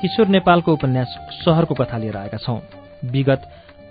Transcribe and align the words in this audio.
किशोर 0.00 0.26
नेपालको 0.28 0.72
उपन्यास 0.72 1.14
सहरको 1.42 1.74
कथा 1.74 1.98
लिएर 1.98 2.16
आएका 2.16 2.38
छौं। 2.38 2.58
विगत 3.10 3.42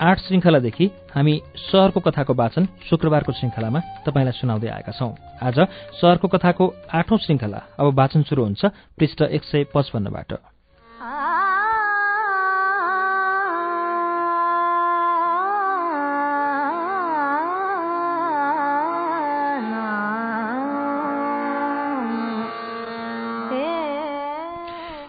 आठ 0.02 0.20
श्रृङ्खलादेखि 0.20 0.86
हामी 1.12 1.34
सहरको 1.58 2.00
कथाको 2.00 2.34
वाचन 2.34 2.68
शुक्रबारको 2.90 3.32
श्रृङ्खलामा 3.32 3.80
तपाईँलाई 4.08 4.40
सुनाउँदै 4.40 4.70
आएका 4.72 4.92
छौं। 4.92 5.12
आज 5.44 5.60
सहरको 6.00 6.28
कथाको 6.28 6.66
आठौं 6.94 7.18
श्रृङ्खला 7.18 7.62
अब 7.80 7.94
वाचन 7.94 8.24
शुरू 8.24 8.44
हुन्छ 8.44 8.66
पृष्ठ 8.98 9.22
एक 9.36 9.44
सय 9.44 9.64
पचपन्नबाट। 9.76 10.32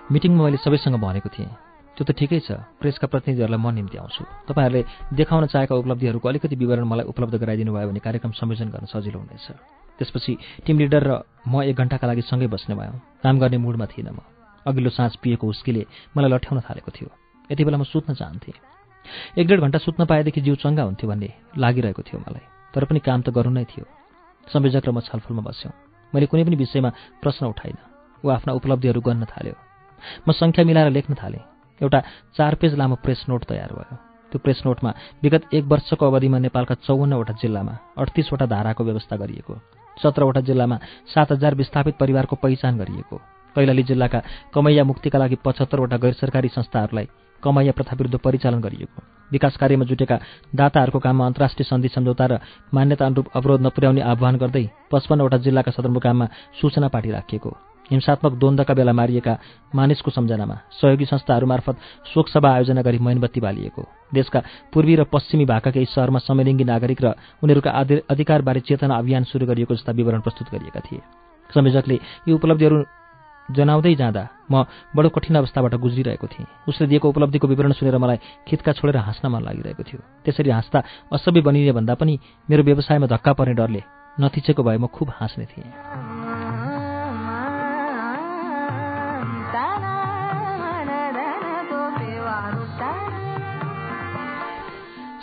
मिटिङमा 0.09 0.45
मैले 0.45 0.57
सबैसँग 0.57 0.97
भनेको 0.97 1.29
थिएँ। 1.29 1.53
त्यो 1.97 2.05
त 2.09 2.17
ठिकै 2.17 2.41
छ 2.41 2.57
प्रेसका 2.81 3.07
प्रतिनिधिहरूलाई 3.13 3.61
म 3.61 3.69
निम्ति 3.77 3.97
आउँछु। 4.01 4.25
तपाईँहरूले 4.49 4.83
देखाउन 5.13 5.45
चाहेका 5.53 5.75
उपलब्धिहरूको 5.77 6.29
अलिकति 6.29 6.57
विवरण 6.57 6.85
मलाई 6.89 7.05
उपलब्ध 7.13 7.35
गराइदिनु 7.37 7.73
भयो 7.77 7.89
भने 7.93 8.01
कार्यक्रम 8.01 8.33
संयोजन 8.33 8.69
गर्न 8.73 8.87
सजिलो 8.89 9.19
हुनेछ। 9.21 9.47
त्यसपछि 10.01 10.33
टिम 10.65 10.79
लिडर 10.79 11.03
र 11.05 11.13
म 11.45 11.61
एक 11.69 11.77
घन्टाका 11.77 12.07
लागि 12.09 12.23
सँगै 12.25 12.49
बस्ने 12.49 12.73
भयौँ। 12.73 12.97
काम 13.21 13.35
गर्ने 13.37 13.59
मुडमा 13.61 13.87
थिइनँ 13.93 14.17
म। 14.17 14.25
अघिल्लो 14.65 14.91
साँझ 14.97 15.21
पिएको 15.21 15.45
उस्कीले 15.45 15.83
मलाई 16.17 16.31
लठ्याउन 16.33 16.65
थालेको 16.65 16.91
थियो। 16.95 17.09
यति 17.53 17.63
बेला 17.69 17.77
म 17.77 17.85
सुत्न 17.85 18.15
चाहन्थेँ। 18.17 18.57
एक 19.37 19.45
डेढ 19.45 19.61
घन्टा 19.61 19.79
सुत्न 19.85 20.09
पाएदेखि 20.09 20.41
जिउ 20.41 20.55
चङ्गा 20.57 20.89
हुन्थ्यो 20.89 21.09
भन्ने 21.11 21.29
लागिरहेको 21.59 22.03
थियो 22.09 22.19
मलाई। 22.25 22.73
तर 22.73 22.85
पनि 22.89 23.01
काम 23.05 23.21
त 23.27 23.29
गर्नु 23.29 23.53
नै 23.53 23.69
थियो। 23.69 23.85
संयोजक 24.49 24.89
र 24.89 24.91
म 24.95 25.05
छलफलमा 25.05 25.45
बस्यौँ। 25.45 25.73
मैले 26.17 26.27
कुनै 26.33 26.49
पनि 26.49 26.57
विषयमा 26.57 26.91
प्रश्न 27.21 27.53
उठाइनँ। 27.53 27.85
ऊ 28.25 28.27
आफ्ना 28.33 28.57
उपलब्धिहरू 28.57 29.01
गर्न 29.05 29.25
थाल्यो। 29.29 29.68
म 30.27 30.33
सङ्ख्या 30.33 30.65
मिलाएर 30.65 30.91
लेख्न 30.91 31.15
थालेँ। 31.15 31.43
एउटा 31.81 32.01
चार 32.37 32.55
पेज 32.55 32.75
लामो 32.75 32.97
प्रेस 33.05 33.25
नोट 33.29 33.45
तयार 33.45 33.73
भयो। 33.73 33.97
त्यो 34.33 34.39
प्रेस 34.45 34.63
नोटमा 34.67 34.91
विगत 35.23 35.55
एक 35.55 35.65
वर्षको 35.65 36.07
अवधिमा 36.07 36.39
नेपालका 36.39 36.75
चौवन्नवटा 36.85 37.33
जिल्लामा 37.41 37.75
अडतिसवटा 37.97 38.47
धाराको 38.47 38.85
व्यवस्था 38.85 39.17
गरिएको 39.17 39.55
सत्रवटा 39.97 40.41
जिल्लामा 40.41 40.77
सात 41.09 41.33
हजार 41.33 41.55
विस्थापित 41.55 41.95
परिवारको 41.97 42.37
पहिचान 42.37 42.79
गरिएको 42.79 43.17
कैलाली 43.57 43.83
जिल्लाका 43.83 44.21
कमैया 44.55 44.85
मुक्तिका 44.85 45.19
लागि 45.19 45.37
पचहत्तरवटा 45.45 45.97
गैर 45.97 46.13
सरकारी 46.13 46.49
संस्थाहरूलाई 46.49 47.09
कमैया 47.43 47.73
प्रथाविरुद्ध 47.73 48.19
परिचालन 48.19 48.61
गरिएको 48.61 49.03
विकास 49.33 49.57
कार्यमा 49.57 49.85
जुटेका 49.85 50.17
दाताहरूको 50.55 50.99
काममा 50.99 51.27
अन्तर्राष्ट्रिय 51.27 51.65
सन्धि 51.65 51.89
सम्झौता 51.89 52.27
र 52.27 52.39
मान्यता 52.75 53.07
अनुरूप 53.07 53.33
अवरोध 53.35 53.61
नपुर्याउने 53.61 54.01
आह्वान 54.03 54.37
गर्दै 54.37 54.65
पचपन्नवटा 54.93 55.37
जिल्लाका 55.47 55.71
सदरमुकाममा 55.71 56.27
सूचना 56.61 56.89
पाठी 56.89 57.11
राखिएको 57.11 57.51
हिंसात्मक 57.91 58.33
द्वन्द्वका 58.39 58.75
बेला 58.75 58.93
मारिएका 58.93 59.35
मानिसको 59.75 60.11
सम्झनामा 60.11 60.57
सहयोगी 60.77 61.05
संस्थाहरू 61.05 61.47
मार्फत 61.47 61.77
शोकसभा 62.13 62.49
आयोजना 62.51 62.83
गरी 62.83 62.99
मैनबत्ती 62.99 63.41
बालिएको। 63.41 63.83
देशका 64.15 64.41
पूर्वी 64.73 64.95
र 64.95 65.05
पश्चिमी 65.05 65.45
भागका 65.45 65.71
केही 65.71 65.87
सहरमा 65.89 66.19
समलिङ्गी 66.21 66.65
नागरिक 66.65 67.01
र 67.01 67.07
उनीहरूका 67.43 67.71
अधिकारबारे 68.13 68.61
चेतना 68.61 68.95
अभियान 68.95 69.25
सुरु 69.25 69.47
गरिएको 69.47 69.75
जस्ता 69.75 69.93
विवरण 69.93 70.21
प्रस्तुत 70.21 70.49
गरिएका 70.53 70.81
थिए। 70.81 71.01
संयोजकले 71.51 71.97
यी 72.29 72.33
उपलब्धिहरू 72.33 72.77
जनाउँदै 73.49 73.95
जाँदा 73.95 74.23
म 74.53 74.69
बडो 74.93 75.09
कठिन 75.09 75.37
अवस्थाबाट 75.41 75.75
गुज्रिरहेको 75.81 76.27
थिएँ। 76.29 76.69
उसले 76.69 76.87
दिएको 76.87 77.09
उपलब्धिको 77.09 77.49
विवरण 77.49 77.73
सुनेर 77.73 77.97
मलाई 77.97 78.45
खितका 78.45 78.73
छोडेर 78.77 78.97
हाँस्न 79.01 79.29
मन 79.33 79.41
लागिरहेको 79.41 79.83
थियो। 79.89 80.01
त्यसरी 80.25 80.51
हाँस्दा 80.53 80.79
असभ्य 81.09 81.41
बनिने 81.41 81.73
भन्दा 81.73 81.95
पनि 81.97 82.19
मेरो 82.45 82.63
व्यवसायमा 82.69 83.07
धक्का 83.09 83.33
पर्ने 83.33 83.55
डरले 83.57 83.83
नथिचेको 84.21 84.63
भए 84.63 84.77
म 84.77 84.87
खुब 84.93 85.09
हाँस्ने 85.17 85.45
थिएँ। 85.49 86.08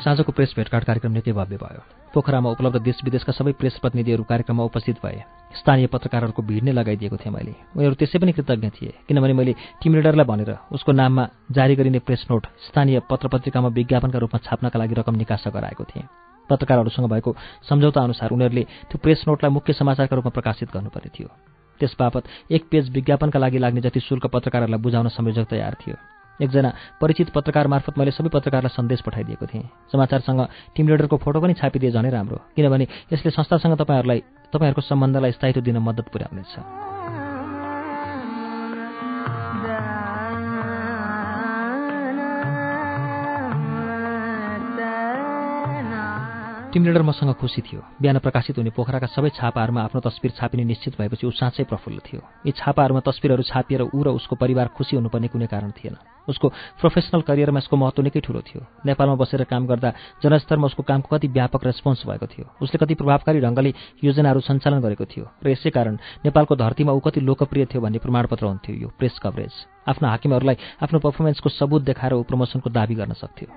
साँझको 0.05 0.31
प्रेस 0.31 0.53
भेटघाट 0.53 0.83
कार्यक्रम 0.85 1.11
निकै 1.11 1.31
भव्य 1.33 1.57
भयो। 1.57 1.81
पोखरामा 2.13 2.49
उपलब्ध 2.53 2.77
देश 2.77 3.01
विदेशका 3.03 3.33
सबै 3.33 3.51
प्रेस 3.57 3.81
प्रतिनिधिहरू 3.81 4.23
कार्यक्रममा 4.23 4.63
उपस्थित 4.63 5.01
भए। 5.01 5.25
स्थानीय 5.57 5.87
पत्रकारहरूको 5.89 6.41
भिड 6.45 6.63
नै 6.63 6.71
लगाइदिएको 6.71 7.17
थिएँ 7.17 7.33
मैले। 7.33 7.53
उनीहरू 7.73 7.95
त्यसै 7.97 8.21
पनि 8.21 8.31
कृतज्ञ 8.37 8.69
थिए 8.69 8.93
किनभने 9.09 9.33
मैले 9.33 9.53
टिम 9.81 9.95
लिडरलाई 9.95 10.25
भनेर 10.29 10.51
उसको 10.71 10.91
नाममा 10.93 11.23
जारी 11.51 11.75
गरिने 11.75 11.99
प्रेस 12.05 12.29
नोट 12.29 12.45
स्थानीय 12.69 13.01
पत्र 13.09 13.27
पत्रिकामा 13.33 13.73
विज्ञापनका 13.73 14.19
रूपमा 14.21 14.39
छाप्नका 14.45 14.77
लागि 14.77 14.93
रकम 14.93 15.15
निकासा 15.15 15.49
गराएको 15.49 15.83
थिएँ। 15.83 16.05
पत्रकारहरूसँग 16.49 17.09
भएको 17.09 17.35
सम्झौता 17.65 18.01
अनुसार 18.01 18.29
उनीहरूले 18.29 18.63
त्यो 18.93 19.01
प्रेस 19.01 19.25
नोटलाई 19.27 19.51
मुख्य 19.51 19.73
समाचारका 19.73 20.15
रूपमा 20.15 20.29
प्रकाशित 20.29 20.69
गर्नुपर्ने 20.69 21.09
थियो। 21.09 21.29
त्यस 21.81 21.95
बापत 21.97 22.23
एक 22.53 22.69
पेज 22.69 22.93
विज्ञापनका 22.93 23.39
लागि 23.39 23.57
लाग्ने 23.57 23.81
जति 23.81 23.99
शुल्क 23.99 24.29
पत्रकारहरूलाई 24.29 24.79
बुझाउन 24.79 25.07
संयोजक 25.09 25.49
तयार 25.49 25.73
थियो। 25.81 25.97
एकजना 26.41 26.69
परिचित 27.01 27.29
पत्रकार 27.29 27.67
मार्फत 27.67 27.97
मैले 27.97 28.11
सबै 28.11 28.29
पत्रकारलाई 28.29 28.75
सन्देश 28.75 29.01
पठाइदिएको 29.01 29.45
थिएँ। 29.45 29.69
समाचारसँग 29.91 30.41
टिम 30.75 30.87
लिडरको 30.87 31.17
फोटो 31.17 31.39
पनि 31.41 31.53
छापिदिए 31.53 31.91
झनै 31.91 32.09
राम्रो 32.09 32.37
किनभने 32.55 32.85
यसले 33.13 33.31
संस्थासँग 33.31 33.77
तपाईँहरूलाई 33.79 34.19
तपाईँहरूको 34.51 34.81
सम्बन्धलाई 34.81 35.31
स्थायित्व 35.31 35.61
दिन 35.61 35.77
मद्दत 35.77 36.07
पुर्याउनेछ। 36.11 36.94
टिम 46.75 46.83
लिडर 46.83 47.01
मसँग 47.07 47.39
खुसी 47.39 47.61
थियो। 47.63 47.81
बिहान 48.03 48.19
प्रकाशित 48.19 48.59
हुने 48.59 48.75
पोखराका 48.75 49.07
सबै 49.07 49.29
छापाहरूमा 49.31 49.81
आफ्नो 49.87 49.99
तस्विर 50.03 50.31
छापिने 50.35 50.63
निश्चित 50.67 50.99
भएपछि 50.99 51.23
ऊ 51.23 51.31
साँच्चै 51.31 51.63
प्रफुल्ल 51.71 52.03
थियो। 52.03 52.19
यी 52.43 52.51
छापाहरूमा 52.51 52.99
तस्विरहरू 52.99 53.43
छापिएर 53.47 53.95
ऊ 53.95 54.03
र 54.03 54.11
उसको 54.11 54.35
परिवार 54.35 54.75
खुसी 54.75 54.99
हुनुपर्ने 54.99 55.27
कुनै 55.31 55.47
कारण 55.47 55.71
थिएन। 55.71 55.95
उसको 56.27 56.51
प्रोफेसनल 56.83 57.21
करियरमा 57.23 57.63
यसको 57.63 57.75
महत्त्व 57.79 58.03
निकै 58.03 58.19
ठुलो 58.19 58.41
थियो। 58.43 58.61
नेपालमा 58.91 59.15
बसेर 59.15 59.47
काम 59.47 59.63
गर्दा 59.71 60.19
जनस्तरमा 60.19 60.67
उसको 60.67 60.83
कामको 60.83 61.15
कति 61.15 61.27
व्यापक 61.31 61.63
रेस्पोन्स 61.63 62.03
भएको 62.11 62.27
थियो। 62.27 62.45
उसले 62.59 62.77
कति 62.83 62.93
प्रभावकारी 62.99 63.39
ढङ्गले 63.39 63.71
योजनाहरू 64.03 64.43
सञ्चालन 64.43 64.83
गरेको 64.83 65.05
थियो 65.07 65.31
र 65.39 65.55
यसै 65.55 65.71
कारण 65.71 65.95
नेपालको 66.27 66.59
धरतीमा 66.59 66.91
ऊ 66.91 66.99
कति 66.99 67.23
लोकप्रिय 67.23 67.71
थियो 67.71 67.79
भन्ने 67.79 68.03
प्रमाणपत्र 68.03 68.51
हुन्थ्यो 68.51 68.75
यो 68.75 68.91
प्रेस 68.99 69.15
कभरेज। 69.23 69.87
आफ्नो 69.87 70.11
हाकिमहरूलाई 70.11 70.83
आफ्नो 70.83 70.99
पर्फर्मेन्सको 70.99 71.49
सबुत 71.55 71.87
देखाएर 71.87 72.19
ऊ 72.19 72.27
प्रमोसनको 72.27 72.67
दावी 72.67 72.95
गर्न 72.99 73.15
सक्थ्यो। 73.15 73.47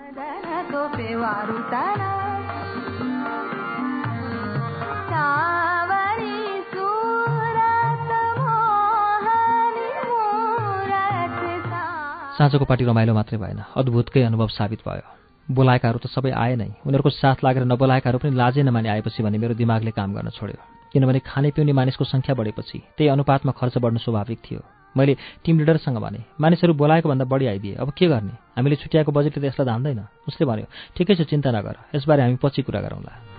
साँझको 12.38 12.64
पार्टी 12.70 12.84
रमाइलो 12.86 13.14
मात्रै 13.18 13.38
भएन। 13.38 13.60
अद्भुतकै 13.74 14.22
अनुभव 14.22 14.48
साबित 14.54 14.86
भयो। 14.86 15.06
बोलाएकाहरू 15.50 15.98
त 15.98 16.06
सबै 16.06 16.30
आए 16.30 16.54
नै। 16.54 16.70
उनीहरूको 16.86 17.10
साथ 17.10 17.42
लागेर 17.42 17.66
नबोलाएकाहरू 17.66 18.18
पनि 18.22 18.30
लाजै 18.30 18.62
नमाने 18.62 18.88
आएपछि 18.94 19.26
भने 19.26 19.38
मेरो 19.42 19.58
दिमागले 19.58 19.90
काम 19.90 20.14
गर्न 20.14 20.30
छोड्यो। 20.30 20.62
किनभने 20.94 21.18
खाने 21.18 21.50
पिउने 21.50 21.72
मानिसको 21.74 22.04
सङ्ख्या 22.06 22.38
बढेपछि 22.38 22.78
त्यही 22.94 23.10
अनुपातमा 23.10 23.52
खर्च 23.58 23.82
बढ्नु 23.82 23.98
स्वाभाविक 23.98 24.38
थियो। 24.38 24.60
मैले 24.94 25.16
टिम 25.42 25.58
लिडरसँग 25.58 25.98
भने 25.98 26.20
मानिसहरू 26.38 26.78
बोलाएको 26.78 27.08
भन्दा 27.10 27.26
बढी 27.26 27.46
आइदिए 27.58 27.74
अब 27.82 27.90
के 27.90 28.06
गर्ने? 28.06 28.34
हामीले 28.54 28.76
छुट्याएको 28.86 29.10
बजेटले 29.10 29.42
त 29.42 29.44
यसलाई 29.50 29.66
धान्दैन। 29.66 30.00
उसले 30.30 30.44
भन्यो 30.46 30.66
ठिकै 30.94 31.14
छ 31.18 31.26
चिन्ता 31.26 31.50
नगर। 31.50 31.74
यसबारे 31.98 32.22
हामी 32.22 32.38
पछि 32.38 32.62
कुरा 32.62 32.80
गरौँला। 32.86 33.37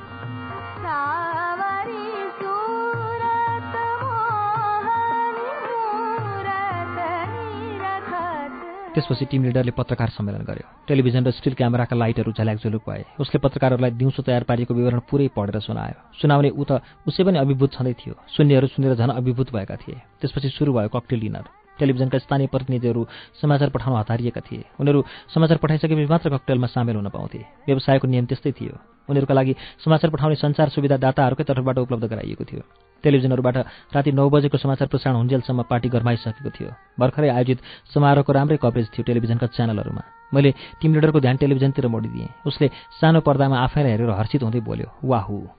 त्यसपछि 8.99 9.25
टिम 9.31 9.43
लिडरले 9.43 9.71
पत्रकार 9.71 10.09
सम्मेलन 10.11 10.43
गर्यो। 10.43 10.67
टेलिभिजन 10.87 11.23
र 11.23 11.31
स्टिल 11.31 11.53
क्यामेराका 11.55 11.95
लाइटहरू 11.95 12.31
झल्याकझुलुक 12.35 12.83
भए। 12.83 13.03
उसले 13.19 13.39
पत्रकारहरूलाई 13.39 13.91
दिउँसो 13.95 14.21
तयार 14.27 14.43
पारिएको 14.43 14.73
विवरण 14.73 14.99
पुरै 15.07 15.27
पढेर 15.31 15.59
सुनायो। 15.63 16.19
सुनाउने 16.19 16.49
ऊ 16.51 16.63
त 16.67 16.83
उसै 17.07 17.23
पनि 17.23 17.39
अभिभूत 17.39 17.79
छँदै 17.79 17.93
थियो। 17.95 18.13
सुन्नेहरू 18.35 18.67
सुनेर 18.67 18.99
झन् 18.99 19.15
अभिभूत 19.15 19.55
भएका 19.55 19.75
थिए। 19.79 19.97
त्यसपछि 20.19 20.49
सुरु 20.51 20.73
भयो 20.75 20.91
ककटेल 20.91 21.19
डिनर। 21.19 21.47
टेलिभिजनका 21.79 22.17
स्थानीय 22.19 22.47
प्रतिनिधिहरू 22.47 23.01
समाचार 23.41 23.69
पठाउन 23.69 23.97
हतारिएका 23.99 24.41
थिए। 24.41 24.63
उनीहरू 24.79 24.99
समाचार 25.33 25.57
पठाइसकेपछि 25.57 26.11
मात्र 26.11 26.29
ककटेलमा 26.29 26.67
सामेल 26.67 26.95
हुन 26.95 27.09
पाउँथे। 27.09 27.39
व्यवसायको 27.67 28.07
नियम 28.07 28.25
त्यस्तै 28.25 28.51
थियो। 28.51 28.75
उनीहरूका 29.09 29.33
लागि 29.33 29.53
समाचार 29.83 30.09
पठाउने 30.11 30.35
सञ्चार 30.35 30.69
सुविधा 30.69 30.97
दाताहरूकै 30.97 31.43
तर्फबाट 31.43 31.77
उपलब्ध 31.79 32.05
गराइएको 32.05 32.43
थियो। 32.45 32.61
टेलिभिजनहरूबाट 33.03 33.57
राति 33.95 34.11
नौ 34.11 34.29
बजेको 34.29 34.57
समाचार 34.59 34.87
प्रसारण 34.87 35.15
हुन्जेलसम्म 35.15 35.61
पार्टी 35.65 35.89
गरमाइसकेको 35.89 36.49
थियो। 36.51 36.69
भर्खरै 36.99 37.29
आयोजित 37.29 37.59
समारोहको 37.93 38.31
राम्रै 38.33 38.57
कभरेज 38.61 38.87
थियो 38.93 39.03
टेलिभिजनका 39.07 39.47
च्यानलहरूमा। 39.55 40.03
मैले 40.33 40.51
टिम 40.81 40.93
लिडरको 40.93 41.19
ध्यान 41.19 41.37
टेलिभिजनतिर 41.37 41.87
मोडिदिएँ। 41.87 42.27
उसले 42.45 42.67
सानो 42.99 43.19
पर्दामा 43.23 43.57
आफैलाई 43.65 43.91
हेरेर 43.91 44.11
हर्षित 44.11 44.43
हुँदै 44.43 44.61
बोल्यो 44.61 44.89
वाहु 45.03 45.58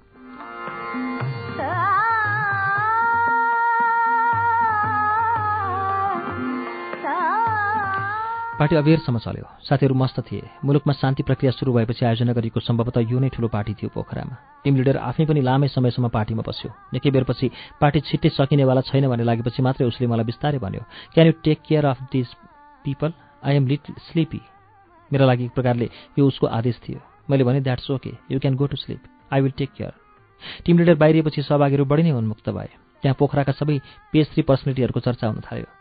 पार्टी 8.61 8.77
अबेरसम्म 8.77 9.19
चल्यो। 9.25 9.47
साथीहरू 9.65 9.95
मस्त 9.97 10.21
थिए। 10.21 10.45
मुलुकमा 10.61 10.93
शान्ति 10.93 11.23
प्रक्रिया 11.25 11.53
सुरु 11.57 11.73
भएपछि 11.73 12.05
आयोजना 12.05 12.33
गरिएको 12.37 12.61
सम्भवतः 12.61 13.09
यो 13.09 13.17
नै 13.17 13.33
ठुलो 13.33 13.49
पार्टी 13.49 13.73
थियो 13.73 13.89
पोखरामा। 13.89 14.37
टिम 14.61 14.77
लिडर 14.77 14.97
आफै 15.01 15.25
पनि 15.25 15.41
लामै 15.41 15.69
समयसम्म 15.73 16.09
पार्टीमा 16.13 16.45
बस्यो। 16.45 16.69
निकै 16.93 17.09
बेरपछि 17.09 17.49
पार्टी 17.81 18.01
छिट्टै 18.05 18.29
सकिनेवाला 18.37 18.85
छैन 18.85 19.09
भन्ने 19.09 19.25
लागेपछि 19.25 19.65
मात्रै 19.65 19.89
उसले 19.89 20.07
मलाई 20.13 20.29
बिस्तारै 20.29 20.61
भन्यो 20.61 20.85
can 21.17 21.27
you 21.27 21.33
take 21.41 21.59
care 21.65 21.85
of 21.89 21.99
this 22.13 22.29
people 22.85 23.11
I 23.49 23.57
am 23.57 23.65
little 23.65 23.85
sleepy 24.13 24.41
मेरा 25.11 25.25
लागि 25.25 25.45
एक 25.49 25.53
प्रकारले 25.57 25.89
यो 26.21 26.27
उसको 26.29 26.47
आदेश 26.53 26.77
थियो। 26.85 27.01
मैले 27.33 27.45
भने 27.49 27.65
that's 27.65 27.91
okay 27.97 28.13
you 28.29 28.45
can 28.45 28.61
go 28.61 28.67
to 28.69 28.77
sleep 28.77 29.01
I 29.33 29.41
will 29.41 29.57
take 29.57 29.73
care 29.73 29.93
team 30.69 30.79
leader 30.79 31.01
बाहिरिएपछि 31.01 31.49
सहभागीहरू 31.49 31.85
बढी 31.89 32.03
नै 32.03 32.13
उन्मुक्त 32.13 32.53
भए। 32.53 32.69
त्यहाँ 33.03 33.17
पोखराका 33.17 33.53
सबै 33.57 33.81
पेज 34.13 34.37
थ्री 34.37 34.43
पर्सनालिटीहरूको 34.45 35.01
चर्चा 35.01 35.27
हुन 35.27 35.41
थाल्यो। 35.49 35.80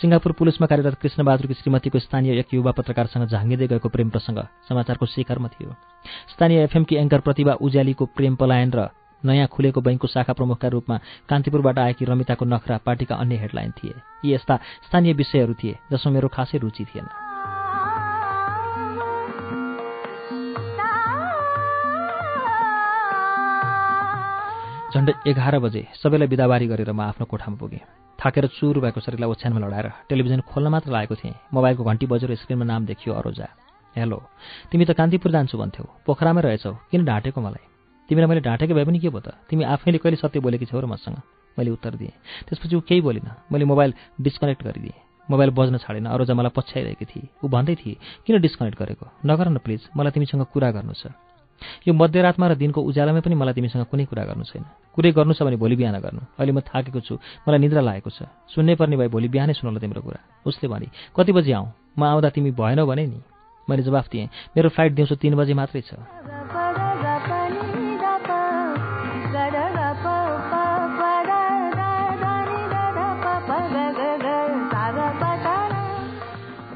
सिङ्गापुर 0.00 0.32
पुलिसमा 0.32 0.66
कार्यरत 0.66 0.94
कृष्णबहादुरकी 1.02 1.54
श्रीमतीको 1.54 1.98
स्थानीय 1.98 2.38
एक 2.38 2.54
युवा 2.54 2.72
पत्रकारसँग 2.72 3.26
झाँगिँदै 3.26 3.66
गएको 3.66 3.88
प्रेम 3.88 4.08
प्रसङ्ग 4.10 4.38
समाचारको 4.68 5.06
शिखरमा 5.06 5.48
थियो। 5.48 5.74
स्थानीय 6.32 6.62
एफएमकी 6.64 6.96
एङ्कर 6.96 7.20
प्रतिभा 7.20 7.52
उज्यालीको 7.60 8.04
प्रेम 8.16 8.36
पलायन 8.36 8.70
र 8.74 8.88
नयाँ 9.22 9.46
खुलेको 9.50 9.80
बैङ्कको 9.80 10.06
शाखा 10.06 10.32
प्रमुखका 10.32 10.68
रूपमा 10.68 10.96
कान्तिपुरबाट 11.28 11.78
आएकी 11.78 12.04
रमिताको 12.04 12.44
नखरा 12.44 12.76
पार्टीका 12.86 13.14
अन्य 13.14 13.36
हेडलाइन 13.36 13.70
थिए। 13.78 13.94
यी 14.24 14.34
यस्ता 14.34 14.56
स्थानीय 14.86 15.12
विषयहरू 15.12 15.54
थिए 15.54 15.78
जसमा 15.92 16.12
मेरो 16.12 16.28
खासै 16.28 16.58
रुचि 16.58 16.84
थिएन। 16.84 17.06
झन्डै 24.94 25.12
एघार 25.26 25.58
बजे 25.58 25.82
सबैलाई 26.02 26.28
बिदाबारी 26.28 26.66
गरेर 26.66 26.92
म 26.92 27.00
आफ्नो 27.00 27.26
कोठामा 27.26 27.56
पुगेँ। 27.58 28.07
थाकेर 28.18 28.46
चुर 28.58 28.78
भएको 28.82 29.00
शरीरलाई 29.00 29.30
ओछ्यानमा 29.30 29.60
लडाएर 29.62 29.88
टेलिभिजन 30.10 30.40
खोल्न 30.50 30.68
मात्र 30.74 30.90
लागेको 30.90 31.14
थिएँ। 31.14 31.34
मोबाइलको 31.54 31.82
घन्टी 31.86 32.06
बजेर 32.10 32.34
स्क्रिनमा 32.34 32.66
नाम 32.66 32.86
देखियो 32.90 33.14
अरोजा। 33.14 33.46
हेलो 33.94 34.18
तिमी 34.70 34.84
त 34.84 34.98
कान्तिपुर 34.98 35.30
जान्छु 35.30 35.54
भन्थ्यौ। 35.54 35.86
पोखरामै 36.02 36.42
रहेछौ। 36.42 36.72
किन 36.90 37.04
ढाँटेको 37.06 37.38
मलाई? 37.38 37.62
तिमीलाई 38.10 38.28
मैले 38.28 38.42
ढाँटेको 38.42 38.74
भए 38.74 38.84
पनि 38.90 38.98
के 38.98 39.08
भयो 39.14 39.22
त? 39.22 39.38
तिमी 39.46 39.62
आफैले 39.70 39.98
कहिले 40.02 40.18
सत्य 40.18 40.40
बोलेकी 40.42 40.66
छौ 40.66 40.82
र 40.82 40.86
मसँग? 40.90 41.14
मैले 41.54 41.70
उत्तर 41.70 41.94
दिएँ। 41.94 42.14
त्यसपछि 42.50 42.74
ऊ 42.74 42.82
केही 42.82 43.00
बोलिनँ। 43.06 43.54
मैले 43.54 43.64
मोबाइल 43.70 43.94
डिस्कनेक्ट 44.18 44.62
गरिदिएँ। 44.66 44.98
मोबाइल 45.30 45.50
बज्न 45.54 45.78
छाडेन। 45.78 46.10
अरोजा 46.10 46.34
मलाई 46.34 46.50
पछ्याइरहेकी 46.58 47.04
थिए। 47.06 47.28
ऊ 47.38 47.46
भन्दै 47.46 47.74
थिए 47.78 47.96
किन 48.26 48.42
डिस्कनेक्ट 48.42 48.78
गरेको? 48.82 49.06
नगर 49.30 49.46
न 49.46 49.62
प्लिज 49.62 49.94
मलाई 49.94 50.10
तिमीसँग 50.10 50.42
कुरा 50.50 50.70
गर्नु 50.74 50.94
छ। 50.98 51.14
यो 51.86 51.92
मध्यरातमा 51.94 52.46
र 52.48 52.54
दिनको 52.54 52.80
उज्यालोमै 52.82 53.20
पनि 53.20 53.34
मलाई 53.34 53.54
तिमीसँग 53.54 53.86
कुनै 53.90 54.04
कुरा 54.04 54.24
गर्नु 54.24 54.44
छैन। 54.44 54.64
कुरै 54.94 55.10
गर्नु 55.12 55.32
छ 55.34 55.42
भने 55.42 55.56
भोलि 55.56 55.76
बिहान 55.76 55.98
गर्नु। 56.00 56.20
अहिले 56.38 56.52
म 56.52 56.60
थाकेको 56.60 57.00
छु। 57.00 57.14
मलाई 57.46 57.58
निद्रा 57.58 57.80
लागेको 57.80 58.10
छ। 58.10 58.28
सुन्नै 58.54 58.74
पर्ने 58.74 58.96
भए 58.96 59.08
भोलि 59.08 59.28
बिहानै 59.28 59.54
सुनौला 59.58 59.80
तिम्रो 59.80 60.02
कुरा। 60.02 60.20
उसले 60.46 60.66
भने 60.68 60.86
कति 61.16 61.32
बजी 61.32 61.52
आउँ? 61.52 61.66
म 61.98 62.02
आउँदा 62.04 62.28
तिमी 62.30 62.50
भएनौ 62.52 62.86
भने 62.86 63.06
नि? 63.06 63.20
मैले 63.68 63.82
जवाफ 63.82 64.08
दिएँ 64.08 64.28
मेरो 64.56 64.68
फ्लाइट 64.68 64.92
दिउँसो 64.92 65.14
तिन 65.16 65.34
बजी 65.36 65.54
मात्रै 65.54 65.82
छ। 65.82 66.67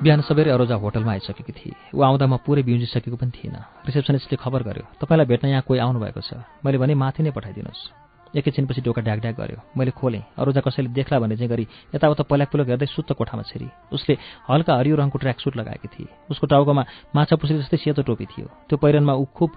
बिहान 0.03 0.21
सबैले 0.27 0.51
अरोजा 0.51 0.77
होटलमा 0.83 1.13
आइसकेकी 1.13 1.53
थिए। 1.55 1.95
ऊ 1.95 2.03
आउँदा 2.03 2.27
म 2.27 2.43
पुरै 2.43 2.63
बिउजिसकेको 2.67 3.17
पनि 3.23 3.31
थिइनँ। 3.31 3.87
रिसेप्सनिस्टले 3.87 4.35
खबर 4.35 4.63
गर्यो 4.67 4.85
तपाईँलाई 4.99 5.27
भेट्न 5.31 5.47
यहाँ 5.55 5.63
कोही 5.63 5.79
आउनुभएको 5.79 6.21
छ। 6.21 6.43
मैले 6.67 6.79
भने 6.83 6.95
माथि 6.99 7.23
नै 7.23 7.31
पठाइदिनुहोस्। 7.31 8.35
एकैछिनपछि 8.35 8.83
डोका 8.83 8.99
ड्याक 9.07 9.23
गर्यो। 9.39 9.63
मैले 9.79 9.95
खोलेँ। 9.95 10.27
अरोजा 10.35 10.61
कसैले 10.67 10.91
देख्ला 10.91 11.23
भने 11.23 11.39
चाहिँ 11.39 11.51
गरी 11.55 11.65
यताउता 11.95 12.27
पल्याक 12.27 12.51
पुलक 12.51 12.67
हेर्दै 12.67 12.87
सुत्त 12.91 13.15
कोठामा 13.15 13.43
छिरी। 13.47 13.69
उसले 13.95 14.19
हल्का 14.51 14.73
हरियो 14.75 14.97
रङको 14.99 15.19
ट्र्याकसुट 15.23 15.55
लगाएकी 15.55 15.89
थिए। 15.95 16.11
उसको 16.35 16.51
टाउकोमा 16.51 16.83
माछा 17.15 17.37
पुछ्री 17.39 17.63
जस्तै 17.63 17.79
सेतो 17.79 18.03
टोपी 18.03 18.27
थियो। 18.27 18.51
त्यो 18.67 18.77
पहिरनमा 18.83 19.15
ऊ 19.15 19.25
खुब 19.31 19.51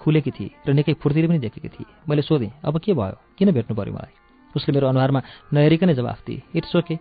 खुलेकी 0.00 0.30
थिए 0.34 0.50
र 0.66 0.74
निकै 0.74 0.98
फुर्तिले 0.98 1.30
पनि 1.30 1.38
देखेकी 1.38 1.70
थिए। 1.70 1.86
मैले 2.08 2.26
सोधेँ 2.26 2.50
अब 2.66 2.82
के 2.82 2.98
भयो? 2.98 3.14
किन 3.38 3.54
भेट्नु 3.54 3.78
पऱ्यो 3.78 3.94
मलाई? 3.94 4.12
उसले 4.58 4.74
मेरो 4.74 4.90
अनुहारमा 4.90 5.20
नहेरिकनै 5.54 5.94
जवाफ 5.94 6.18
दिए 6.26 6.42
इट्स 6.58 6.74
ओके। 6.74 6.98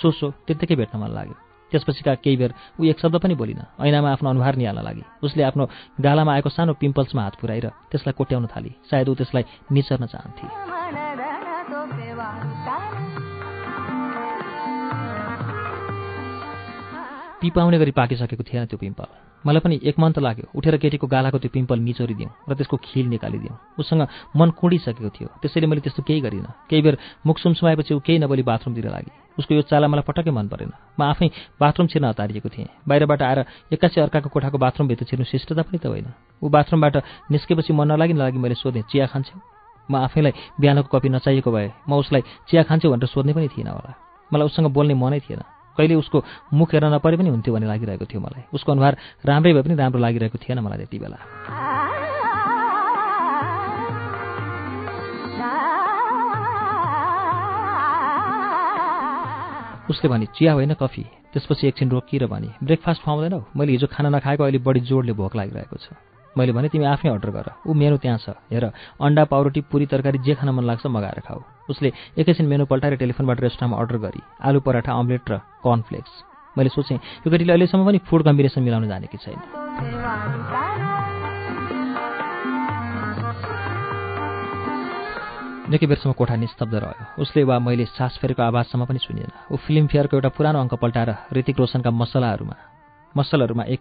सो 0.00 0.08
सो 0.08 0.32
त्यत्तिकै 0.48 0.76
भेट्न 0.80 0.96
मन 0.96 1.12
लाग्यो। 1.12 1.43
त्यसपछिका 1.70 2.14
केही 2.24 2.36
बेर 2.36 2.54
ऊ 2.80 2.84
एक 2.84 2.98
शब्द 3.00 3.16
पनि 3.22 3.34
बोलिन 3.34 3.60
ऐनामा 3.80 4.10
आफ्नो 4.12 4.30
अनुहार 4.30 4.54
निहाल्न 4.56 4.80
लागि। 4.82 5.02
उसले 5.22 5.42
आफ्नो 5.42 5.64
गालामा 6.00 6.32
आएको 6.34 6.48
सानो 6.48 6.72
पिम्पल्समा 6.80 7.22
हात 7.22 7.34
पुऱ्याएर 7.40 7.66
त्यसलाई 7.90 8.12
कोट्याउन 8.18 8.46
थाली। 8.46 8.70
सायद 8.90 9.08
ऊ 9.08 9.14
त्यसलाई 9.14 9.44
निचर्न 9.72 10.06
चाहन्थे। 10.06 11.03
पिपाउने 17.44 17.78
गरी 17.78 17.90
पाकिसकेको 17.92 18.42
थिएन 18.42 18.64
त्यो 18.72 18.78
पिम्पल। 18.80 19.06
मलाई 19.44 19.60
पनि 19.60 19.76
एक 19.84 20.00
मन 20.00 20.12
त 20.16 20.18
लाग्यो। 20.24 20.48
उठेर 20.56 20.76
केटीको 20.80 21.06
गालाको 21.06 21.38
त्यो 21.38 21.52
पिम्पल 21.52 21.78
निचोरिदिउँ 21.78 22.48
र 22.48 22.54
त्यसको 22.56 22.76
खिल 22.80 23.06
निकालिदिउँ। 23.12 23.56
उसँग 23.76 24.08
मन 24.32 24.48
कुडिसकेको 24.56 25.10
थियो। 25.12 25.28
त्यसैले 25.44 25.66
मैले 25.68 25.84
त्यस्तो 25.84 26.02
केही 26.08 26.20
गरिनँ। 26.24 26.48
केही 26.72 26.82
बेर 26.82 26.96
मुख 27.20 27.36
सुमसुमाएपछि 27.44 27.92
ऊ 27.94 28.00
केही 28.00 28.18
नबोली 28.24 28.42
बाथरुमतिर 28.48 28.88
लागि। 28.88 29.10
उसको 29.36 29.52
यो 29.54 29.62
चाला 29.68 29.92
मलाई 29.92 30.08
पटक्कै 30.08 30.32
मन 30.32 30.48
परेन। 30.48 30.72
म 30.96 31.00
आफै 31.04 31.28
बाथरुम 31.60 31.86
छिर्न 31.92 32.04
हतारिएको 32.16 32.48
थिएँ। 32.48 32.68
बाहिरबाट 32.88 33.20
आएर 33.20 33.38
एक्कासी 33.76 34.00
अर्काको 34.00 34.28
कोठाको 34.32 34.56
बाथरुमभित्र 34.56 35.04
छिर्नु 35.04 35.28
शिष्टता 35.28 35.62
पनि 35.68 35.76
त 35.76 35.92
होइन। 35.92 36.08
ऊ 36.40 36.48
बाथरुमबाट 36.48 36.96
निस्केपछि 37.28 37.72
मन 37.76 37.92
नलागि 37.92 38.16
नलागि 38.16 38.38
मैले 38.40 38.56
सोधेँ 38.56 38.88
चिया 38.88 39.12
खान्छौ? 39.12 39.36
म 39.92 40.00
आफैलाई 40.08 40.32
बिहानको 40.56 40.88
कपी 40.88 41.08
नचाहिएको 41.12 41.50
भए 41.52 41.68
म 41.84 42.00
उसलाई 42.00 42.22
चिया 42.48 42.62
खान्छौ? 42.64 42.88
भनेर 42.88 43.12
सोध्ने 43.12 43.36
पनि 43.36 43.48
थिइनँ 43.52 43.76
होला। 43.76 43.92
मलाई 44.32 44.46
उसँग 44.48 44.72
बोल्ने 44.72 44.96
मनै 44.96 45.20
थिएन। 45.20 45.44
कहिले 45.76 45.94
उसको 45.94 46.24
मुख 46.54 46.74
हेर्न 46.74 46.94
नपरे 46.94 47.16
पनि 47.16 47.28
हुन्थ्यो 47.28 47.54
भन्ने 47.54 47.66
लागिरहेको 47.66 48.06
थियो 48.06 48.20
मलाई। 48.20 48.42
उसको 48.54 48.72
अनुहार 48.72 48.96
राम्रै 49.26 49.52
भए 49.52 49.62
पनि 49.62 49.74
राम्रो 49.74 50.00
लागिरहेको 50.00 50.38
थिएन 50.38 50.58
मलाई 50.60 50.78
त्यति 50.78 50.98
बेला। 50.98 51.18
उसले 59.90 60.08
भने 60.08 60.26
चिया 60.26 60.52
होइन 60.52 60.74
कफी। 60.74 61.04
त्यसपछि 61.32 61.68
एकछिन 61.68 61.90
रोकिएर 61.90 62.26
भने 62.26 62.48
ब्रेकफास्ट 62.62 63.02
खुवाउँदैनौ? 63.04 63.40
मैले 63.56 63.72
हिजो 63.72 63.86
खाना 63.86 64.08
नखाएको 64.08 64.42
अहिले 64.44 64.58
बढी 64.58 64.80
जोडले 64.80 65.12
भोक 65.12 65.36
लागिरहेको 65.36 65.76
छ। 65.76 66.13
मैले 66.36 66.52
भने 66.52 66.68
तिमी 66.68 66.84
आफै 66.84 67.08
अर्डर 67.08 67.30
गर। 67.30 67.48
ऊ 67.66 67.72
मेनु 67.74 67.96
त्यहाँ 68.02 68.18
छ। 68.18 68.34
हेर 68.50 68.64
अन्डा 68.98 69.24
पाउरोटी 69.30 69.60
पुरी 69.70 69.86
तरकारी 69.86 70.18
जे 70.18 70.34
खान 70.34 70.50
मन 70.50 70.64
लाग्छ 70.66 70.86
मगाएर 70.86 71.20
खाऊ। 71.22 71.40
उसले 71.70 71.92
एकैछिन 72.18 72.46
मेनु 72.46 72.66
पल्टाएर 72.66 72.96
टेलिफोनबाट 72.98 73.38
रेस्टुरेन्टमा 73.40 73.78
अर्डर 73.78 73.96
गरी। 74.02 74.20
आलु 74.42 74.58
पराठा 74.60 74.92
अम्लेट 74.92 75.30
र 75.30 75.34
कर्नफ्लेक्स 75.62 76.12
मैले 76.56 76.70
सोचेँ 76.74 76.98
यो 77.22 77.28
केटीले 77.30 77.52
अहिलेसम्म 77.52 77.86
पनि 77.86 77.98
फुड 78.02 78.22
कम्बिनेसन 78.26 78.62
मिलाउन 78.62 78.88
जानेकी 78.90 79.18
छैन। 79.22 79.38
निकै 85.64 85.86
बेरसम्म 85.86 86.12
कोठा 86.12 86.36
निस्तब्ध 86.36 86.74
रह्यो। 86.74 87.22
उसले 87.22 87.42
वा 87.48 87.56
मैले 87.58 87.84
सास 87.94 88.18
फेरेको 88.20 88.42
आवाजसम्म 88.42 88.84
पनि 88.84 88.98
सुनिएन। 89.00 89.30
ऊ 89.50 89.56
फिल्मफेयरको 89.56 90.14
एउटा 90.18 90.30
पुरानो 90.36 90.58
अङ्क 90.60 90.74
पल्टाएर 90.82 91.10
ऋतिक 91.32 91.56
रोशनका 91.58 91.90
मसलाहरूमा 91.90 92.56
मसलहरूमा 93.16 93.64
एक 93.64 93.80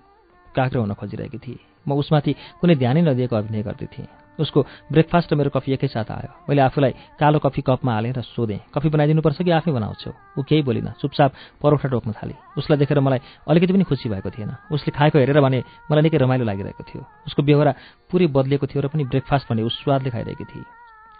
काग्रो 0.55 0.81
हुन 0.81 0.93
खोजिरहेकी 0.93 1.37
थिए। 1.37 1.59
म 1.87 1.99
उसमाथि 1.99 2.31
कुनै 2.61 2.75
ध्यानै 2.75 3.01
नदिएको 3.01 3.35
अभिनय 3.35 3.61
गर्दै 3.63 3.87
थिएँ। 3.91 4.07
उसको 4.33 4.65
ब्रेकफास्ट 4.89 5.33
र 5.33 5.35
मेरो 5.37 5.49
कफी 5.53 5.73
एकैसाथ 5.73 6.09
आयो। 6.09 6.49
मैले 6.49 6.61
आफूलाई 6.65 6.93
कालो 7.21 7.37
कफी 7.37 7.61
कपमा 7.61 7.93
हालेर 7.93 8.21
सोधेँ 8.33 8.73
कफी 8.73 8.89
बनाइदिनुपर्छ 8.89 9.41
कि 9.45 9.51
आफै 9.51 9.71
बनाउँछौ? 9.71 10.09
ऊ 10.09 10.41
केही 10.41 10.61
बोलिन 10.65 10.97
चुपचाप 10.97 11.31
परोठा 11.61 11.87
टोक्न 11.89 12.11
थाली। 12.17 12.33
उसलाई 12.57 12.77
देखेर 12.81 12.99
मलाई 12.99 13.19
अलिकति 13.45 13.73
पनि 13.73 13.85
खुसी 13.85 14.09
भएको 14.09 14.29
थिएन। 14.33 14.73
उसले 14.73 14.89
खाएको 14.89 15.19
हेरेर 15.21 15.37
भने 15.37 15.59
मलाई 15.85 16.01
निकै 16.01 16.17
रमाइलो 16.17 16.45
लागिरहेको 16.49 16.81
थियो। 16.81 17.05
उसको 17.29 17.41
बेहोरा 17.45 17.73
पुरै 18.09 18.25
बदलिएको 18.25 18.65
थियो 18.65 18.81
र 18.81 18.87
पनि 18.89 19.05
ब्रेकफास्ट 19.05 19.45
भने 19.53 19.61
उस 19.61 19.77
स्वादले 19.85 20.09
खाइरहेकी 20.09 20.45
थिए। 20.49 20.65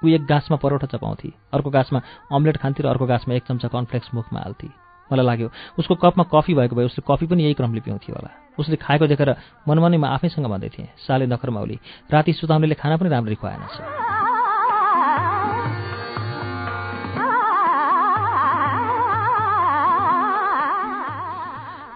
ऊ 0.01 0.07
एक 0.09 0.25
गाँसमा 0.25 0.57
परोठा 0.57 0.87
चपाउँथे 0.89 1.29
अर्को 1.53 1.69
गाँसमा 1.69 2.01
अम्लेट 2.33 2.57
खान्थे 2.57 2.81
र 2.81 2.87
अर्को 2.89 3.05
गाँसमा 3.05 3.35
एक 3.37 3.45
चम्चा 3.45 3.67
कर्नफ्लेक्स 3.69 4.09
मुखमा 4.13 4.39
हाल्थे। 4.41 4.67
मलाई 5.12 5.25
लाग्यो। 5.25 5.50
उसको 5.79 5.95
कपमा 5.95 6.24
कफी 6.33 6.53
भएको 6.53 6.75
भए 6.75 6.86
उसले 6.86 7.03
कफी 7.07 7.25
पनि 7.27 7.43
यही 7.43 7.53
क्रमले 7.53 7.81
पिउँथ्यो 7.81 8.15
होला। 8.15 8.31
उसले 8.60 8.75
खाएको 8.75 9.07
देखेर 9.07 9.29
मनमनै 9.67 9.98
म 9.98 10.05
आफैसँग 10.05 10.45
भन्दै 10.45 10.69
थिएँ 10.69 10.88
साले 11.07 11.25
नखरमाउली 11.25 11.79
राति 12.12 12.33
सुताउनेले 12.33 12.75
खाना 12.75 12.98
पनि 12.98 13.10
राम्ररी 13.10 13.36
खुवाएन 13.36 13.62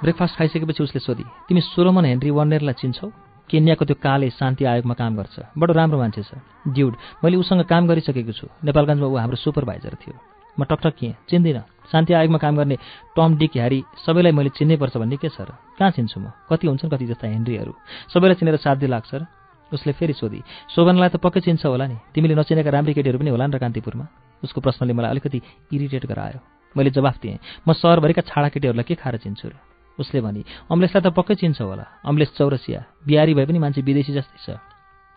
ब्रेकफास्ट 0.04 0.38
खाइसकेपछि 0.38 0.84
उसले 0.84 1.00
सोधी 1.00 1.24
तिमी 1.48 1.62
सोलोमन 1.62 2.06
हेनरी 2.06 2.30
वर्नेरलाई 2.30 2.74
चिन्छौ? 2.74 3.08
केन्याको 3.50 3.86
त्यो 3.86 3.96
काले 4.04 4.30
शान्ति 4.30 4.66
आयोगमा 4.66 4.94
काम 4.94 5.16
गर्छ। 5.18 5.36
बडो 5.58 5.74
राम्रो 5.74 5.98
मान्छे 5.98 6.22
छ। 6.22 6.38
ड्युड 6.68 6.94
मैले 7.24 7.38
उसँग 7.38 7.66
काम 7.66 7.88
गरिसकेको 7.88 8.32
छु। 8.32 8.48
नेपालगञ्जमा 8.64 9.08
ऊ 9.08 9.16
हाम्रो 9.18 9.38
सुपरभाइजर 9.42 9.98
थियो। 9.98 10.37
म 10.60 10.64
टकटक 10.66 10.96
किएँ 10.98 11.16
चिन्दिनँ। 11.30 11.64
शान्ति 11.92 12.14
आयोगमा 12.14 12.38
काम 12.38 12.56
गर्ने 12.58 12.78
टम 13.16 13.38
डिक 13.38 13.52
ह्यारी 13.56 13.80
सबैलाई 14.06 14.32
मैले 14.32 14.50
चिन्नै 14.58 14.76
पर्छ 14.78 14.98
भन्ने 14.98 15.18
के 15.18 15.30
छ 15.30 15.42
र 15.42 15.56
कहाँ 15.80 15.92
चिन्छु 15.92 16.20
म? 16.20 16.34
कति 16.50 16.68
हुन्छन् 16.68 16.92
कति 16.92 17.06
जस्ता 17.08 17.28
हेनरीहरू? 17.28 17.74
सबैलाई 18.12 18.36
चिनेर 18.36 18.58
साध्य 18.60 18.88
लाग्छ 18.88 19.14
र 19.16 19.26
उसले 19.72 19.94
फेरि 19.94 20.14
सोधी 20.14 20.42
शोभनलाई 20.76 21.10
त 21.10 21.16
पक्कै 21.24 21.40
चिन्छ 21.48 21.66
होला 21.66 21.88
नि? 21.88 21.98
तिमीले 22.12 22.36
नचिनेका 22.36 22.70
राम्री 22.70 22.94
केटीहरू 22.94 23.20
पनि 23.20 23.30
होला 23.30 23.48
नि 23.48 23.56
र 23.56 23.60
कान्तिपुरमा? 23.60 24.06
उसको 24.44 24.60
प्रश्नले 24.62 24.94
मलाई 24.94 25.12
अलिकति 25.16 25.40
इरिटेट 25.74 26.06
गरायो। 26.06 26.40
मैले 26.76 26.90
जवाफ 26.92 27.16
दिएँ 27.22 27.40
म 27.68 27.74
सहरभरिका 27.74 28.22
छाडा 28.28 28.50
केटीहरूलाई 28.52 28.84
के 28.84 28.96
खाएर 28.96 29.18
चिन्छु 29.24 29.48
र? 29.48 29.56
उसले 30.00 30.22
भनी 30.22 30.44
अम्लेसलाई 30.72 31.02
त 31.02 31.14
पक्कै 31.16 31.36
चिन्छ 31.42 31.62
होला। 31.62 31.86
अम्लेस 32.06 32.36
चौरसिया 32.38 32.80
बिहारी 33.08 33.34
भए 33.34 33.46
पनि 33.46 33.60
मान्छे 33.60 33.82
विदेशी 33.82 34.14
जस्तै 34.14 34.40
छ। 34.46 34.60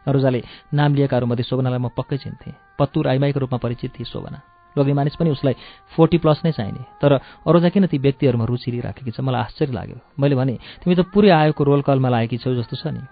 अरूजाले 0.07 0.41
नाम 0.73 0.95
लिएकाहरूमध्ये 0.95 1.45
शोभनालाई 1.45 1.79
म 1.79 1.89
पक्कै 1.93 2.17
चिन्थेँ। 2.17 2.79
पत्तुर 2.79 3.09
आइमाईको 3.13 3.39
रूपमा 3.41 3.59
परिचित 3.59 3.93
थिए 3.99 4.09
शोभना। 4.09 4.60
लोग्ने 4.77 4.95
मानिस 4.95 5.17
पनि 5.17 5.31
उसलाई 5.31 5.55
फोर्टी 5.97 6.19
प्लस 6.19 6.43
नै 6.45 6.53
चाहिने। 6.53 6.83
तर 7.03 7.13
अरूजा 7.47 7.69
किन 7.69 7.87
ती 7.87 7.99
व्यक्तिहरूमा 7.99 8.45
रुचि 8.45 8.71
लिइराखेकी 8.71 9.11
छ? 9.11 9.21
मलाई 9.21 9.41
आश्चर्य 9.41 9.73
लाग्यो। 9.73 9.99
मैले 10.21 10.35
भने 10.35 10.55
तिमी 10.83 10.95
त 10.95 11.01
पुरै 11.11 11.31
आएको 11.31 11.63
रोल 11.65 11.83
कलमा 11.83 12.09
लागेकी 12.09 12.39
छौ 12.39 12.55
जस्तो 12.55 12.77
छ 12.77 12.87
नि। 12.95 13.03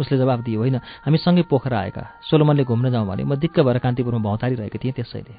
उसले 0.00 0.18
जवाब 0.18 0.42
दियो 0.46 0.60
होइन 0.60 0.76
हामी 1.04 1.18
सँगै 1.18 1.42
पोखरा 1.50 1.78
आएका। 1.80 2.22
सोलोमनले 2.30 2.64
घुम्न 2.64 2.90
जाउँ 2.90 3.06
भने 3.08 3.24
म 3.24 3.34
दिक्क 3.34 3.60
भएर 3.60 3.78
कान्तिपुरमा 3.82 4.22
भौतारिरहेको 4.22 4.78
थिएँ 4.78 4.94
त्यसैले। 4.94 5.34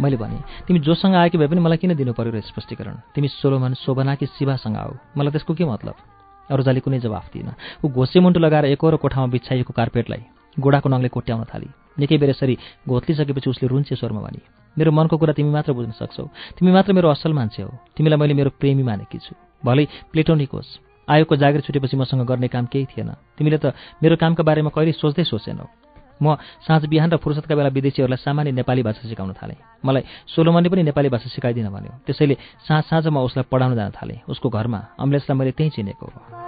मैले 0.00 0.16
भने 0.16 0.38
तिमी 0.64 0.78
जोसँग 0.78 1.14
आएकी 1.14 1.38
भए 1.38 1.46
पनि 1.50 1.60
मलाई 1.60 1.76
किन 1.82 1.94
दिनु 1.98 2.12
पर्यो 2.14 2.32
र 2.32 2.40
स्पष्टीकरण? 2.40 3.12
तिमी 3.12 3.28
सोलोमन 3.28 3.74
शोभना 3.74 4.14
कि 4.14 4.26
शिवासँग 4.30 4.76
आऊ। 4.78 4.92
मलाई 5.18 5.32
त्यसको 5.34 5.54
के 5.58 5.64
मतलब? 5.66 6.17
अरूजाले 6.50 6.80
कुनै 6.80 6.98
जवाफ 7.00 7.26
दिएन। 7.32 7.48
ऊ 7.84 7.86
घोसे 7.88 8.20
मुन्टु 8.20 8.40
लगाएर 8.40 8.64
एकहोरो 8.74 8.96
कोठामा 8.96 9.26
बिछाइएको 9.32 9.72
कार्पेटलाई 9.72 10.22
गोडाको 10.56 10.88
नङले 10.88 11.08
कोट्याउन 11.08 11.44
थाली। 11.44 11.68
निकै 11.98 12.18
बेर 12.18 12.30
यसरी 12.30 12.54
घोत्लिसकेपछि 12.88 13.50
उसले 13.50 13.66
रुन्चे 13.68 13.94
स्वरमा 13.96 14.20
भने 14.20 14.40
मेरो 14.76 14.90
मनको 14.92 15.16
कुरा 15.18 15.32
तिमी 15.34 15.50
मात्र 15.50 15.72
बुझ्न 15.72 15.92
सक्छौ। 15.98 16.24
तिमी 16.58 16.70
मात्र 16.72 16.92
मेरो 16.92 17.08
असल 17.10 17.32
मान्छे 17.32 17.62
हो। 17.62 17.72
तिमीलाई 17.96 18.18
मैले 18.18 18.34
मेरो 18.34 18.50
प्रेमी 18.60 18.82
मानेकी 18.82 19.18
छु। 19.18 19.34
भलै 19.64 19.84
प्लेटोनिक 20.12 20.50
होस् 20.54 20.70
आयोगको 21.08 21.34
जागिर 21.36 21.60
छुटेपछि 21.66 21.96
मसँग 21.96 22.22
गर्ने 22.22 22.48
काम 22.48 22.66
केही 22.70 22.86
थिएन। 22.86 23.10
तिमीले 23.38 23.58
त 23.58 23.74
मेरो 24.02 24.16
कामका 24.16 24.42
बारेमा 24.44 24.70
कहिले 24.70 24.92
सोच्दै 24.92 25.24
सोचेनौ। 25.24 25.66
म 26.22 26.36
साँझ 26.66 26.86
बिहान 26.86 27.10
र 27.10 27.16
फुर्सदका 27.16 27.54
बेला 27.54 27.68
विदेशीहरूलाई 27.68 28.20
सामान्य 28.22 28.52
नेपाली 28.52 28.82
भाषा 28.82 29.08
सिकाउन 29.08 29.32
थालेँ। 29.38 29.56
मलाई 29.84 30.02
सोलोमनले 30.26 30.68
पनि 30.68 30.82
नेपाली 30.82 31.08
भाषा 31.08 31.28
सिकाइदिन 31.28 31.68
भन्यो। 31.68 31.92
त्यसैले 32.06 32.34
साँझ 32.66 32.84
साँझ 32.84 33.06
म 33.06 33.18
उसलाई 33.22 33.44
पढाउन 33.50 33.74
जान 33.76 33.90
थालेँ। 33.92 34.20
उसको 34.28 34.48
घरमा 34.48 34.80
अम्लेसलाई 34.98 35.38
मैले 35.38 35.52
त्यहीँ 35.52 35.72
चिनेको 35.76 36.06
हो। 36.06 36.47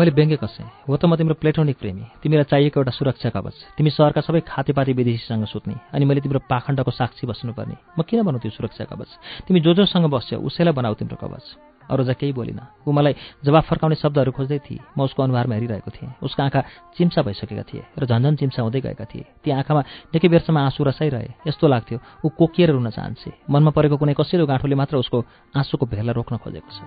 मैले 0.00 0.16
व्यङ्ग्य 0.16 0.36
कसेँ। 0.40 0.64
हो 0.88 0.96
त 0.96 1.04
म 1.04 1.12
तिम्रो 1.20 1.36
प्लेटोनिक 1.36 1.76
प्रेमी। 1.76 2.24
तिमीलाई 2.24 2.48
चाहिएको 2.48 2.80
एउटा 2.80 2.92
सुरक्षा 2.96 3.28
कवच। 3.36 3.76
तिमी 3.76 3.90
सहरका 3.92 4.24
सबै 4.24 4.40
खातेपाती 4.48 4.96
विदेशीसँग 4.96 5.44
सुत्ने 5.44 5.76
अनि 5.92 6.04
मैले 6.08 6.24
तिम्रो 6.24 6.40
पाखण्डको 6.48 6.88
साक्षी 6.88 7.28
बस्नुपर्ने। 7.28 7.76
म 7.76 8.00
किन 8.08 8.24
बनाऊ 8.24 8.40
त्यो 8.40 8.56
सुरक्षा 8.56 8.88
कवच? 8.88 9.44
तिमी 9.44 9.60
जो 9.60 9.76
जोसँग 9.76 10.08
बस्छौ 10.08 10.40
उसैलाई 10.40 10.72
बनाऊ 10.72 10.94
तिम्रो 10.96 11.20
कवच। 11.20 11.44
अरूजा 11.90 12.14
केही 12.16 12.32
बोलिन। 12.32 12.60
ऊ 12.86 12.90
मलाई 12.94 13.44
जवाफ 13.44 13.66
फर्काउने 13.66 13.98
शब्दहरू 13.98 14.30
खोज्दै 14.32 14.58
थिए। 14.62 14.80
म 14.96 15.04
उसको 15.04 15.20
अनुहारमा 15.20 15.54
हेरिरहेको 15.58 15.90
थिएँ। 15.90 16.22
उसको 16.22 16.38
आँखा 16.38 16.60
चिम्सा 16.96 17.20
भइसकेका 17.20 17.64
थिए 17.66 17.82
र 17.98 18.06
झन्झन 18.06 18.40
चिम्सा 18.40 18.62
हुँदै 18.62 18.80
गएका 18.80 19.04
थिए। 19.04 19.26
ती 19.42 19.50
आँखामा 19.50 19.82
निकै 20.14 20.28
बेरसम्म 20.30 20.58
आँसु 20.70 20.80
रसाइरहे। 20.86 21.50
यस्तो 21.50 21.66
लाग्थ्यो। 21.66 21.98
ऊ 22.24 22.28
कोकिएर 22.30 22.70
रुन 22.72 22.88
चाहन्छे 22.94 23.50
मनमा 23.50 23.70
परेको 23.74 23.98
कुनै 23.98 24.14
कसैलो 24.14 24.46
गाँठोले 24.46 24.78
मात्र 24.78 25.02
उसको 25.02 25.18
आँसुको 25.50 25.84
भेला 25.90 26.14
रोक्न 26.14 26.38
खोजेको 26.38 26.70
छ। 26.70 26.78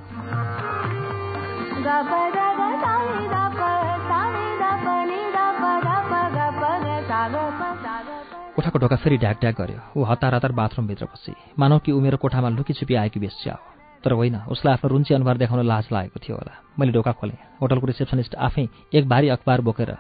कोठाको 8.64 8.80
ढोका 8.80 8.96
फेरि 8.96 9.18
ढ्याक 9.20 9.38
ढ्याक 9.42 9.56
गर्यो। 9.60 9.80
ऊ 10.00 10.04
हतार 10.08 10.36
हतार 10.36 10.52
बाथरुमभित्र 10.56 11.06
पसी 11.06 11.36
मानव 11.60 11.80
कि 11.84 11.92
उमेरो 11.92 12.18
कोठामा 12.18 12.50
लुकीछुपी 12.56 12.96
आएकी 12.96 13.20
बेस्या 13.20 13.54
हो 13.54 13.68
तर 14.04 14.12
होइन 14.16 14.36
उसलाई 14.48 14.74
आफ्नो 14.74 14.88
रुन्ची 14.88 15.14
अनुहार 15.14 15.38
देखाउन 15.38 15.68
लाज 15.68 15.88
लागेको 15.92 16.20
थियो 16.24 16.36
होला। 16.40 16.54
मैले 16.80 16.92
ढोका 16.96 17.12
खोलेँ। 17.12 17.60
होटलको 17.60 17.86
रिसेप्सनिस्ट 17.88 18.36
आफै 18.40 18.68
एक 18.96 19.04
भारी 19.04 19.28
अखबार 19.36 19.62
बोकेर 19.68 19.92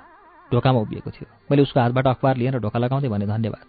ढोकामा 0.51 0.79
उभिएको 0.79 1.12
थियो। 1.12 1.27
मैले 1.51 1.62
उसको 1.62 1.79
हातबाट 1.79 2.08
अखबार 2.08 2.36
लिएँ 2.39 2.51
र 2.51 2.60
ढोका 2.63 2.79
लगाउँदै 2.79 3.10
भने 3.12 3.27
धन्यवाद। 3.27 3.67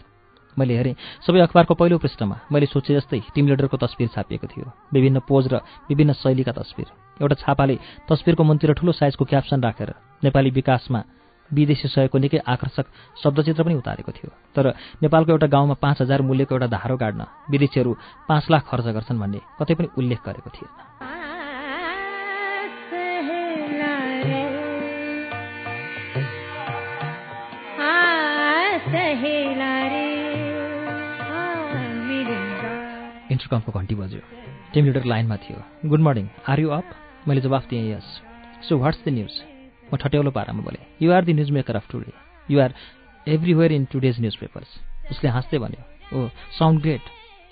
मैले 0.56 0.74
हेरेँ 0.78 0.94
सबै 1.26 1.40
अखबारको 1.42 1.74
पहिलो 1.74 1.98
पृष्ठमा 1.98 2.36
मैले 2.54 2.66
सोचे 2.70 2.94
जस्तै 2.94 3.34
टिम 3.34 3.46
लिडरको 3.50 3.76
तस्विर 3.76 4.08
छापिएको 4.14 4.46
थियो। 4.46 4.70
विभिन्न 4.94 5.26
पोज 5.26 5.50
र 5.50 5.54
विभिन्न 5.90 6.12
शैलीका 6.14 6.52
तस्विर। 6.54 6.86
एउटा 7.18 7.34
छापाले 7.42 7.78
तस्विरको 8.06 8.42
मुनतिर 8.44 8.72
ठुलो 8.78 8.92
साइजको 8.94 9.24
क्याप्सन 9.26 9.58
राखेर 9.58 9.90
नेपाली 10.22 10.50
विकासमा 10.50 11.02
विदेशी 11.52 11.88
सहयोगको 11.88 12.18
निकै 12.18 12.38
आकर्षक 12.38 12.86
शब्दचित्र 13.22 13.62
पनि 13.62 13.74
उतारेको 13.74 14.12
थियो। 14.12 14.30
तर 14.56 14.74
नेपालको 15.02 15.32
एउटा 15.32 15.46
गाउँमा 15.46 15.74
पाँच 15.74 16.00
हजार 16.02 16.22
मूल्यको 16.22 16.54
एउटा 16.54 16.66
धारो 16.66 16.96
गाड्न 16.96 17.26
विदेशीहरू 17.50 17.96
पाँच 18.28 18.44
लाख 18.50 18.62
खर्च 18.68 18.86
गर्छन् 18.96 19.20
भन्ने 19.20 19.40
कतै 19.60 19.74
पनि 19.74 19.88
उल्लेख 19.98 20.20
गरेको 20.24 20.50
थिएन। 20.50 20.72
इन्टरकमको 33.30 33.72
घन्टी 33.72 33.94
बज्यो। 33.94 34.20
टिम 34.74 34.84
लिडर 34.84 35.04
लाइनमा 35.04 35.36
थियो। 35.36 35.88
Good 35.88 36.00
morning 36.00 36.28
are 36.48 36.60
you 36.60 36.68
up? 36.70 36.84
मैले 37.28 37.40
जवाफ 37.40 37.66
दिएँ 37.68 37.92
yes. 37.92 38.06
So 38.68 38.78
what's 38.78 39.04
the 39.04 39.08
news? 39.08 39.53
म 39.94 39.96
ठट्याउलो 40.02 40.30
पारामा 40.34 40.62
बोलेँ 40.66 40.82
you 41.02 41.12
are 41.14 41.24
the 41.24 41.32
news 41.38 41.50
maker 41.54 41.76
of 41.76 41.86
today 41.90 42.12
you 42.50 42.60
are 42.60 42.74
everywhere 43.26 43.72
in 43.72 43.84
today's 43.92 44.20
newspapers 44.42 44.70
उसले 45.10 45.30
हाँस्दै 45.30 45.58
भन्यो 45.62 45.82
ओ 46.18 46.28
sound 46.58 46.82
great 46.82 47.04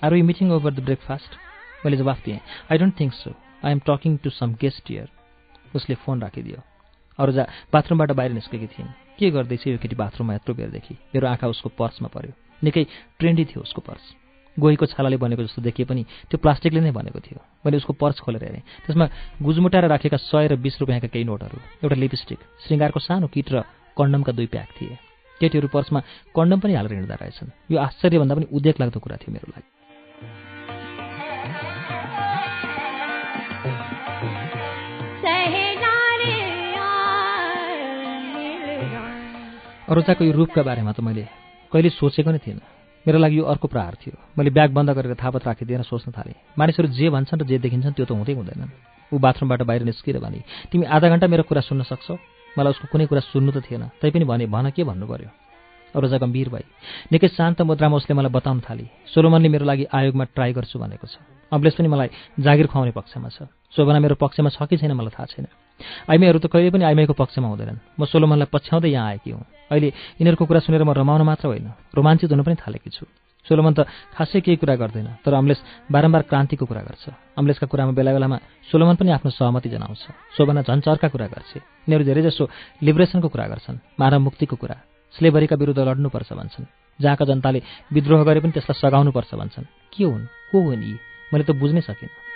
are 0.03 0.13
you 0.13 0.23
meeting 0.25 0.51
over 0.51 0.73
the 0.73 0.83
breakfast 0.83 1.31
मैले 1.85 1.97
जवाफ 1.97 2.25
दिएँ 2.25 2.39
I 2.71 2.77
don't 2.77 2.99
think 2.99 3.13
so 3.13 3.31
I 3.65 3.71
am 3.71 3.79
talking 3.87 4.17
to 4.23 4.29
some 4.29 4.53
guest 4.61 4.91
here 4.91 5.07
उसले 5.75 5.95
phone 5.95 6.21
राखिदियो। 6.21 6.57
अरूजा 7.19 7.43
बाथरुमबाट 7.73 8.11
बाहिर 8.11 8.31
निस्केकी 8.31 8.67
थिइन्। 8.67 8.87
के 9.19 9.29
गर्दैछ 9.31 9.67
यो 9.67 9.77
केटी 9.77 9.95
बाथरुममा 9.95 10.33
यत्रो 10.35 10.55
बेरदेखि? 10.55 10.93
मेरो 11.15 11.27
आँखा 11.27 11.47
उसको 11.47 11.69
पर्समा 11.69 12.07
पर्यो। 12.13 12.33
निकै 12.63 12.83
ट्रेन्डी 13.19 13.45
थियो 13.45 13.61
उसको 13.61 13.81
पर्स। 13.81 14.22
गोहीको 14.59 14.85
छालाले 14.85 15.17
बनेको 15.17 15.43
जस्तो 15.43 15.61
देखिए 15.61 15.85
पनि 15.85 16.03
त्यो 16.29 16.37
प्लास्टिकले 16.37 16.81
नै 16.81 16.91
बनेको 16.93 17.19
थियो। 17.19 17.39
मैले 17.65 17.77
उसको 17.77 17.93
पर्स 17.93 18.19
खोलेर 18.21 18.43
हेरेँ। 18.43 18.63
त्यसमा 18.85 19.05
गुजमुटाएर 19.41 19.85
राखेका 19.89 20.17
सय 20.17 20.47
र 20.47 20.55
बिस 20.61 20.77
रुपियाँका 20.81 21.07
केही 21.09 21.25
नोटहरू 21.25 21.57
एउटा 21.83 21.95
लिपस्टिक 21.97 22.39
श्रृङ्गारको 22.67 22.99
सानो 23.01 23.27
किट 23.33 23.47
र 23.51 23.65
कन्डमका 23.97 24.31
दुई 24.37 24.47
प्याक 24.53 24.69
थिए। 24.77 24.97
केटीहरू 25.41 25.67
पर्समा 25.73 25.99
कन्डम 26.37 26.59
पनि 26.61 26.73
हालेर 26.77 26.93
हिँड्दा 26.93 27.15
रहेछन्। 27.17 27.49
यो 27.73 27.77
आश्चर्यभन्दा 27.81 28.33
पनि 28.35 28.47
उद्योग 28.53 28.75
लाग्दो 28.79 28.99
कुरा 29.01 29.17
थियो 29.21 29.33
मेरो 29.33 29.47
लागि। 29.49 29.69
अरूचाको 39.83 40.23
यो 40.23 40.31
रूपका 40.31 40.61
बारेमा 40.63 40.91
त 40.93 40.99
मैले 41.01 41.27
कहिले 41.73 41.89
सोचेको 41.91 42.31
नै 42.31 42.39
थिएन 42.39 42.59
मेरो 43.03 43.19
लागि 43.19 43.37
यो 43.37 43.43
अर्को 43.43 43.67
प्रहार 43.67 43.95
थियो। 43.99 44.15
मैले 44.37 44.49
ब्याग 44.49 44.71
बन्द 44.71 44.89
गरेर 44.95 45.15
थापत 45.19 45.43
राखिदिएर 45.47 45.83
सोच्न 45.83 46.11
थालेँ। 46.15 46.55
मानिसहरू 46.55 46.87
जे 46.87 47.09
भन्छन् 47.11 47.41
र 47.41 47.45
जे 47.45 47.57
देखिन्छन् 47.59 47.93
त्यो 47.93 48.05
त 48.07 48.11
हुँदै 48.15 48.33
हुँदैनन्। 48.33 48.71
ऊ 49.11 49.19
बाथरुमबाट 49.19 49.61
बाहिर 49.67 49.83
निस्किएर 49.83 50.23
भने 50.23 50.39
तिमी 50.71 50.85
आधा 50.87 51.07
घन्टा 51.11 51.27
मेरो 51.27 51.43
कुरा 51.43 51.61
सुन्न 51.67 51.83
सक्छौ? 51.83 52.15
मलाई 52.55 52.71
उसको 52.71 52.87
कुनै 52.87 53.05
कुरा 53.11 53.21
सुन्नु 53.27 53.51
त 53.51 53.59
थिएन। 53.59 53.83
तैपनि 53.99 54.23
भने 54.23 54.45
भन 54.47 54.71
के 54.71 54.83
भन्नु 54.87 55.03
पर्यो 55.03 55.29
अरूजा 55.93 56.17
गम्भीर 56.17 56.49
भई 56.49 56.65
निकै 57.11 57.27
शान्त 57.37 57.61
मुद्रामा 57.61 57.95
उसले 57.99 58.13
मलाई 58.15 58.31
बताउन 58.31 58.59
थाली। 58.65 58.87
सोलोमनले 59.11 59.49
मेरो 59.51 59.65
लागि 59.67 59.85
आयोगमा 59.91 60.25
ट्राई 60.31 60.51
गर्छु 60.55 60.79
भनेको 60.79 61.05
छ। 61.05 61.19
अम्लेस 61.51 61.75
पनि 61.75 61.87
मलाई 61.91 62.09
जागिर 62.39 62.67
खुवाउने 62.71 62.91
पक्षमा 62.97 63.29
छ। 63.29 63.45
शोभना 63.73 63.99
मेरो 63.99 64.15
पक्षमा 64.15 64.49
छ 64.49 64.69
कि 64.69 64.77
छैन 64.77 64.93
मलाई 64.93 65.13
थाहा 65.17 65.25
छैन। 65.25 65.47
आइमाईहरू 66.09 66.39
त 66.39 66.47
कहिले 66.47 66.69
पनि 66.69 66.83
आइमाईको 66.85 67.13
पक्षमा 67.13 67.47
हुँदैनन्। 67.49 67.79
म 67.99 68.05
सोलोमनलाई 68.05 68.47
पछ्याउँदै 68.53 68.89
यहाँ 68.89 69.07
आएकी 69.09 69.31
हुँ। 69.33 69.43
अहिले 69.71 69.87
यिनीहरूको 70.21 70.45
कुरा 70.45 70.59
सुनेर 70.61 70.83
म 70.83 70.93
रमाउन 70.93 71.21
मात्र 71.25 71.47
होइन 71.49 71.67
रोमाञ्चित 71.89 72.31
हुन 72.31 72.43
पनि 72.45 72.55
थालेकी 72.61 72.89
छु। 72.89 73.05
सोलोमन 73.45 73.73
त 73.73 73.89
खासै 74.13 74.39
केही 74.39 74.57
कुरा 74.61 74.75
गर्दैन 74.77 75.25
तर 75.25 75.33
अम्लेस 75.33 75.59
बारम्बार 75.91 76.21
क्रान्तिको 76.29 76.65
कुरा 76.65 76.81
गर्छ। 76.85 77.03
अम्लेसका 77.35 77.67
कुरामा 77.67 77.91
बेला 77.91 78.13
बेलामा 78.13 78.37
सोलोमन 78.71 78.95
पनि 78.95 79.09
आफ्नो 79.11 79.31
सहमति 79.33 79.69
जनाउँछ। 79.69 80.03
शोभना 80.37 80.61
झन्चर्का 80.63 81.07
कुरा 81.09 81.27
गर्छ। 81.27 81.51
यिनीहरू 81.57 82.03
धेरैजसो 82.05 82.43
लिबरेसनको 82.85 83.27
कुरा 83.27 83.45
गर्छन् 83.47 83.83
मानव 83.99 84.19
मुक्तिको 84.29 84.55
कुरा। 84.55 84.77
स्लेभरीका 85.17 85.55
विरुद्ध 85.55 85.79
लड्नुपर्छ 85.81 86.29
भन्छन्। 86.33 86.65
जहाँका 87.01 87.25
जनताले 87.25 87.59
विद्रोह 87.93 88.23
गरे 88.23 88.39
पनि 88.39 88.51
त्यसलाई 88.53 88.79
सघाउनुपर्छ 88.79 89.31
भन्छन्। 89.35 89.65
के 89.91 90.03
हुन्? 90.03 90.25
को 90.51 90.57
हुन् 90.61 90.83
यी? 90.83 90.95
मैले 91.33 91.43
त 91.43 91.51
बुझ्नै 91.51 91.81
सकिनँ। 91.81 92.32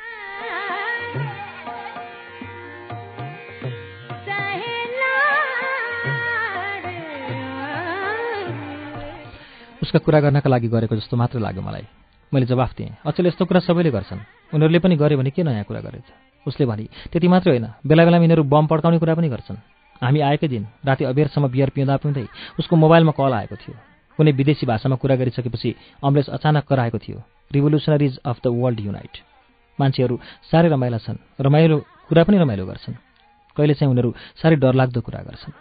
उसका 9.81 9.99
कुरा 9.99 10.19
गर्नका 10.19 10.49
लागि 10.49 10.67
गरेको 10.67 10.95
जस्तो 10.95 11.17
मात्र 11.17 11.39
लाग्यो 11.39 11.61
मलाई। 11.63 11.85
मैले 12.31 12.45
जवाफ 12.45 12.71
दिएँ 12.75 13.07
अचेल 13.07 13.27
यस्तो 13.27 13.45
कुरा 13.47 13.59
सबैले 13.63 13.91
गर्छन्। 13.91 14.19
उनीहरूले 14.51 14.79
पनि 14.83 14.95
गरे 14.99 15.15
भने 15.15 15.31
के 15.31 15.43
नयाँ 15.43 15.63
कुरा 15.63 15.79
गरेछ? 15.79 16.03
उसले 16.43 16.65
भने 16.67 16.85
त्यति 17.07 17.27
मात्रै 17.27 17.51
होइन। 17.55 17.67
बेला 17.87 18.03
बेलामा 18.03 18.23
यिनीहरू 18.23 18.43
बम 18.43 18.67
पड्काउने 18.67 18.99
कुरा 18.99 19.15
पनि 19.15 19.29
गर्छन्। 19.29 19.57
हामी 20.03 20.19
आएकै 20.19 20.47
दिन 20.47 20.67
राति 20.83 21.03
अबेरसम्म 21.07 21.47
बियर 21.47 21.69
पिउँदा 21.71 21.97
पिउँदै 22.03 22.27
उसको 22.59 22.75
मोबाइलमा 22.75 23.11
कल 23.15 23.33
आएको 23.33 23.55
थियो। 23.55 23.75
कुनै 24.19 24.31
विदेशी 24.35 24.65
भाषामा 24.67 24.95
कुरा 24.99 25.15
गरिसकेपछि 25.15 25.75
अम्लेस 26.03 26.27
अचानक 26.35 26.67
कराएको 26.67 26.97
थियो 26.99 27.23
revolutionaries 27.55 28.19
of 28.27 28.37
the 28.43 28.47
world 28.51 28.79
unite. 28.79 29.15
मान्छेहरू 29.79 30.15
साह्रै 30.51 30.69
रमाइला 30.69 30.97
छन्। 30.97 31.17
रमाइलो 31.41 31.77
कुरा 32.09 32.23
पनि 32.23 32.37
रमाइलो 32.37 32.65
गर्छन्। 32.65 32.95
कहिले 33.57 33.73
चाहिँ 33.73 33.91
उनीहरू 33.91 34.09
साह्रै 34.41 34.57
डरलाग्दो 34.57 35.01
कुरा 35.01 35.21
गर्छन्। 35.23 35.53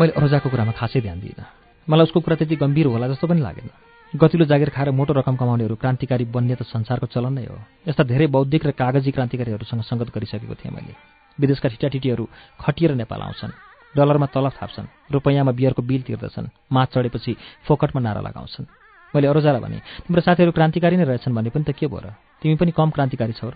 मैले 0.00 0.12
अरोजाको 0.16 0.48
कुरामा 0.48 0.72
खासै 0.80 1.00
ध्यान 1.04 1.20
दिइनँ। 1.20 1.44
मलाई 1.84 2.04
उसको 2.08 2.20
कुरा 2.24 2.36
त्यति 2.40 2.56
गम्भीर 2.56 2.86
होला 2.88 3.08
जस्तो 3.12 3.26
पनि 3.28 3.40
लागेन। 3.44 3.68
गतिलो 4.16 4.44
जागिर 4.48 4.70
खाएर 4.72 4.90
मोटो 4.96 5.12
रकम 5.12 5.36
कमाउनेहरू 5.36 5.76
क्रान्तिकारी 5.76 6.24
बन्ने 6.24 6.54
त 6.56 6.62
संसारको 6.64 7.06
चलन 7.12 7.36
नै 7.36 7.44
हो। 7.44 7.60
यस्ता 7.84 8.08
धेरै 8.08 8.26
बौद्धिक 8.32 8.62
र 8.64 8.70
कागजी 8.72 9.10
क्रान्तिकारीहरूसँग 9.12 9.82
सङ्गत 9.84 10.08
गरिसकेको 10.08 10.56
थिएँ 10.56 10.72
मैले। 10.72 11.19
विदेशका 11.38 11.68
ठिटाठिटीहरू 11.68 12.24
खटिएर 12.60 12.94
नेपाल 12.94 13.20
आउँछन्। 13.20 13.52
डलरमा 13.94 14.26
तलब 14.26 14.52
थाप्छन्। 14.58 14.86
रुपैयाँमा 15.12 15.52
बियरको 15.52 15.82
बिल 15.82 16.02
तिर्दछन्। 16.02 16.50
माथ 16.72 16.86
चढेपछि 16.94 17.36
फोकटमा 17.66 18.00
नारा 18.00 18.20
लगाउँछन्। 18.20 18.66
मैले 19.14 19.26
अरोजालाई 19.26 19.60
भने 19.60 19.78
तिम्रो 20.06 20.22
साथीहरू 20.22 20.52
क्रान्तिकारी 20.52 20.96
नै 20.96 21.04
रहेछन् 21.04 21.34
भने 21.34 21.50
पनि 21.50 21.64
त 21.64 21.74
के 21.74 21.86
भयो 21.86 21.98
र? 21.98 22.14
तिमी 22.42 22.54
पनि 22.54 22.70
कम 22.70 22.90
क्रान्तिकारी 22.90 23.32
छौ 23.34 23.50
र? 23.50 23.54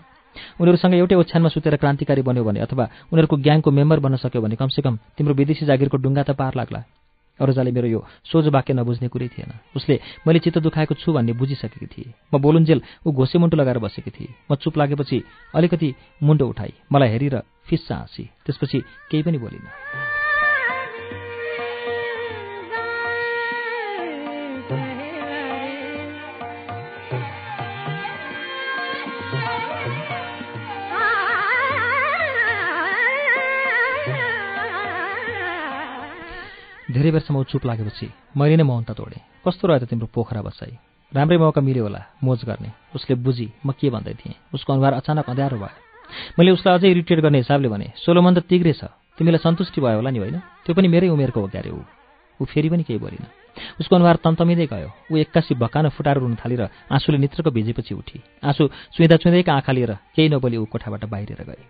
उनीहरूसँग 0.59 0.93
एउटै 0.95 1.15
ओछ्यानमा 1.15 1.49
सुतेर 1.49 1.75
क्रान्तिकारी 1.79 2.21
बन्यो 2.21 2.43
भने 2.43 2.59
अथवा 2.59 2.85
उनीहरूको 3.11 3.35
ग्याङको 3.39 3.71
मेम्बर 3.71 3.99
बन्न 3.99 4.15
सक्यो 4.19 4.41
भने 4.43 4.55
कमसेकम 4.59 4.95
तिम्रो 5.15 5.33
विदेशी 5.33 5.65
जागिरको 5.65 5.97
डुङ्गा 5.97 6.23
त 6.23 6.31
पार 6.35 6.55
लाग्ला। 6.55 6.83
अरोजाले 7.39 7.71
मेरो 7.71 7.87
यो 7.87 7.99
सोझो 8.23 8.51
वाक्य 8.51 8.73
नबुझ्ने 8.73 9.07
कुरै 9.07 9.27
थिएन। 9.27 9.51
उसले 9.75 9.99
मैले 10.27 10.39
चित्त 10.39 10.57
दुखाएको 10.59 10.93
छु 10.95 11.13
भन्ने 11.13 11.33
बुझिसकेकी 11.33 11.87
थिए। 11.87 12.13
म 12.33 12.39
बोलुन्जेल 12.39 12.81
ऊ 13.05 13.11
घोसे 13.11 13.39
मुन्टो 13.39 13.57
लगाएर 13.57 13.79
बसेकी 13.79 14.11
थिएँ। 14.11 14.33
म 14.51 14.55
चुप 14.55 14.77
लागेपछि 14.77 15.23
अलिकति 15.55 15.93
मुन्टो 16.23 16.47
उठाई। 16.47 16.73
मलाई 16.91 17.09
हेरेर 17.09 17.41
फिस्सा 17.67 17.95
हाँसी। 17.95 18.29
त्यसपछि 18.45 18.79
केही 19.11 19.23
पनि 19.23 19.37
बोलिनँ। 19.37 20.24
धेरै 37.05 37.21
बेरसम्म 37.21 37.43
चुप 37.45 37.65
लागेपछि 37.69 38.07
मैले 38.33 38.57
नै 38.57 38.65
मौनता 38.65 38.97
तोडेँ। 38.97 39.45
कस्तो 39.45 39.69
रह्यो 39.69 39.85
त 39.85 39.89
तिम्रो 39.93 40.09
पोखरा 40.09 40.41
बसाई? 40.41 40.73
राम्रै 41.13 41.37
मौका 41.37 41.61
मिल्यो 41.61 41.85
होला 41.85 42.01
मोज 42.17 42.41
गर्ने। 42.49 42.73
उसले 42.97 43.13
बुझी 43.21 43.61
म 43.61 43.77
के 43.77 43.93
भन्दै 43.93 44.17
थिएँ? 44.17 44.33
उसको 44.49 44.73
अनुहार 44.73 45.05
अचानक 45.05 45.29
अँध्यारो 45.29 45.57
भयो। 45.61 45.69
मैले 46.33 46.49
उसलाई 46.57 46.73
अझै 46.81 46.89
इरिटेट 46.89 47.21
गर्ने 47.21 47.45
हिसाबले 47.45 47.69
भने 47.69 47.93
सोलोमन 48.01 48.33
त 48.33 48.49
तिग्रे 48.49 48.73
छ। 48.73 48.89
तिमीलाई 49.21 49.37
सन्तुष्टि 49.37 49.85
भयो 49.85 50.01
होला 50.01 50.09
नि 50.09 50.17
होइन? 50.17 50.37
त्यो 50.65 50.73
पनि 50.73 50.87
मेरै 50.89 51.13
उमेरको 51.13 51.45
हो 51.45 51.47
क्यारे 51.53 51.69
ऊ। 51.77 51.85
ऊ 52.41 52.43
फेरि 52.49 52.73
पनि 52.73 52.81
केही 52.81 52.97
बोलिन। 52.97 53.29
उसको 53.77 53.93
अनुहार 54.01 54.17
तन्तमिँदै 54.25 54.65
गयो। 54.65 54.89
ऊ 55.13 55.21
एक्कासी 55.21 55.53
भकान 55.61 55.93
फुटाएर 55.93 56.17
रुन 56.25 56.41
थालेर 56.41 56.89
आँसुले 56.89 57.21
नित्रको 57.21 57.53
भिजेपछि 57.53 57.93
उठी। 57.93 58.17
आँसु 58.41 58.65
चुइँदा 58.97 59.21
चुइँदैका 59.21 59.53
आँखा 59.53 59.71
लिएर 59.77 59.93
केही 60.17 60.33
नबोली 60.33 60.57
ऊ 60.57 60.65
कोठाबाट 60.65 61.05
बाहिर 61.05 61.37
गए। 61.53 61.61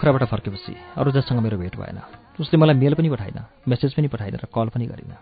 पोखराबाट 0.00 0.24
फर्केपछि 0.24 0.72
अरू 0.96 1.12
जससँग 1.12 1.44
मेरो 1.44 1.60
भेट 1.60 1.76
भएन। 1.76 2.00
उसले 2.40 2.56
मलाई 2.56 2.74
मेल 2.74 2.94
पनि 2.96 3.08
पठाइन 3.12 3.36
मेसेज 3.68 3.92
पनि 3.92 4.08
पठाइन 4.08 4.34
र 4.40 4.48
कल 4.48 4.72
पनि 4.72 4.86
गरिन। 4.88 5.12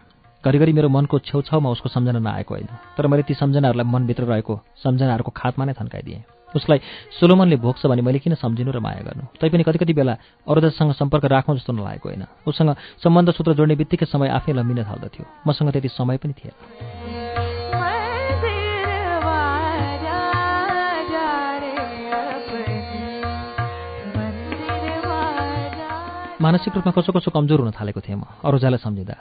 घरिघरि 0.44 0.72
मेरो 0.72 0.88
मनको 0.88 1.18
छेउछाउमा 1.18 1.70
उसको 1.74 1.88
सम्झना 1.90 2.22
नआएको 2.22 2.54
होइन 2.54 2.70
तर 2.94 3.06
मैले 3.10 3.26
ती 3.26 3.34
सम्झनाहरूलाई 3.34 3.86
मनभित्र 3.90 4.24
रहेको 4.30 4.54
सम्झनाहरूको 4.78 5.30
खातमा 5.34 5.64
नै 5.66 5.74
थन्काइदिएँ। 5.74 6.22
उसलाई 6.54 6.78
सोलोमनले 7.10 7.56
भोग्छ 7.58 7.90
भने 7.90 8.02
मैले 8.06 8.22
किन 8.22 8.38
सम्झिनु 8.38 8.70
र 8.70 8.78
माया 8.78 9.02
गर्नु? 9.02 9.34
तैपनि 9.34 9.66
कति 9.66 9.78
कति 9.82 9.92
बेला 9.98 10.14
अरूजसँग 10.46 10.94
सम्पर्क 10.94 11.24
राखौँ 11.26 11.58
जस्तो 11.58 11.74
नलागेको 11.74 12.08
होइन। 12.08 12.24
उसँग 12.46 12.70
सम्बन्ध 13.02 13.34
सूत्र 13.34 13.58
जोड्ने 13.58 13.74
बित्तिकै 13.74 14.06
समय 14.06 14.30
आफै 14.30 14.54
लम्बिन 14.54 14.86
थाल्दथ्यो। 14.86 15.26
मसँग 15.42 15.74
त्यति 15.74 15.88
समय 15.90 16.16
पनि 16.22 16.32
थिएन। 16.38 17.07
मानसिक 26.38 26.74
रूपमा 26.74 26.92
कसो 26.94 27.10
कसो 27.12 27.30
कमजोर 27.34 27.60
हुन 27.60 27.70
थालेको 27.74 28.00
थिएँ 28.00 28.14
म। 28.14 28.22
अरूजालाई 28.46 28.78
सम्झिँदा। 28.78 29.16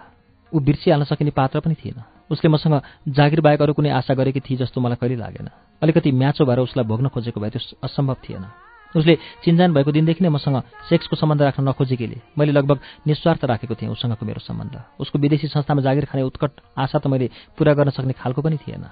ऊ 0.53 0.58
बिर्सिहाल्न 0.62 1.03
सकिने 1.10 1.34
पात्र 1.34 1.60
पनि 1.65 1.73
थिएन। 1.73 2.30
उसले 2.30 2.45
मसँग 2.45 3.10
जागिर 3.10 3.41
बाहेक 3.41 3.62
अरू 3.62 3.73
कुनै 3.73 3.89
आशा 3.89 4.13
गरेकी 4.13 4.45
थिए 4.45 4.58
जस्तो 4.62 4.77
मलाई 4.77 5.01
कहिले 5.01 5.17
लागेन। 5.17 5.49
अलिकति 5.82 6.12
म्याचो 6.13 6.45
भएर 6.45 6.60
उसलाई 6.62 6.86
भोग्न 6.86 7.10
खोजेको 7.10 7.41
भए 7.41 7.49
त्यो 7.49 7.82
असम्भव 7.82 8.17
थिएन। 8.21 8.45
उसले 8.93 9.13
चिन्जान 9.43 9.73
भएको 9.73 9.91
दिनदेखि 9.97 10.21
नै 10.23 10.30
मसँग 10.30 10.62
सेक्सको 10.89 11.15
सम्बन्ध 11.17 11.41
राख्न 11.41 11.65
नखोजेकीले। 11.65 12.38
मैले 12.38 12.51
लगभग 12.53 12.77
निस्वार्थ 13.10 13.45
राखेको 13.49 13.75
थिएँ 13.75 13.89
उसँगको 13.91 14.21
मेरो 14.21 14.39
सम्बन्ध। 14.45 15.01
उसको 15.01 15.17
विदेशी 15.17 15.47
संस्थामा 15.49 15.82
जागिर 15.82 16.06
खाने 16.06 16.21
उत्कट 16.21 16.51
आशा 16.77 17.01
त 17.01 17.10
मैले 17.10 17.34
पुरा 17.58 17.73
गर्न 17.73 17.89
सक्ने 17.97 18.13
खालको 18.13 18.41
पनि 18.45 18.58
थिएन। 18.62 18.86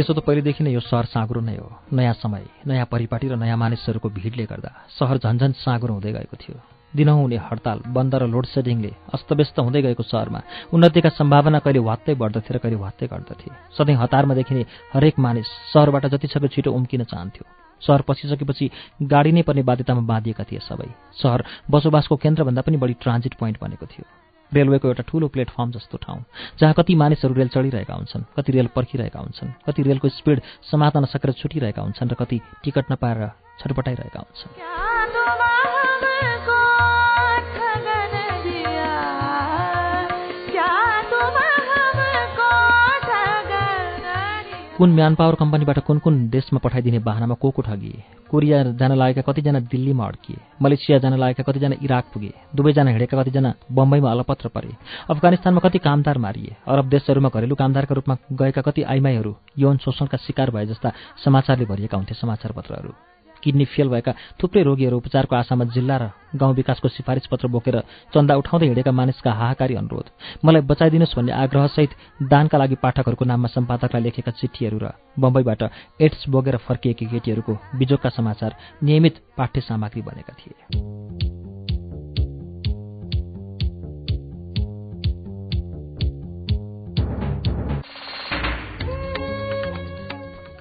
त्यसो 0.00 0.16
त 0.16 0.24
पहिलेदेखि 0.24 0.64
नै 0.64 0.72
यो 0.72 0.80
सहर 0.80 1.12
साँगुरो 1.12 1.40
नै 1.44 1.60
हो। 1.60 1.68
नयाँ 1.92 2.16
समय 2.16 2.64
नयाँ 2.64 2.88
परिपाटी 2.88 3.28
र 3.28 3.36
नयाँ 3.36 3.56
मानिसहरूको 3.60 4.08
भिडले 4.08 4.48
गर्दा 4.48 4.88
सहर 4.96 5.20
झन्झन 5.20 5.52
साँगुरो 5.60 5.92
हुँदै 5.92 6.12
गएको 6.16 6.36
थियो। 6.40 6.56
दिनहुँ 6.96 7.20
हुने 7.20 7.36
हडताल 7.36 7.78
बन्द 7.92 8.14
र 8.16 8.24
लोड 8.24 8.46
सेडिङले 8.48 9.12
अस्तव्यस्त 9.12 9.60
हुँदै 9.60 9.82
गएको 9.84 10.02
सहरमा 10.02 10.40
उन्नतिका 10.72 11.10
सम्भावना 11.20 11.58
कहिले 11.60 11.84
वात्तै 11.84 12.16
बढ्दथे 12.16 12.48
र 12.48 12.58
कहिले 12.64 12.80
वात्तै 12.80 13.06
घट्दथे। 13.12 13.76
सधैँ 13.76 14.00
हतारमा 14.00 14.34
देखिने 14.40 14.64
हरेक 14.96 15.20
मानिस 15.20 15.48
सहरबाट 15.76 16.04
जतिसक्दो 16.16 16.48
छिटो 16.48 16.72
उम्किन 16.72 17.04
चाहन्थ्यो। 17.04 17.44
सहर 17.84 18.00
पसिसकेपछि 18.08 18.70
गाडी 19.04 19.30
नै 19.36 19.42
पर्ने 19.44 19.68
बाध्यतामा 19.68 20.00
बाँधिएका 20.08 20.44
थिए 20.48 20.64
सबै। 20.64 20.88
सहर 21.20 21.44
बसोबासको 21.68 22.16
केन्द्रभन्दा 22.16 22.60
पनि 22.64 22.76
बढी 22.80 22.94
ट्रान्जिट 23.04 23.36
पोइन्ट 23.36 23.60
बनेको 23.60 23.84
थियो। 23.84 24.19
रेलवेको 24.54 24.88
एउटा 24.88 25.02
ठुलो 25.08 25.28
प्लेटफर्म 25.28 25.70
जस्तो 25.70 25.98
ठाउँ 25.98 26.24
जहाँ 26.58 26.74
कति 26.74 26.94
मानिसहरू 26.94 27.34
रेल 27.34 27.48
चढिरहेका 27.48 27.94
हुन्छन् 27.94 28.24
कति 28.36 28.52
रेल 28.52 28.66
पर्खिरहेका 28.76 29.20
हुन्छन् 29.20 29.50
कति 29.66 29.82
रेलको 29.82 30.08
स्पिड 30.08 30.40
समात्न 30.70 30.98
नसकेर 30.98 31.32
छुटिरहेका 31.32 31.82
हुन्छन् 31.82 32.10
र 32.10 32.14
कति 32.14 32.40
टिकट 32.64 32.92
नपाएर 32.92 33.18
छटपटाइरहेका 33.60 34.20
हुन्छन्। 34.20 34.50
कुन 44.80 44.92
म्यान 44.96 45.14
पावर 45.14 45.34
कम्पनीबाट 45.36 45.78
कुन 45.84 45.98
कुन 46.00 46.14
देशमा 46.32 46.58
पठाइदिने 46.64 46.98
बाहनामा 47.04 47.34
को 47.36 47.50
को 47.52 47.62
ठगिए? 47.62 48.02
कोरिया 48.30 48.62
जान 48.80 48.92
लागेका 48.96 49.22
कतिजना 49.22 49.60
दिल्लीमा 49.68 50.06
अड्किए 50.06 50.36
मलेसिया 50.62 50.98
जान 51.04 51.18
लागेका 51.20 51.42
कतिजना 51.44 51.76
इराक 51.84 52.04
पुगे 52.14 52.32
दुवैजना 52.56 52.90
हिँडेका 52.90 53.20
कतिजना 53.20 53.52
बम्बईमा 53.76 54.10
अलपत्र 54.10 54.48
परे 54.56 54.72
अफगानिस्तानमा 55.10 55.60
कति 55.60 55.78
कामदार 55.84 56.18
मारिए 56.24 56.56
अरब 56.64 56.88
देशहरूमा 56.88 57.28
घरेलु 57.28 57.54
कामदारका 57.60 57.94
रूपमा 57.94 58.16
गएका 58.40 58.62
कति 58.64 58.82
आइमाईहरू 58.88 59.36
यौन 59.58 59.76
शोषणका 59.84 60.16
शिकार 60.26 60.50
भए 60.50 60.66
जस्ता 60.72 60.92
समाचारले 61.24 61.64
भरिएका 61.68 61.96
हुन्थे 61.96 62.14
समाचारपत्रहरू। 62.14 62.92
किडनी 63.42 63.64
फेल 63.64 63.88
भएका 63.88 64.12
थुप्रै 64.42 64.62
रोगीहरू 64.62 64.96
उपचारको 64.96 65.34
आशामा 65.36 65.64
जिल्ला 65.74 65.96
र 65.96 66.04
गाउँ 66.36 66.54
विकासको 66.54 66.88
सिफारिस 66.88 67.26
पत्र 67.26 67.48
बोकेर 67.48 67.76
चन्दा 68.14 68.36
उठाउँदै 68.36 68.66
हिँडेका 68.66 68.92
मानिसका 68.92 69.30
हाहाकारी 69.32 69.74
अनुरोध। 69.74 70.06
मलाई 70.44 70.62
बचाइदिनुहोस् 70.62 71.16
भन्ने 71.16 71.32
आग्रहसहित 71.34 71.90
दानका 72.22 72.58
लागि 72.58 72.76
पाठकहरूको 72.78 73.24
नाममा 73.24 73.48
सम्पादकलाई 73.48 74.02
लेखेका 74.02 74.32
चिठीहरू 74.38 74.78
र 74.78 74.86
बम्बईबाट 75.18 75.62
एड्स 76.00 76.28
बोकेर 76.28 76.56
फर्किएकी 76.66 77.06
केटीहरूको 77.06 77.52
बिजोगका 77.78 78.08
समाचार 78.08 78.56
नियमित 78.84 79.14
पाठ्य 79.36 79.60
सामग्री 79.60 80.02
बनेका 80.02 80.32
थिए। 80.38 81.39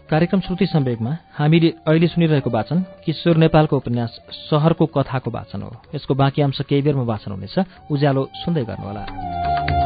कार्यक्रम 0.09 0.39
श्रुति 0.39 0.65
सम्वेकमा 0.65 1.17
हामीले 1.33 1.69
अहिले 1.87 2.07
सुनिरहेको 2.07 2.49
वाचन 2.49 2.85
किशोर 3.05 3.37
नेपालको 3.37 3.77
उपन्यास 3.77 4.19
सहरको 4.31 4.85
कथाको 4.85 5.31
वाचन 5.31 5.61
हो। 5.61 5.75
यसको 5.95 6.13
बाँकी 6.15 6.41
अंश 6.41 6.61
केही 6.61 6.81
बेरमा 6.81 7.03
वाचन 7.03 7.31
हुनेछ। 7.31 7.55
उज्यालो 7.91 8.29
सुन्दै 8.35 8.63
गर्नुहोला। 8.65 9.78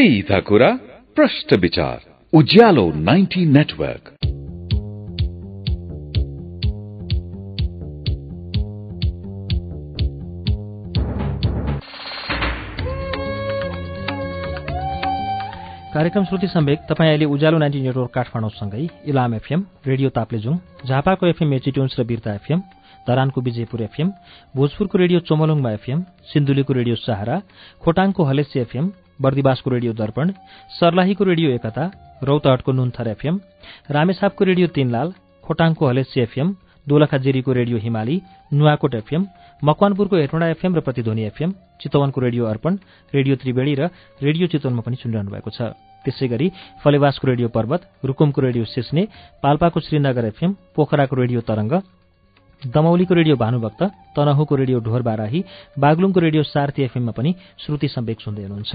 सीधा 0.00 0.38
कुरा 0.40 0.68
विचार 1.54 1.98
उज्यालो 2.32 2.84
90 3.00 3.40
नेटवर्क 3.46 4.08
कार्यक्रम 15.94 16.24
श्रुति 16.24 16.46
सम्वेक 16.46 16.86
तपाईँ 16.90 17.10
अहिले 17.10 17.24
उज्यालो 17.26 17.58
नाइन्टी 17.58 17.80
नेटवर्क 17.80 18.10
काठमाडौँसँगै 18.14 18.86
इलाम 19.06 19.34
एफएम 19.34 19.66
रेडियो 19.86 20.10
ताप्लेजुङ 20.16 20.56
झापाको 20.86 21.26
एफएम 21.26 21.48
मेचिट्युन्स 21.48 22.00
र 22.00 22.04
बिर्ता 22.06 22.34
एफएम 22.34 22.62
धरानको 23.06 23.40
विजयपुर 23.40 23.82
एफएम 23.82 24.12
भोजपुरको 24.54 24.98
रेडियो 24.98 25.20
चोमलुङमा 25.28 25.70
एफएम 25.72 26.02
सिन्धुलीको 26.32 26.72
रेडियो 26.72 26.96
सहारा 26.98 27.40
खोटाङको 27.82 28.24
हलेसी 28.24 28.60
एफएम 28.60 28.92
बर्दिवासको 29.22 29.70
रेडियो 29.70 29.92
दर्पण 29.92 30.32
सर्लाहीको 30.78 31.24
रेडियो 31.24 31.50
एकता 31.50 31.84
रौतहटको 32.28 32.72
नुन्थर 32.72 33.08
एफएम 33.08 33.40
रामेसापको 33.90 34.44
रेडियो 34.44 34.66
तीनलाल 34.76 35.12
खोटाङको 35.44 35.88
हलेसी 35.88 36.20
एफएम 36.20 36.54
दोलखाजिरीको 36.86 37.52
रेडियो 37.52 37.78
हिमाली 37.78 38.16
नुवाकोट 38.52 38.94
एफएम 38.94 39.26
मकवानपुरको 39.62 40.16
हेटौँडा 40.16 40.46
एफएम 40.54 40.72
र 40.76 40.80
प्रतिध्वनि 40.80 41.22
एफएम 41.24 41.50
चितवनको 41.82 42.20
रेडियो 42.20 42.44
अर्पण 42.52 42.76
रेडियो 43.12 43.36
त्रिवेणी 43.42 43.74
र 43.80 43.88
रेडियो 44.22 44.46
चितवनमा 44.52 44.82
पनि 44.86 44.96
सुनिरहनु 45.02 45.30
भएको 45.30 45.50
छ। 45.50 45.76
त्यसै 46.04 46.26
गरी 46.32 46.46
फलेवासको 46.82 47.26
रेडियो 47.28 47.48
पर्वत 47.52 47.80
रुकुमको 48.08 48.40
रेडियो 48.40 48.64
सिस्ने 48.66 49.02
पाल्पाको 49.42 49.80
श्रीनगर 49.80 50.24
एफएम 50.32 50.50
पोखराको 50.76 51.14
रेडियो 51.22 51.40
तरंग 51.44 51.72
दमौलीको 52.62 53.14
रेडियो 53.14 53.36
भानुभक्त 53.36 53.82
तनहुको 54.16 54.54
रेडियो 54.60 54.78
ढोर 54.80 55.02
बाराही 55.02 55.44
बागलुङको 55.76 56.20
रेडियो 56.20 56.42
सार्थी 56.44 56.82
एफएममा 56.88 57.12
पनि 57.12 57.30
श्रुति 57.60 57.88
सम्वेक 57.88 58.20
सुन्दै 58.20 58.42
हुनुहुन्छ। 58.44 58.72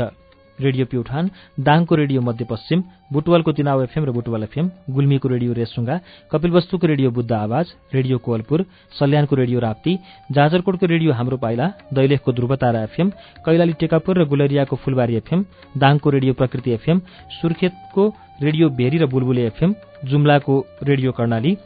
रेडियो 0.60 0.86
प्युठान 0.86 1.30
दाङको 1.60 1.96
रेडियो 1.96 2.22
मध्यपश्चिम 2.22 2.84
बुटवलको 3.14 3.52
तिनाव 3.52 3.84
एफएम 3.84 4.06
र 4.06 4.12
बुटवल 4.12 4.44
एफएम 4.44 4.70
गुल्मीको 4.90 5.28
रेडियो 5.30 5.54
रेसुङ्गा 5.54 6.00
कपिलवस्तुको 6.32 6.88
रेडियो 6.88 7.12
बुद्ध 7.12 7.32
आवाज 7.34 7.74
रेडियो 7.94 8.18
कोवलपुर 8.20 8.66
सल्यानको 9.00 9.36
रेडियो 9.36 9.60
राप्ती 9.60 9.98
जाजरकोटको 10.32 10.86
रेडियो 10.86 11.14
हाम्रो 11.14 11.38
पाइला 11.38 11.68
दैलेखको 11.94 12.32
ध्रुवतारा 12.34 12.84
एफएम 12.84 13.10
कैलाली 13.46 13.74
टेकापुर 13.80 14.22
र 14.22 14.26
गुलरियाको 14.28 14.76
फुलबारी 14.78 15.16
एफएम 15.16 15.46
दाङको 15.78 16.10
रेडियो 16.10 16.34
प्रकृति 16.34 16.72
एफएम 16.72 17.00
सुर्खेतको 17.40 18.08
रेडियो 18.42 18.70
भेरी 18.72 18.98
र 18.98 19.06
बुलबुले 19.08 19.46
एफएम 19.48 19.76
जुम्लाको 20.06 20.56
रेडियो 20.84 21.12
कर्णाली 21.12 21.58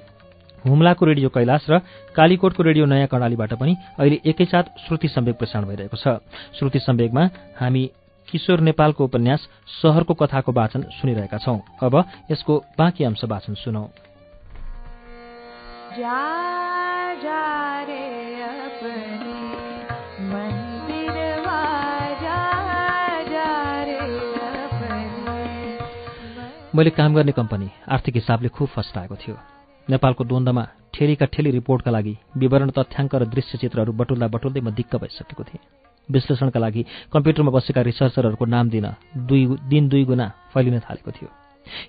हुम्लाको 0.65 1.06
रेडियो 1.06 1.30
कैलाश 1.30 1.65
र 1.69 1.80
कालीकोटको 2.15 2.63
रेडियो 2.63 2.86
नयाँ 2.86 3.08
कर्णालीबाट 3.08 3.54
पनि 3.54 3.75
अहिले 3.97 4.19
एकैसाथ 4.25 4.63
श्रुति 4.86 5.08
सम्वेक 5.08 5.36
प्रसारण 5.38 5.65
भइरहेको 5.67 5.97
छ। 5.97 6.19
श्रुति 6.60 6.80
सम्वेकमा 6.80 7.23
हामी 7.60 7.84
किशोर 8.32 8.60
नेपालको 8.60 9.04
उपन्यास 9.04 9.48
सहरको 9.82 10.13
कथाको 10.13 10.52
वाचन 10.52 10.82
सुनिरहेका 10.98 11.38
छौं। 11.38 11.60
अब 11.82 11.96
यसको 12.32 12.63
बाँकी 12.78 13.04
अंश 13.04 13.24
वाचन 13.26 13.54
सुनौ। 13.54 13.89
मैले 26.76 26.89
काम 26.89 27.15
गर्ने 27.15 27.32
कम्पनी 27.32 27.70
आर्थिक 27.89 28.15
हिसाबले 28.15 28.50
खुब 28.50 28.68
फस्टाएको 28.68 29.15
थियो। 29.15 29.36
नेपालको 29.89 30.24
द्वन्द्वमा 30.24 30.63
ठेलीका 30.94 31.26
ठेली 31.26 31.52
रिपोर्टका 31.52 31.92
लागि 31.92 32.18
विवरण 32.38 32.70
तथ्याङ्क 32.70 33.15
र 33.15 33.26
दृश्य 33.26 33.58
चित्रहरू 33.58 33.94
बटुल्दा 33.94 34.28
बटुल्दै 34.28 34.62
म 34.62 34.72
दिक्क 34.72 34.96
भइसकेको 34.96 35.44
थिएँ। 35.44 35.88
विश्लेषणका 36.12 36.60
लागि 36.60 36.86
कम्प्युटरमा 37.13 37.52
बसेका 37.52 37.82
रिसर्चरहरूको 37.82 38.45
नाम 38.45 38.69
दिन 38.69 38.88
दुई 39.30 39.43
दिन 39.69 39.89
दुई 39.89 40.04
गुणा 40.06 40.28
फैलिन 40.54 40.80
थालेको 40.80 41.12
थियो। 41.12 41.30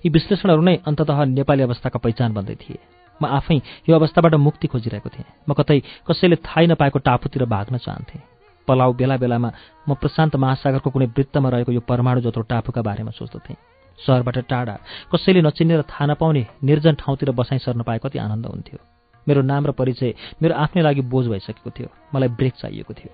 यी 0.05 0.09
विश्लेषणहरू 0.09 0.61
नै 0.61 0.75
अन्ततः 0.87 1.23
नेपाली 1.37 1.61
अवस्थाका 1.63 1.99
पहिचान 1.99 2.33
बन्दै 2.33 2.55
थिए। 2.55 2.79
म 3.21 3.25
आफै 3.27 3.57
यो 3.89 3.93
अवस्थाबाट 3.95 4.33
मुक्ति 4.35 4.67
खोजिरहेको 4.67 5.09
थिएँ। 5.09 5.29
म 5.49 5.53
कतै 5.53 5.79
कसैले 6.07 6.35
थाहै 6.41 6.65
नपाएको 6.67 6.99
टापुतिर 6.99 7.45
भाग्न 7.45 7.77
चाहन्थेँ। 7.77 8.21
पलाउ 8.67 8.93
बेला 8.93 9.17
बेलामा 9.17 9.49
म 9.89 9.93
प्रशान्त 9.97 10.35
महासागरको 10.37 10.89
कुनै 10.89 11.05
वृत्तमा 11.17 11.49
रहेको 11.49 11.71
यो 11.71 11.81
परमाणु 11.81 12.21
जत्रो 12.21 12.43
टापुका 12.45 12.81
बारेमा 12.81 13.11
सोच्दथेँ 13.11 13.57
सहरबाट 13.99 14.37
टाढा 14.49 14.75
कसैले 15.11 15.41
नचिनेर 15.41 15.81
थाहा 15.89 16.05
नपाउने 16.05 16.45
निर्जन 16.63 16.95
ठाउँतिर 17.01 17.31
बसाइ 17.33 17.59
सर्न 17.59 17.81
पाए 17.81 17.99
कति 18.01 18.17
आनन्द 18.17 18.45
हुन्थ्यो। 18.45 18.79
मेरो 19.27 19.41
नाम 19.41 19.65
र 19.67 19.71
परिचय 19.77 20.13
मेरो 20.41 20.55
आफ्नै 20.55 20.81
लागि 20.81 21.01
बोझ 21.05 21.25
भइसकेको 21.27 21.69
थियो। 21.69 21.89
मलाई 22.13 22.29
ब्रेक 22.37 22.53
चाहिएको 22.61 22.93
थियो। 22.93 23.11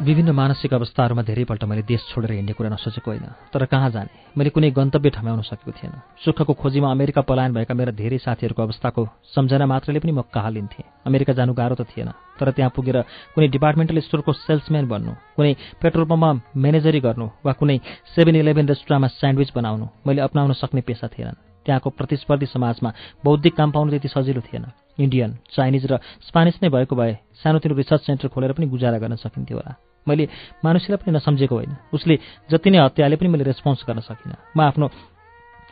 विभिन्न 0.00 0.30
मानसिक 0.32 0.72
अवस्थाहरूमा 0.74 1.22
धेरैपल्ट 1.22 1.64
मैले 1.64 1.82
देश 1.84 2.00
छोडेर 2.08 2.32
हिँड्ने 2.32 2.52
कुरा 2.56 2.68
नसोचेको 2.72 3.10
होइन। 3.10 3.52
तर 3.52 3.64
कहाँ 3.68 3.90
जाने? 3.90 4.32
मैले 4.32 4.50
कुनै 4.50 4.70
गन्तव्य 4.72 5.10
ठम्याउन 5.12 5.42
सकेको 5.44 5.72
थिएन। 5.76 5.92
सुखको 6.24 6.52
खोजीमा 6.56 6.90
अमेरिका 6.90 7.20
पलायन 7.20 7.52
भएका 7.52 7.74
मेरा 7.76 7.92
धेरै 7.92 8.18
साथीहरूको 8.18 8.62
अवस्थाको 8.62 9.08
सम्झना 9.28 9.66
मात्रले 9.68 10.00
पनि 10.00 10.12
म 10.12 10.24
कहाँ 10.32 10.50
लिन्थेँ। 10.50 11.04
अमेरिका 11.04 11.32
जानु 11.36 11.52
गाह्रो 11.52 11.76
त 11.76 11.84
थिएन। 11.84 12.16
तर 12.40 12.48
त्यहाँ 12.56 12.72
पुगेर 12.72 12.96
कुनै 13.36 13.48
डिपार्टमेन्टल 13.52 14.00
स्टोरको 14.00 14.32
सेल्सम्यान 14.32 14.88
बन्नु 14.88 15.12
कुनै 15.36 15.52
पेट्रोल 15.84 16.08
पम्पमा 16.08 16.32
म्यानेजरी 16.56 17.00
गर्नु 17.04 17.26
वा 17.44 17.52
कुनै 17.60 17.76
सेभेन 18.16 18.36
इलेभेन 18.40 18.72
रेस्टुराँमा 18.72 19.08
स्यान्डविच 19.20 19.52
बनाउनु 19.52 19.86
मैले 20.08 20.24
अप्नाउन 20.24 20.52
सक्ने 20.56 20.80
पेसा 20.80 21.12
थिएनन्। 21.12 21.36
त्यहाँको 21.66 21.90
प्रतिस्पर्धी 21.92 22.46
समाजमा 22.48 22.90
बौद्धिक 23.20 23.52
काम 23.52 23.70
पाउनु 23.70 23.90
त्यति 23.92 24.08
सजिलो 24.08 24.40
थिएन। 24.48 24.64
इन्डियन 24.96 25.36
चाइनिज 25.52 25.84
र 25.92 26.00
स्पानिस 26.24 26.56
नै 26.64 26.68
भएको 26.72 26.96
भए 26.96 27.12
सानोतिनो 27.44 27.76
रिसर्च 27.76 28.00
सेन्टर 28.00 28.28
खोलेर 28.32 28.52
पनि 28.56 28.66
गुजारा 28.66 28.98
गर्न 28.98 29.20
सकिन्थ्यो 29.20 29.56
होला। 29.60 29.76
मैले 30.08 30.28
मानुषीलाई 30.64 30.96
पनि 30.96 31.12
नसम्झेको 31.16 31.54
होइन। 31.54 31.76
उसले 31.92 32.18
जति 32.50 32.70
नै 32.70 32.78
हत्याले 32.78 33.16
पनि 33.16 33.28
मैले 33.28 33.44
रेस्पोन्स 33.44 33.84
गर्न 33.88 34.00
सकिनँ। 34.00 34.36
म 34.56 34.60
आफ्नो 34.60 34.86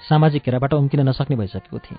सामाजिक 0.09 0.43
घेराबाट 0.45 0.73
उम्किन 0.75 1.09
नसक्ने 1.09 1.37
भइसकेको 1.37 1.79
थिएँ। 1.79 1.99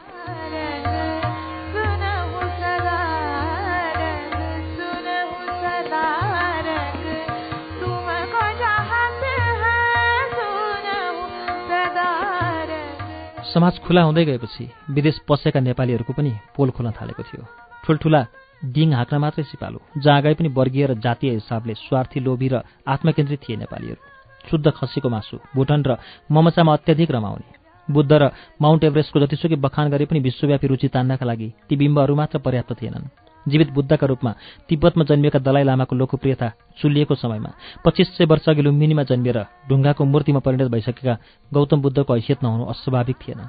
समाज 13.49 13.79
खुला 13.81 14.01
हुँदै 14.03 14.25
गएपछि 14.25 14.63
विदेश 14.93 15.19
पसेका 15.25 15.59
नेपालीहरूको 15.59 16.13
पनि 16.13 16.31
पोल 16.55 16.69
खोल्न 16.69 16.91
थालेको 16.93 17.23
थियो। 17.23 17.43
ठुल्ठुला 17.81 18.21
डिङ 18.63 18.93
हाँक्न 18.93 19.17
मात्रै 19.17 19.43
सिपालु 19.43 19.79
जहाँ 19.97 20.21
गए 20.21 20.33
पनि 20.33 20.49
वर्गीय 20.49 20.85
र 20.85 20.93
जातीय 20.99 21.31
हिसाबले 21.33 21.73
स्वार्थी 21.75 22.19
लोभी 22.19 22.47
र 22.47 22.61
आत्मकेन्द्रित 22.87 23.39
थिए 23.39 23.55
नेपालीहरू। 23.55 24.01
शुद्ध 24.45 24.67
खसीको 24.69 25.09
मासु 25.09 25.37
भुटन 25.55 25.81
र 25.87 25.97
ममचामा 26.31 26.73
अत्याधिक 26.73 27.11
रमाउने। 27.11 27.47
बुद्ध 27.87 28.11
र 28.11 28.31
माउन्ट 28.61 28.83
एभरेस्टको 28.83 29.19
जतिसुकै 29.19 29.55
बखान 29.55 29.89
गरे 29.89 30.05
पनि 30.05 30.19
विश्वव्यापी 30.19 30.67
रुचि 30.67 30.87
तान्नका 30.87 31.25
लागि 31.25 31.49
ती 31.69 31.75
बिम्बहरू 31.75 32.15
मात्र 32.15 32.37
पर्याप्त 32.39 32.81
थिएनन्। 32.81 33.07
जीवित 33.45 33.69
बुद्धका 33.71 34.05
रूपमा 34.07 34.31
तिब्बतमा 34.69 35.03
जन्मिएका 35.09 35.39
दलाइ 35.39 35.63
लामाको 35.63 35.95
लोकप्रियता 35.95 36.47
चुलिएको 36.79 37.15
समयमा 37.15 37.51
पच्चिस 37.85 38.07
सय 38.17 38.25
वर्ष 38.25 38.49
अघि 38.49 38.61
लुम्बिनीमा 38.61 39.03
जन्मिएर 39.03 39.39
ढुङ्गाको 39.69 40.05
मूर्तिमा 40.05 40.39
परिणत 40.45 40.69
भइसकेका 40.71 41.17
गौतम 41.51 41.81
बुद्धको 41.81 42.13
हैसियत 42.13 42.43
नहुनु 42.43 42.65
अस्वाभाविक 42.65 43.17
थिएन। 43.17 43.41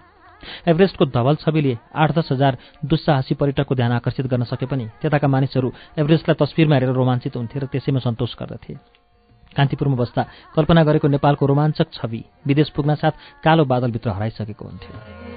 एभरेस्टको 0.67 1.05
धवल 1.07 1.35
छविले 1.37 1.77
आठ 1.95 2.11
दस 2.19 2.29
हजार 2.33 2.57
दुस्साहसी 2.85 3.35
पर्यटकको 3.35 3.75
ध्यान 3.75 3.93
आकर्षित 3.93 4.27
गर्न 4.27 4.45
सके 4.45 4.67
पनि 4.67 4.87
त्यताका 5.01 5.29
मानिसहरू 5.29 5.73
एभरेस्टलाई 5.99 6.37
तस्विरमा 6.41 6.75
हेरेर 6.75 6.95
रोमाञ्चित 6.95 7.37
हुन्थे 7.37 7.59
र 7.61 7.67
त्यसैमा 7.67 8.01
सन्तोष 8.01 8.35
गर्दथे। 8.41 8.75
कान्तिपुरमा 9.57 9.97
बस्दा 9.97 10.23
कल्पना 10.57 10.83
गरेको 10.85 11.09
नेपालको 11.09 11.47
रोमाञ्चक 11.47 11.93
छवि 11.93 12.25
विदेश 12.47 12.71
पुग्न 12.71 12.95
साथ 12.95 13.45
कालो 13.45 13.65
बादलभित्र 13.65 14.11
हराइसकेको 14.11 14.65
हुन्थ्यो। 14.65 15.30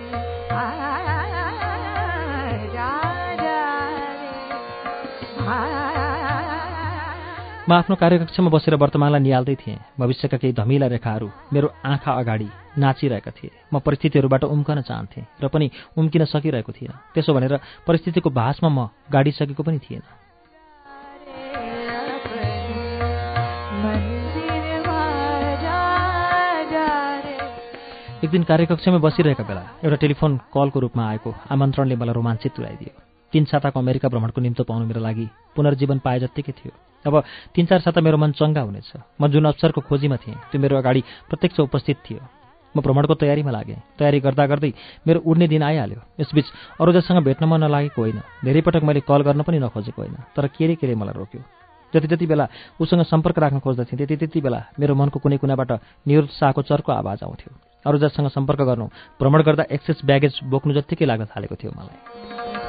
म 7.63 7.71
आफ्नो 7.73 7.95
कार्यकक्षमा 7.95 8.49
बसेर 8.51 8.75
वर्तमानलाई 8.75 9.23
निहाल्दै 9.23 9.55
थिएँ। 9.55 9.79
भविष्यका 9.95 10.37
केही 10.37 10.53
धमिला 10.53 10.87
रेखाहरू 10.91 11.27
मेरो 11.47 11.67
आँखा 11.79 12.11
अगाडि 12.11 12.47
नाचिरहेका 12.75 13.31
थिए। 13.31 13.51
म 13.71 13.79
परिस्थितिहरूबाट 13.79 14.43
उम्कन 14.43 14.81
चाहन्थेँ 14.83 15.23
र 15.39 15.47
पनि 15.47 15.71
उम्किन 15.95 16.25
सकिरहेको 16.27 16.71
थिएन। 16.75 16.91
त्यसो 17.15 17.31
भनेर 17.31 17.63
परिस्थितिको 17.87 18.29
भाषमा 18.29 18.67
म 18.67 18.91
गाडिसकेको 19.07 19.63
पनि 19.63 19.79
थिएन। 19.79 20.03
एक 28.23 28.29
दिन 28.29 28.43
कार्यकक्षमा 28.43 28.99
बसिरहेका 28.99 29.43
बेला 29.47 29.63
एउटा 29.87 29.97
टेलिफोन 30.03 30.31
कलको 30.51 30.79
रूपमा 30.83 31.03
आएको 31.07 31.31
आमन्त्रणले 31.47 31.95
मलाई 31.95 32.13
रोमाञ्चित 32.13 32.51
तुल्याइदियो। 32.59 33.02
तिन 33.33 33.45
साताको 33.49 33.79
अमेरिका 33.79 34.07
भ्रमणको 34.13 34.41
निम्तो 34.41 34.63
पाउनु 34.63 34.85
मेरो 34.85 35.01
लागि 35.01 35.25
पुनर्जीवन 35.57 35.99
पाए 36.05 36.19
जत्तिकै 36.19 36.53
थियो। 36.53 36.71
अब 37.05 37.23
तिन 37.55 37.65
चार 37.65 37.79
साता 37.81 38.01
मेरो 38.01 38.17
मन 38.17 38.31
चङ्गा 38.37 38.61
हुनेछ। 38.61 39.19
म 39.19 39.27
जुन 39.27 39.45
अवसरको 39.49 39.81
खोजीमा 39.81 40.17
थिएँ 40.21 40.37
त्यो 40.53 40.61
मेरो 40.61 40.77
अगाडि 40.77 41.01
प्रत्यक्ष 41.29 41.59
उपस्थित 41.59 41.97
थियो। 42.05 42.21
म 42.75 42.81
भ्रमणको 42.81 43.13
तयारीमा 43.17 43.51
लागेँ। 43.51 43.81
तयारी 43.99 44.19
गर्दा 44.21 44.45
गर्दै 44.45 44.71
मेरो 45.05 45.19
उड्ने 45.25 45.47
दिन 45.49 45.63
आइहाल्यो। 45.63 45.99
यसबीच 46.21 46.47
अरूजासँग 46.81 47.25
भेट्न 47.25 47.45
मन 47.45 47.63
नलागेको 47.65 48.01
होइन। 48.01 48.19
धेरै 48.45 48.61
पटक 48.61 48.83
मैले 48.85 49.01
कल 49.01 49.21
गर्न 49.21 49.41
पनि 49.41 49.59
नखोजेको 49.59 50.01
होइन। 50.01 50.17
तर 50.33 50.47
केरे 50.53 50.75
केरे 50.77 50.95
मलाई 50.95 51.13
रोक्यो। 51.13 51.41
जति 51.93 52.07
जति 52.07 52.25
बेला 52.25 52.47
उसँग 52.81 53.03
सम्पर्क 53.05 53.37
राख्न 53.39 53.59
खोज्दथेँ 53.59 53.97
त्यति 53.97 54.15
त्यति 54.17 54.41
बेला 54.41 54.59
मेरो 54.79 54.95
मनको 54.95 55.19
कुनै 55.19 55.37
कुनाबाट 55.37 55.71
निरुत्साहको 56.07 56.61
चर्को 56.65 56.91
आवाज 56.91 57.23
आउँथ्यो। 57.23 57.51
अरूजासँग 57.85 58.27
सम्पर्क 58.33 58.61
गर्नु 58.65 58.85
भ्रमण 59.21 59.41
गर्दा 59.43 59.63
एक्सेस 59.69 60.01
ब्यागेज 60.01 60.39
बोक्नु 60.49 60.73
जत्तिकै 60.73 61.05
लाग्न 61.05 61.29
थालेको 61.29 61.55
थियो 61.55 61.71
मलाई। 61.77 62.62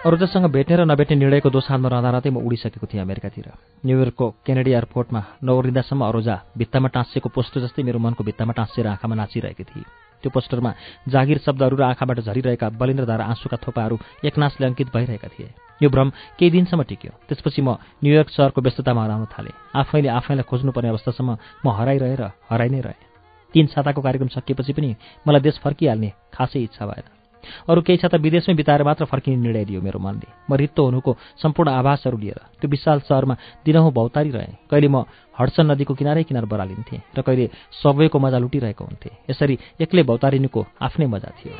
अरूजासँग 0.00 0.44
भेट्ने 0.48 0.76
र 0.76 0.84
नभेट्ने 0.88 1.16
निर्णयको 1.20 1.50
दोसानमा 1.52 1.88
रहँदा 1.92 2.10
रहँदै 2.24 2.30
म 2.32 2.40
उडिसकेको 2.40 2.86
थिएँ 2.88 3.04
अमेरिकातिर। 3.04 3.48
न्युयोर्कको 3.84 4.26
केनेडी 4.48 4.72
एयरपोर्टमा 4.72 5.20
नौरिँदासम्म 5.44 6.00
अरोजा 6.08 6.56
भित्तामा 6.56 6.88
टाँसिएको 6.88 7.28
पोस्टर 7.28 7.60
जस्तै 7.68 7.84
मेरो 7.84 8.00
मनको 8.00 8.24
भित्तामा 8.24 8.52
टाँसिएर 8.56 8.86
आँखामा 8.96 9.14
नाचिरहेकी 9.20 9.64
थिए। 9.68 9.84
त्यो 10.24 10.30
पोस्टरमा 10.32 10.72
जागिर 11.04 11.38
शब्दहरू 11.44 11.76
र 11.76 11.82
आँखाबाट 11.92 12.18
झरिरहेका 12.24 12.68
बलिन्द्रधारा 12.80 13.24
आँसुका 13.28 13.56
थोपाहरू 13.60 14.24
एकनाशले 14.24 14.66
अङ्कित 14.72 14.88
भइरहेका 14.88 15.28
थिए। 15.36 15.52
यो 15.84 15.88
भ्रम 15.92 16.08
केही 16.40 16.50
दिनसम्म 16.50 16.82
टिक्यो। 16.88 17.12
त्यसपछि 17.28 17.60
म 17.60 17.76
न्युयोर्क 18.00 18.28
सहरको 18.32 18.60
व्यस्ततामा 18.64 19.04
हराउन 19.04 19.28
थालेँ। 19.36 19.52
आफैले 19.84 20.08
आफैलाई 20.08 20.48
खोज्नुपर्ने 20.48 20.88
अवस्थासम्म 20.96 21.30
म 21.60 21.76
हराइरहेर 21.76 22.22
हराइ 22.48 22.68
नै 22.72 22.80
रहेँ। 22.88 23.04
तीन 23.52 23.66
साताको 23.68 24.00
कार्यक्रम 24.00 24.32
सकिएपछि 24.32 24.72
पनि 24.72 24.96
मलाई 25.28 25.40
देश 25.44 25.60
फर्किहाल्ने 25.60 26.12
खासै 26.32 26.64
इच्छा 26.64 26.88
भएन। 26.88 27.19
अरू 27.68 27.80
केही 27.82 27.98
छ 27.98 28.04
त 28.06 28.14
विदेशमै 28.20 28.54
बिताएर 28.54 28.82
मात्र 28.82 29.04
फर्किने 29.04 29.36
निर्णय 29.36 29.64
दियो 29.64 29.80
मेरो 29.80 29.98
मनले। 29.98 30.28
म 30.48 30.54
रित्तो 30.54 30.82
हुनुको 30.84 31.16
सम्पूर्ण 31.42 31.70
आभासहरू 31.70 32.16
लिएर 32.18 32.38
त्यो 32.60 32.68
विशाल 32.70 32.98
सहरमा 33.08 33.34
दिनहुँ 33.64 33.92
भौतारी 33.92 34.30
रहेँ 34.30 34.68
कहिले 34.70 34.88
म 34.88 35.04
हडसन 35.34 35.70
नदीको 35.70 35.94
किनारै 35.94 36.22
किनार 36.28 36.44
बरालिन्थेँ 36.44 37.00
र 37.16 37.20
कहिले 37.22 37.50
सबवेको 37.82 38.18
मजा 38.18 38.38
लुटिरहेको 38.38 38.84
हुन्थेँ। 38.84 39.14
यसरी 39.30 39.58
एक्लै 39.80 40.02
भौतारिनुको 40.02 40.60
आफ्नै 40.80 41.06
मजा 41.06 41.30
थियो। 41.38 41.54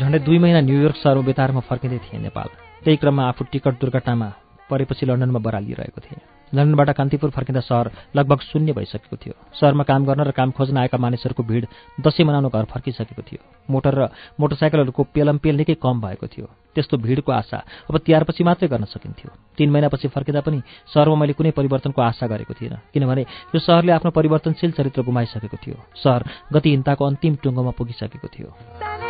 झन्डै 0.00 0.18
दुई 0.26 0.38
महिना 0.38 0.60
न्युयोर्क 0.66 0.96
सहरमा 0.96 1.26
बिताएर 1.28 1.50
म 1.52 1.60
फर्किँदै 1.60 1.98
थिएँ 2.02 2.20
नेपाल। 2.22 2.48
त्यही 2.82 2.96
क्रममा 2.96 3.22
आफू 3.30 3.44
टिकट 3.52 3.74
दुर्घटनामा 3.78 4.28
परेपछि 4.70 5.06
लन्डनमा 5.06 5.38
बरालिरहेको 5.38 6.00
थिएँ। 6.00 6.39
लन्डनबाट 6.54 6.90
कान्तिपुर 6.90 7.30
फर्किँदा 7.30 7.60
सहर 7.60 7.90
लगभग 8.16 8.40
शून्य 8.42 8.72
भइसकेको 8.72 9.16
थियो। 9.16 9.34
सहरमा 9.54 9.84
काम 9.84 10.04
गर्न 10.04 10.20
र 10.20 10.30
काम 10.30 10.50
खोज्न 10.50 10.76
आएका 10.76 10.98
मानिसहरूको 10.98 11.42
भिड 11.42 11.66
दसैँ 12.00 12.26
मनाउनु 12.26 12.48
घर 12.48 12.64
फर्किसकेको 12.64 13.22
थियो। 13.22 13.40
मोटर 13.70 13.94
र 13.94 14.08
मोटरसाइकलहरूको 14.40 15.02
पेलमपेल 15.14 15.56
निकै 15.56 15.74
कम 15.78 16.00
भएको 16.00 16.26
थियो। 16.26 16.46
त्यस्तो 16.74 16.96
भिडको 16.98 17.32
आशा 17.32 17.58
अब 17.90 17.98
तिहारपछि 17.98 18.44
मात्रै 18.44 18.68
गर्न 18.68 18.84
सकिन्थ्यो। 18.84 19.30
तीन 19.58 19.70
महिनापछि 19.70 20.08
फर्किँदा 20.08 20.40
पनि 20.40 20.62
सहरमा 20.90 21.16
मैले 21.16 21.32
कुनै 21.34 21.50
परिवर्तनको 21.50 22.02
आशा 22.02 22.26
गरेको 22.26 22.54
थिइनँ 22.54 22.78
किनभने 22.94 23.22
यो 23.54 23.58
सहरले 23.58 23.92
आफ्नो 23.92 24.10
परिवर्तनशील 24.10 24.70
चरित्र 24.72 25.02
गुमाइसकेको 25.02 25.56
थियो। 25.56 25.78
सहर 25.98 26.20
गतिहीनताको 26.52 27.04
अन्तिम 27.04 27.34
टुङ्गोमा 27.42 27.72
पुगिसकेको 27.78 28.28
थियो। 28.28 29.09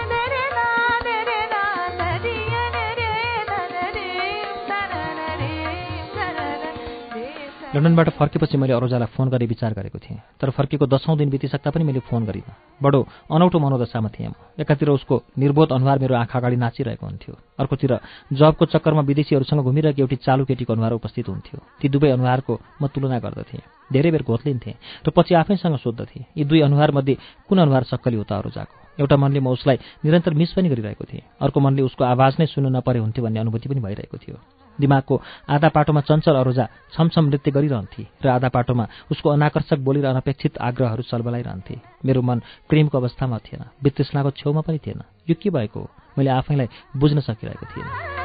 लन्डनबाट 7.71 8.09
फर्केपछि 8.19 8.59
मैले 8.59 8.73
अरोजालाई 8.73 9.15
फोन 9.15 9.29
गरी 9.31 9.47
विचार 9.47 9.73
गरेको 9.79 9.99
थिएँ। 10.03 10.19
तर 10.43 10.51
फर्केको 10.51 10.87
दसौँ 10.91 11.17
दिन 11.17 11.31
बितिसक्दा 11.31 11.71
पनि 11.71 11.85
मैले 11.87 12.03
फोन 12.03 12.27
गरिनँ। 12.27 12.83
बडो 12.83 13.01
अनौठो 13.31 13.59
मनोदशामा 13.59 14.11
थिएँ 14.11 14.35
एकातिर 14.59 14.89
उसको 14.91 15.23
निर्बोध 15.39 15.73
अनुहार 15.79 15.99
मेरो 16.03 16.15
आँखा 16.19 16.39
अगाडि 16.39 16.57
नाचिरहेको 16.59 17.07
हुन्थ्यो। 17.07 17.35
अर्कोतिर 17.63 17.93
जबको 18.35 18.65
चक्करमा 18.75 19.03
विदेशीहरूसँग 19.07 19.63
घुमिरहेको 19.63 20.03
एउटी 20.03 20.17
चालु 20.19 20.45
केटीको 20.51 20.73
अनुहार 20.75 20.93
उपस्थित 20.99 21.29
हुन्थ्यो। 21.31 21.59
ती 21.79 21.87
दुवै 21.89 22.11
अनुहारको 22.11 22.55
म 22.83 22.87
तुलना 22.91 23.19
गर्दथेँ। 23.23 23.63
धेरै 23.93 24.11
बेर 24.11 24.23
घोत्लिन्थेँ 24.23 24.75
र 25.07 25.11
पछि 25.11 25.35
आफैसँग 25.35 25.77
सोद्धथेँ 25.79 26.25
यी 26.37 26.45
दुई 26.45 26.61
अनुहारमध्ये 26.61 27.15
कुन 27.49 27.59
अनुहार 27.59 27.85
सक्कली 27.91 28.17
हो 28.17 28.25
त 28.25 28.33
अरोजाको 28.33 28.75
एउटा 28.99 29.17
मनले 29.17 29.41
म 29.41 29.49
उसलाई 29.57 29.77
निरन्तर 30.05 30.35
मिस 30.35 30.53
पनि 30.53 30.69
गरिरहेको 30.69 31.05
थिएँ। 31.05 31.25
अर्को 31.41 31.59
मनले 31.61 31.83
उसको 31.83 32.05
आवाज 32.05 32.37
नै 32.41 32.47
सुन्नु 32.47 32.69
नपरे 32.69 32.99
हुन्थ्यो 33.01 33.25
भन्ने 33.25 33.41
अनुभूति 33.41 33.69
पनि 33.69 33.81
भइरहेको 33.81 34.19
थियो। 34.19 34.37
दिमागको 34.79 35.15
आधा 35.49 35.69
पाटोमा 35.69 36.01
चञ्चल 36.01 36.35
अरोजा 36.37 36.65
छमछम 36.93 37.25
नृत्य 37.29 37.51
गरिरहन्थे 37.51 38.03
र 38.25 38.29
आधा 38.29 38.49
पाटोमा 38.49 38.85
उसको 39.11 39.29
अनाकर्षक 39.31 39.79
बोली 39.81 40.01
र 40.01 40.07
अनपेक्षित 40.13 40.59
आग्रहहरू 40.59 41.03
चलबलाइरहन्थे। 41.09 41.77
मेरो 42.05 42.21
मन 42.23 42.39
प्रेमको 42.69 42.99
अवस्थामा 42.99 43.39
थिएन 43.41 43.63
वितृष्णाको 43.83 44.31
छेउमा 44.37 44.61
पनि 44.61 44.79
थिएन। 44.85 45.01
यो 45.29 45.35
के 45.41 45.51
भएको 45.51 45.81
मैले 46.19 46.31
आफैलाई 46.31 46.69
बुझ्न 46.97 47.21
सकिरहेको 47.21 47.67
थिएन। 47.67 48.20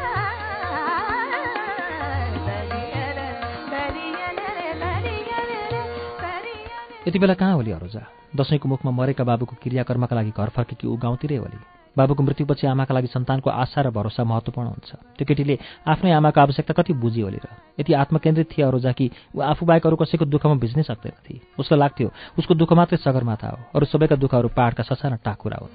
यति 7.08 7.20
बेला 7.20 7.34
कहाँ 7.34 7.54
होली 7.54 7.72
अरोजा? 7.72 8.02
दसैँको 8.36 8.70
मुखमा 8.70 8.92
मरेका 8.92 9.24
बाबुको 9.24 9.56
क्रियाकर्मका 9.64 10.16
लागि 10.16 10.34
घर 10.34 10.50
फर्केकी 10.50 10.88
ऊ 10.88 10.98
गाउँतिरै 10.98 11.38
होली। 11.38 11.58
बाबुको 11.98 12.24
मृत्युपछि 12.24 12.68
आमाका 12.68 12.94
लागि 12.94 13.08
सन्तानको 13.08 13.50
आशा 13.50 13.82
र 13.82 13.90
भरोसा 13.94 14.24
महत्त्वपूर्ण 14.24 14.68
हुन्छ। 14.68 14.90
त्यो 15.18 15.26
केटीले 15.26 15.60
आफ्नै 15.86 16.12
आमाको 16.12 16.42
आवश्यकता 16.42 16.74
कति 16.74 16.94
बुझी 16.98 17.22
होली 17.22 17.38
र? 17.38 17.48
यति 17.80 17.94
आत्मकेन्द्रित 17.94 18.50
थिए 18.58 18.66
अरू 18.66 18.80
कि 18.98 19.12
ऊ 19.36 19.42
आफू 19.42 19.66
बाहेक 19.66 19.86
अरू 19.86 19.96
कसैको 19.96 20.26
दुःखमा 20.26 20.56
भिज्नै 20.58 20.84
सक्दैन 20.84 21.14
थिए। 21.30 21.42
उसलाई 21.62 21.80
लाग्थ्यो 21.80 22.10
उसको 22.40 22.54
दुःख 22.58 22.74
मात्रै 22.74 22.98
सगरमाथा 22.98 23.50
हो। 23.50 23.58
अरू 23.76 23.86
सबैका 23.86 24.16
दुःखहरू 24.16 24.50
पाहाडका 24.58 24.84
ससाना 24.84 25.16
टाकुरा 25.22 25.58
हो 25.62 25.70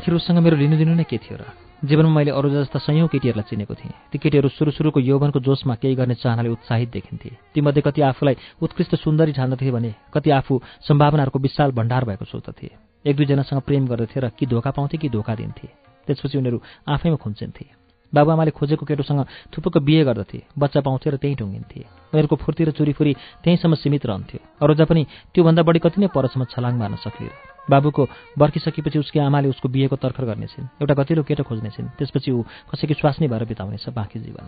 आखिर 0.00 0.16
मेरो 0.16 0.56
लिनुदिनु 0.56 0.94
नै 0.96 1.04
के 1.04 1.20
थियो 1.20 1.36
र? 1.36 1.44
जीवनमा 1.84 2.08
मैले 2.08 2.32
अरू 2.32 2.48
जस्ता 2.48 2.80
सयौँ 2.80 3.08
केटीहरूलाई 3.12 3.44
चिनेको 3.44 3.74
थिएँ। 3.76 3.92
ती 4.08 4.16
केटीहरू 4.16 4.48
सुरु 4.48 4.72
सुरुको 4.72 4.96
यौवनको 4.96 5.44
जोसमा 5.44 5.76
केही 5.76 5.92
गर्ने 5.92 6.16
चाहनाले 6.16 6.48
उत्साहित 6.48 6.88
देखिन्थे। 6.88 7.30
तीमध्ये 7.52 7.82
कति 7.84 8.00
आफूलाई 8.00 8.36
उत्कृष्ट 8.64 8.96
सुन्दरी 8.96 9.32
ठान्दथे 9.36 9.70
भने 9.70 9.92
कति 10.08 10.30
आफू 10.30 10.56
सम्भावनाहरूको 10.88 11.38
विशाल 11.38 11.70
भण्डार 11.76 12.04
भएको 12.08 12.24
सोच्दथे। 12.24 12.68
एक 13.04 13.16
दुईजनासँग 13.16 13.60
प्रेम 13.60 13.86
गर्दथे 13.92 14.20
र 14.20 14.28
कि 14.32 14.46
धोका 14.48 14.70
पाउँथे 14.72 14.96
कि 14.96 15.08
धोका 15.12 15.34
दिन्थे। 15.36 15.68
त्यसपछि 16.08 16.38
उनीहरू 16.38 16.58
आफैमा 16.88 17.20
खुम्चिन्थे 17.20 17.64
बाबुआमाले 18.12 18.50
खोजेको 18.56 18.84
केटोसँग 18.88 19.20
थुप्रोको 19.52 19.80
बिहे 19.84 20.04
गर्दथे 20.08 20.38
बच्चा 20.56 20.80
पाउँथे 20.80 21.10
र 21.10 21.16
त्यहीँ 21.20 21.36
टुङ्गिन्थे। 21.36 21.80
उनीहरूको 22.08 22.36
फुर्ती 22.40 22.64
र 22.64 22.70
चुरीफुरी 22.72 23.12
त्यहीँसम्म 23.44 23.74
सीमित 23.76 24.06
रहन्थ्यो। 24.08 24.40
अरूजा 24.64 24.84
पनि 24.88 25.02
त्योभन्दा 25.36 25.62
बढी 25.62 25.78
कति 25.84 26.00
नै 26.00 26.08
परसम्म 26.08 26.48
छलाङ 26.48 26.74
मार्न 26.80 26.96
सकिएर 26.96 27.49
बाबुको 27.70 28.02
बर्खिसकेपछि 28.38 28.98
उसकी 28.98 29.18
आमाले 29.18 29.48
उसको 29.48 29.68
बिहेको 29.68 29.96
तर्खर 29.96 30.24
गर्नेछिन्। 30.24 30.66
एउटा 30.82 30.94
गतिलो 30.94 31.22
केटो 31.22 31.42
खोज्नेछिन्। 31.46 31.88
त्यसपछि 31.98 32.30
ऊ 32.30 32.42
कसैकी 32.74 32.94
स्वास्नी 32.94 33.28
भएर 33.28 33.44
बिताउनेछ 33.46 33.88
बाँकी 33.88 34.18
जीवन। 34.20 34.46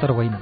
तर 0.00 0.10
होइन 0.10 0.36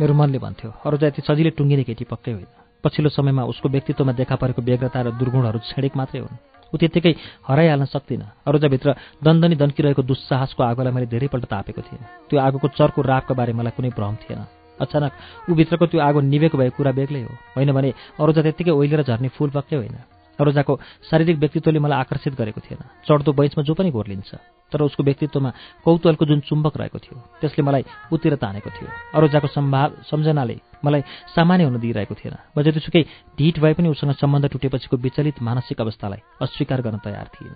मेरो 0.00 0.14
मनले 0.14 0.38
भन्थ्यो 0.42 0.70
अरू 0.86 0.96
जाति 0.98 1.22
सजिलै 1.22 1.50
टुङ्गिने 1.54 1.84
केटी 1.86 2.04
पक्कै 2.04 2.32
होइन। 2.34 2.50
पछिल्लो 2.84 3.10
समयमा 3.14 3.42
उसको 3.46 3.68
व्यक्तित्वमा 3.68 4.12
देखा 4.12 4.36
परेको 4.36 4.62
बेग्रता 4.62 5.00
र 5.00 5.10
दुर्गुणहरू 5.14 5.58
छेडेक 5.70 5.94
मात्रै 5.96 6.20
हुन्। 6.20 6.34
ऊ 6.74 6.76
त्यत्तिकै 6.76 7.14
हराइहाल्न 7.46 7.84
सक्दिनँ। 7.86 8.26
अरूजाभित्र 8.42 8.88
दन्दनी 9.22 9.54
दन्किरहेको 9.62 10.02
दुस्साहसको 10.02 10.60
आगोलाई 10.60 10.92
मैले 10.92 11.06
धेरैपल्ट 11.06 11.44
तापेको 11.46 11.80
थिएँ 11.86 12.02
त्यो 12.28 12.36
आगोको 12.42 12.68
चर्को 12.74 13.00
रापको 13.00 13.32
बारे 13.38 13.52
मलाई 13.54 13.72
कुनै 13.78 13.94
भ्रम 13.94 14.14
थिएन। 14.26 14.42
अचानक 14.74 15.12
ऊ 15.46 15.54
भित्रको 15.54 15.86
त्यो 15.86 16.00
आगो 16.02 16.20
निभेको 16.20 16.58
भएको 16.58 16.76
कुरा 16.76 16.92
बेग्लै 16.98 17.22
हो। 17.22 17.32
होइन 17.54 17.70
भने 17.70 17.90
अरूजा 18.18 18.42
त्यत्तिकै 18.42 18.74
ओइलेर 18.74 19.02
झर्ने 19.06 19.28
फुल 19.38 19.50
पक्कै 19.54 19.76
होइन। 19.78 19.96
अरोजाको 20.40 20.74
शारीरिक 21.10 21.38
व्यक्तित्वले 21.38 21.78
मलाई 21.78 21.98
आकर्षित 22.00 22.34
गरेको 22.34 22.60
थिएन। 22.60 22.80
चढ्दो 23.06 23.32
बैंचमा 23.32 23.62
जो 23.64 23.74
पनि 23.74 23.90
घोर्लिन्छ 23.90 24.34
तर 24.72 24.82
उसको 24.82 25.02
व्यक्तित्वमा 25.02 25.50
कौतूहलको 25.84 26.24
जुन 26.24 26.40
चुम्बक 26.40 26.74
रहेको 26.76 26.98
थियो 26.98 27.16
त्यसले 27.40 27.62
मलाई 27.62 27.84
उतिर 28.12 28.34
तानेको 28.36 28.70
थियो। 28.70 28.88
अरोजाको 29.14 29.46
सम्भाव 29.46 29.90
सम्झनाले 30.10 30.56
मलाई 30.84 31.02
सामान्य 31.34 31.64
हुन 31.64 31.78
दिइरहेको 31.78 32.14
थिएन। 32.14 32.34
म 32.58 32.62
जतिसुकै 32.62 33.02
ढिट 33.38 33.58
भए 33.58 33.72
पनि 33.74 33.88
उसँग 33.88 34.12
सम्बन्ध 34.18 34.50
टुटेपछिको 34.50 34.96
विचलित 34.96 35.42
मानसिक 35.42 35.80
अवस्थालाई 35.80 36.20
अस्वीकार 36.42 36.80
गर्न 36.82 36.98
तयार 36.98 37.26
थिएन। 37.34 37.54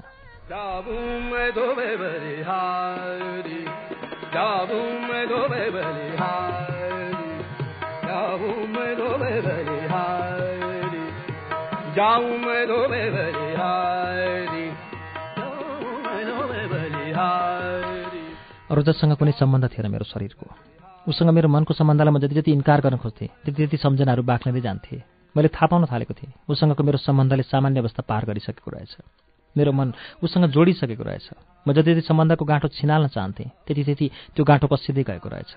अरूजसँग 18.71 19.13
कुनै 19.19 19.33
सम्बन्ध 19.35 19.65
थिएन 19.75 19.87
मेरो 19.91 20.05
शरीरको। 20.07 20.47
उसँग 21.11 21.31
मेरो 21.35 21.49
मनको 21.51 21.75
सम्बन्धलाई 21.75 22.13
म 22.15 22.19
जति 22.23 22.35
जति 22.39 22.51
इन्कार 22.55 22.81
गर्न 22.87 22.97
खोज्थेँ 23.03 23.29
त्यति 23.43 23.59
त्यति 23.59 23.77
सम्झनाहरू 23.77 24.23
बाँक्नै 24.23 24.61
जान्थेँ। 24.61 25.03
मैले 25.35 25.49
थाहा 25.51 25.67
पाउन 25.67 25.91
थालेको 25.91 26.15
थिएँ 26.15 26.33
उसँगको 26.47 26.83
मेरो 26.87 26.99
सम्बन्धले 27.03 27.43
सामान्य 27.43 27.81
अवस्था 27.83 28.03
पार 28.07 28.23
गरिसकेको 28.31 28.71
रहेछ। 28.71 28.95
मेरो 29.57 29.73
मन 29.75 29.93
उसँग 30.23 30.55
जोडिसकेको 30.55 31.03
रहेछ। 31.03 31.27
म 31.67 31.73
जति 31.75 31.99
जति 31.99 32.07
सम्बन्धको 32.07 32.45
गाँठो 32.45 32.69
छिनाल्न 32.79 33.09
चाहन्थेँ 33.11 33.51
त्यति 33.67 33.83
त्यति 33.85 34.07
त्यो 34.39 34.45
गाँठो 34.47 34.67
पसिँदै 34.71 35.03
गएको 35.03 35.29
रहेछ। 35.29 35.53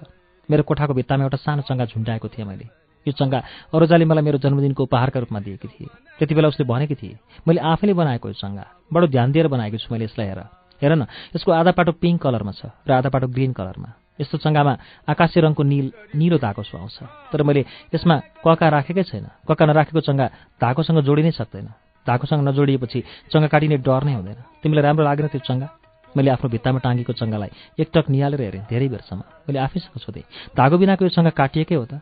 मेरो 0.50 0.64
कोठाको 0.64 0.94
भित्तामा 0.98 1.24
एउटा 1.24 1.38
सानो 1.38 1.62
चङ्गा 1.70 1.86
झुन्डाएको 1.86 2.28
थिएँ 2.34 2.48
मैले। 2.50 2.66
यो 3.06 3.12
चङ्गा। 3.12 3.40
अरोजाले 3.74 4.06
मलाई 4.06 4.24
मेरो 4.24 4.38
जन्मदिनको 4.38 4.84
उपहारका 4.84 5.20
रूपमा 5.20 5.40
दिएकी 5.40 5.68
थिए। 5.68 5.88
त्यति 6.20 6.34
बेला 6.36 6.48
उसले 6.48 6.66
भनेकी 6.66 6.96
थिए 6.96 7.18
मैले 7.48 7.60
आफैले 7.62 7.94
बनाएको 7.94 8.28
यो 8.28 8.36
चङ्गा। 8.38 8.66
बडो 8.94 9.08
ध्यान 9.08 9.32
दिएर 9.32 9.48
बनाएको 9.48 9.78
छु 9.78 9.90
मैले 9.90 10.06
यसलाई 10.06 10.28
हेर। 10.28 10.42
हेर 10.82 10.92
न 10.96 11.06
यसको 11.36 11.52
आधा 11.52 11.72
पाटो 11.72 11.92
पिङ्क 11.98 12.22
कलरमा 12.22 12.52
छ 12.52 12.70
र 12.86 12.92
आधा 13.02 13.10
पाटो 13.10 13.28
ग्रिन 13.28 13.54
कलरमा। 13.54 13.90
यस्तो 14.22 14.38
चङ्गामा 14.38 14.74
आकाशे 15.10 15.40
रङको 15.42 15.64
निल 15.64 15.88
निलो 16.14 16.38
धागो 16.38 16.62
सुहाउँछ। 16.62 17.32
तर 17.34 17.42
मैले 17.42 17.66
यसमा 17.90 18.16
कका 18.46 18.68
राखेकै 18.70 19.04
छैन। 19.10 19.26
कका 19.50 19.66
नराखेको 19.66 20.02
चङ्गा 20.02 20.26
धागोसँग 20.62 21.00
जोडिनै 21.02 21.32
सक्दैन। 21.34 21.68
धागोसँग 22.06 22.42
नजोडिएपछि 22.46 23.00
चङ्गा 23.34 23.48
काटिने 23.48 23.78
डर 23.82 24.02
नै 24.06 24.14
हुँदैन। 24.14 24.38
तिमीलाई 24.62 24.84
राम्रो 24.84 25.04
लागेन 25.06 25.28
त्यो 25.34 25.42
चङ्गा? 25.42 25.68
मैले 26.14 26.30
आफ्नो 26.32 26.50
भित्तामा 26.50 26.80
टाँगेको 26.84 27.14
चङ्गालाई 27.14 27.50
एकटक 27.80 28.06
निहालेर 28.10 28.42
हेरेँ 28.42 28.64
धेरै 28.68 28.88
बेरसम्म। 28.90 29.22
मैले 29.48 29.60
आफैसँग 29.60 29.98
सोधेँ 30.02 30.26
धागो 30.54 30.76
बिनाको 30.78 31.06
यो 31.06 31.12
चङ्गा 31.16 31.32
काटिएकै 31.32 31.76
हो 31.76 31.86
त? 31.86 31.94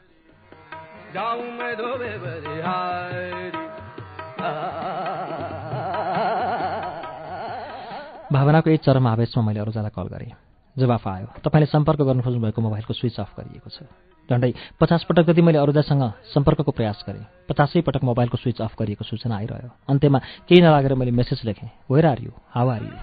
भावनाको 8.30 8.69
एक 8.69 8.82
चरम 8.86 9.08
आवेशमा 9.08 9.43
मैले 9.43 9.60
अरूजालाई 9.60 9.89
कल 9.89 10.08
गरेँ। 10.13 10.32
जवाफ 10.78 11.08
आयो। 11.08 11.28
तपाईँले 11.41 11.65
सम्पर्क 11.65 12.02
गर्नु 12.02 12.22
खोज्नुभएको 12.22 12.62
मोबाइलको 12.62 12.93
स्विच 12.93 13.19
अफ 13.19 13.34
गरिएको 13.39 13.69
छ। 13.69 13.89
झन्डै 14.30 14.54
पचास 14.78 15.10
पटक 15.10 15.34
जति 15.34 15.41
मैले 15.41 15.58
अरूजासँग 15.58 16.30
सम्पर्कको 16.30 16.72
प्रयास 16.72 17.02
गरेँ। 17.10 17.26
पचासै 17.50 17.82
पटक 17.82 18.06
मोबाइलको 18.06 18.38
स्विच 18.38 18.62
अफ 18.62 18.78
गरिएको 18.78 19.04
सूचना 19.04 19.36
आइरह्यो। 19.36 19.69
अन्त्यमा 19.89 20.19
केही 20.45 20.62
नलागेर 20.62 20.93
मैले 20.93 21.12
message 21.12 21.41
लेखेँ 21.41 21.69
where 21.89 22.06
are 22.06 22.19
you 22.22 22.32
how 22.54 22.67
are 22.69 22.84
you 22.86 22.93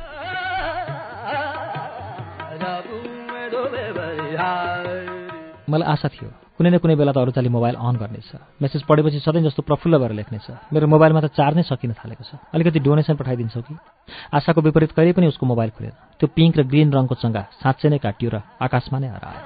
मलाई 5.68 5.88
आशा 5.92 6.08
थियो। 6.08 6.30
कुनै 6.56 6.70
न 6.70 6.78
कुनै 6.78 6.94
बेला 6.94 7.12
त 7.12 7.18
अरूचाले 7.18 7.48
मोबाइल 7.50 7.76
अन 7.76 7.94
गर्नेछ। 8.00 8.30
मेसेज 8.62 8.82
पढेपछि 8.88 9.18
सधैँ 9.20 9.42
जस्तो 9.42 9.62
प्रफुल्ल 9.66 9.98
भएर 9.98 10.12
लेख्नेछ। 10.14 10.46
मेरो 10.72 10.86
मोबाइलमा 10.86 11.20
त 11.20 11.28
चार्ज 11.34 11.56
नै 11.56 11.62
सकिन 11.66 11.92
थालेको 11.98 12.24
छ। 12.24 12.38
अलिकति 12.54 12.78
डोनेसन 12.80 13.14
पठाइदिन्छौ 13.18 13.60
कि? 13.66 13.74
आशाको 14.32 14.60
विपरीत 14.62 14.92
कहिले 14.94 15.12
पनि 15.12 15.26
उसको 15.26 15.44
मोबाइल 15.46 15.70
खुलेन। 15.76 15.92
त्यो 16.16 16.26
पिङ्क 16.30 16.54
र 16.56 16.62
ग्रिन 16.70 16.88
रङको 16.94 17.14
चङ्गा 17.18 17.42
साँच्चै 17.60 17.88
नै 17.90 17.98
काटियो 17.98 18.30
र 18.30 18.36
आकाशमा 18.62 18.98
नै 19.02 19.08
हरायो। 19.10 19.42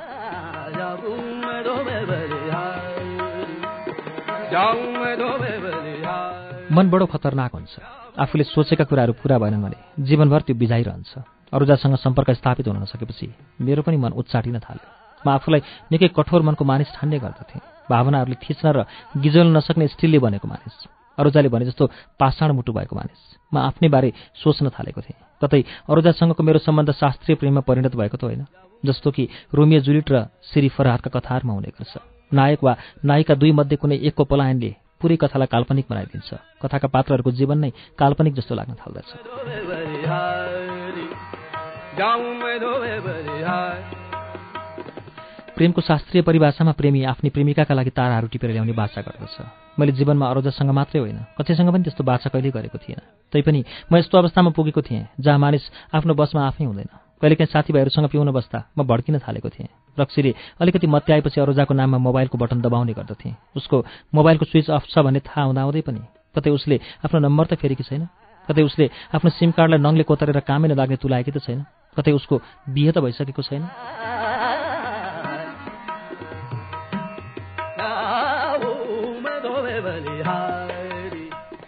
मन 6.71 6.87
बडो 6.91 7.07
खतरनाक 7.07 7.53
हुन्छ। 7.57 7.75
आफूले 8.21 8.45
सोचेका 8.45 8.85
कुराहरू 8.85 9.13
पुरा 9.19 9.39
भएनन् 9.41 9.63
भने 9.63 10.05
जीवनभर 10.05 10.41
त्यो 10.47 10.55
बिजाइरहन्छ 10.55 11.13
अरूजासँग 11.49 11.97
सम्पर्क 11.97 12.31
स्थापित 12.39 12.69
हुन 12.69 12.77
नसकेपछि 12.85 13.27
मेरो 13.61 13.83
पनि 13.83 13.97
मन 13.97 14.13
उच्चाटिन 14.13 14.59
थाल्यो। 14.59 15.00
म 15.25 15.29
आफूलाई 15.31 15.61
निकै 15.93 16.09
कठोर 16.17 16.43
मनको 16.43 16.65
मानिस 16.65 16.95
ठान्ने 16.97 17.19
गर्दथेँ। 17.19 17.61
भावनाहरूले 17.91 18.39
थिच्न 18.39 18.67
र 18.73 18.79
गिजोल्न 19.17 19.57
नसक्ने 19.57 19.87
स्टिलले 19.89 20.19
बनेको 20.19 20.47
मानिस। 20.49 20.75
अरूजाले 21.19 21.49
भने 21.49 21.65
जस्तो 21.67 21.85
पाषाण 22.19 22.51
मुटु 22.53 22.73
भएको 22.73 22.97
मानिस। 22.97 23.21
म 23.53 23.59
आफ्नै 23.59 23.89
बारे 23.89 24.13
सोच्न 24.35 24.71
थालेको 24.71 25.01
थिएँ। 25.01 25.19
कतै 25.43 25.61
अरूजासँगको 25.91 26.43
मेरो 26.43 26.59
सम्बन्ध 26.59 26.91
शास्त्रीय 26.93 27.37
प्रेममा 27.37 27.61
परिणत 27.61 27.97
भएको 27.97 28.17
त 28.17 28.25
होइन 28.25 28.47
जस्तो 28.83 29.11
कि 29.11 29.29
रोमियो 29.53 29.81
जुलिट 29.81 30.09
र 30.11 30.17
श्री 30.43 30.69
फरहादका 30.69 31.11
कथाहरूमा 31.11 31.53
हुने 31.53 31.71
गर्छ। 31.77 31.95
नायक 32.33 32.61
वा 32.65 32.73
नायिका 33.05 33.35
दुई 33.35 33.53
मध्ये 33.53 33.77
कुनै 33.77 33.97
एकको 34.01 34.25
पलायनले 34.25 34.71
पुरै 35.01 35.17
कथालाई 35.17 35.49
काल्पनिक 35.51 35.87
बनाइदिन्छ। 35.91 36.31
कथाका 36.63 36.89
पात्रहरूको 36.89 37.31
जीवन 37.33 37.59
नै 37.59 37.71
काल्पनिक 37.99 38.35
जस्तो 38.35 38.55
लाग्न 38.55 38.75
थाल्दछ। 38.81 39.09
प्रेमको 45.61 45.81
शास्त्रीय 45.85 46.23
परिभाषामा 46.25 46.73
प्रेमी 46.73 47.01
आफ्नै 47.05 47.31
प्रेमिकाका 47.37 47.75
लागि 47.77 47.91
ताराहरू 47.93 48.27
टिपेर 48.33 48.51
ल्याउने 48.51 48.73
बाछा 48.73 49.01
गर्दछ 49.05 49.37
मैले 49.77 49.93
जीवनमा 49.93 50.27
अरोजासँग 50.33 50.71
मात्रै 50.73 51.01
होइन 51.01 51.19
कतिसँग 51.37 51.69
पनि 51.69 51.85
त्यस्तो 51.85 52.01
बाछा 52.01 52.33
कहिल्यै 52.33 52.53
गरेको 52.57 52.79
थिएन। 52.81 53.01
तैपनि 53.33 53.61
म 53.93 54.01
यस्तो 54.01 54.19
अवस्थामा 54.19 54.51
पुगेको 54.57 54.81
थिएँ 54.81 55.21
जहाँ 55.21 55.37
मानिस 55.37 55.65
आफ्नो 55.93 56.17
बसमा 56.17 56.41
आफै 56.49 56.65
हुँदैन। 56.65 56.89
कहिलेकाहीँ 57.21 57.53
साथीभाइहरूसँग 57.53 58.09
पिउन 58.09 58.33
बस्दा 58.33 58.59
म 58.73 58.89
भड्किन 58.89 59.21
थालेको 59.21 59.49
थिएँ। 59.53 59.69
रक्सीले 60.01 60.33
अलिकति 60.65 60.87
मत्याएपछि 60.89 61.41
अरोजाको 61.45 61.73
नाममा 61.77 61.99
मोबाइलको 62.09 62.41
बटन 62.41 62.65
दबाउने 62.65 62.97
गर्दथेँ। 62.97 63.37
उसको 63.53 63.85
मोबाइलको 64.17 64.45
स्विच 64.49 64.73
अफ 64.73 64.89
छ 64.89 65.05
भन्ने 65.05 65.21
थाहा 65.29 65.45
हुँदाहुँदै 65.45 65.85
पनि 65.85 66.01
कतै 66.33 66.51
उसले 66.57 66.81
आफ्नो 67.05 67.21
नम्बर 67.21 67.53
त 67.53 67.61
फेरेकी 67.61 67.85
छैन? 67.85 68.09
कतै 68.49 68.65
उसले 68.65 68.89
आफ्नो 69.13 69.29
सिम 69.37 69.53
कार्डलाई 69.53 69.81
नङले 69.85 70.09
कोतरेर 70.09 70.41
कामै 70.41 70.73
नलाग्ने 70.73 70.97
तुलाएकी 70.97 71.37
त 71.37 71.45
छैन? 71.45 71.69
कतै 71.93 72.17
उसको 72.17 72.41
बिहे 72.65 72.97
त 72.97 73.05
भइसकेको 73.05 73.45
छैन? 73.45 73.69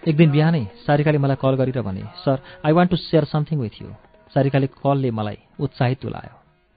एक 0.02 0.16
दिन 0.16 0.30
बिहानै 0.30 0.66
सारिकाले 0.82 1.18
मलाई 1.18 1.38
कल 1.38 1.54
गरेर 1.54 1.78
भने 1.78 2.02
sir 2.26 2.38
I 2.66 2.72
want 2.74 2.90
to 2.90 2.96
share 2.98 3.24
something 3.24 3.58
with 3.58 3.74
you 3.82 3.88
सारिकाले 4.34 4.66
कलले 4.82 5.10
मलाई 5.14 5.38
उत्साहित 5.62 5.98
तुलायो। 6.02 6.34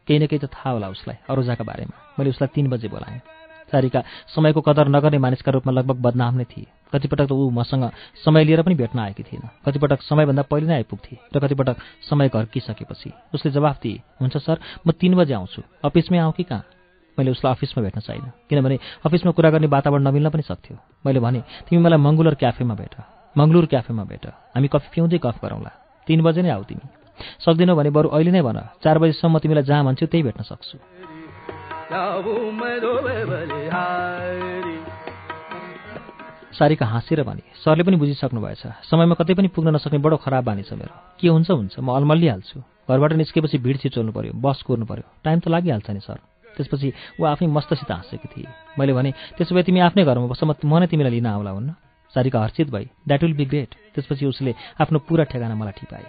केही 0.08 0.20
न 0.20 0.26
केही 0.30 0.40
त 0.40 0.54
थाहा 0.54 0.78
होला 0.78 0.88
उसलाई 0.94 1.18
अरोजाका 1.26 1.64
बारेमा। 1.66 1.96
मैले 2.22 2.30
उसलाई 2.30 2.50
तिन 2.54 2.70
बजे 2.70 2.88
बोलाएँ। 2.88 3.20
सारिका 3.72 4.00
समयको 4.30 4.62
कदर 4.62 4.88
नगर्ने 4.94 5.18
मानिसका 5.18 5.52
रूपमा 5.52 5.74
लगभग 5.74 5.98
बदनाम 6.06 6.34
नै 6.38 6.46
थिए। 6.46 6.70
कतिपटक 6.94 7.26
त 7.26 7.32
ऊ 7.34 7.50
मसँग 7.50 7.90
समय 8.22 8.44
लिएर 8.46 8.62
पनि 8.62 8.76
भेट्न 8.78 9.00
आएकी 9.00 9.24
थिएन। 9.26 9.50
कतिपटक 9.66 10.06
समयभन्दा 10.06 10.46
पहिले 10.46 10.68
नै 10.70 10.76
आइपुग्थे 10.86 11.18
र 11.34 11.40
कतिपटक 11.42 11.78
समय 12.06 12.30
घर्किसकेपछि। 12.30 13.10
उसले 13.34 13.52
जवाफ 13.52 13.82
दिए 13.82 14.06
हुन्छ 14.22 14.38
सर 14.38 14.62
म 14.86 14.94
तिन 14.94 15.18
बजे 15.18 15.34
आउँछु। 15.34 15.66
अफिसमै 15.82 16.22
आउँ 16.22 16.34
कि 16.38 16.44
कहाँ? 16.46 16.64
मैले 17.18 17.32
उसलाई 17.32 17.54
अफिसमा 17.58 17.84
भेट्न 17.84 18.00
चाहिनँ 18.06 18.32
किनभने 18.50 18.78
अफिसमा 19.02 19.32
कुरा 19.34 19.50
गर्ने 19.50 19.68
वातावरण 19.74 20.04
नमिल्न 20.04 20.30
पनि 20.30 20.44
सक्थ्यो। 20.46 20.78
मैले 21.06 21.20
भने 21.26 21.42
तिमी 21.66 21.82
मलाई 21.82 21.98
मङ्गुलर 21.98 22.36
क्याफेमा 22.38 22.76
भेट। 22.76 23.15
मङ्गलुर 23.38 23.66
क्याफेमा 23.66 24.04
भेट। 24.04 24.26
हामी 24.56 24.68
कफी 24.68 24.88
पिउँदै 24.94 25.20
गफ 25.20 25.38
गरौँला। 25.44 25.72
तिन 26.08 26.20
बजे 26.24 26.42
नै 26.42 26.50
आऊ 26.50 26.64
तिमी। 26.64 26.86
सक्दिनौ 27.46 27.76
भने 27.76 27.90
बरु 27.90 28.10
अहिले 28.10 28.32
नै 28.32 28.42
भन। 28.42 28.60
चार 28.84 28.98
बजीसम्म 29.00 29.40
तिमीलाई 29.40 29.64
जहाँ 29.64 29.84
भन्छु 29.86 30.06
त्यही 30.08 30.24
भेट्न 30.24 30.42
सक्छु। 30.44 30.78
सारिका 36.56 36.86
हाँसेर 36.86 37.24
भने 37.24 37.44
सरले 37.64 37.84
पनि 37.84 37.96
बुझिसक्नु 38.00 38.40
भएछ। 38.40 38.64
समयमा 38.88 39.16
कतै 39.20 39.34
पनि 39.36 39.48
पुग्न 39.52 39.76
नसक्ने 39.76 40.00
बडो 40.00 40.18
खराब 40.24 40.44
बानी 40.44 40.64
छ 40.64 40.74
मेरो। 40.80 41.20
के 41.20 41.28
हुन्छ 41.28 41.52
हुन्छ 41.52 41.80
म 41.80 41.92
अलमल्लिहाल्छु। 41.92 42.58
घरबाट 42.88 43.12
निस्केपछि 43.20 43.58
भिड 43.60 43.78
छिचोल्नु 43.84 44.12
पऱ्यो 44.16 44.34
बस 44.40 44.64
कुर्नु 44.64 44.86
पऱ्यो 44.88 45.04
टाइम 45.24 45.40
त 45.40 45.48
लागिहाल्छ 45.52 45.90
नि 45.92 46.00
सर। 46.00 46.20
त्यसपछि 46.56 47.20
ऊ 47.20 47.24
आफै 47.28 47.46
मस्तसित 47.52 47.92
हाँसेकी 47.92 48.28
थिए। 48.32 48.48
मैले 48.80 48.94
भने 48.96 49.12
त्यसो 49.36 49.52
भए 49.56 49.64
तिमी 49.68 49.80
आफ्नै 49.84 50.04
घरमा 50.08 50.28
बस 50.32 50.44
म 50.44 50.56
नै 50.80 50.88
तिमीलाई 50.88 51.12
लिन 51.20 51.28
आउला 51.28 51.52
हुन्न। 51.52 51.76
सारिका 52.16 52.40
हर्षित 52.40 52.70
भई। 52.70 52.90
द्याट 53.08 53.24
विल 53.24 53.34
बी 53.34 53.46
ग्रेट 53.46 53.76
त्यसपछि 53.96 54.26
उसले 54.26 54.56
आफ्नो 54.82 55.00
पुरा 55.00 55.24
ठेगाना 55.24 55.56
मलाई 55.56 55.72
ठिपाए। 55.72 56.06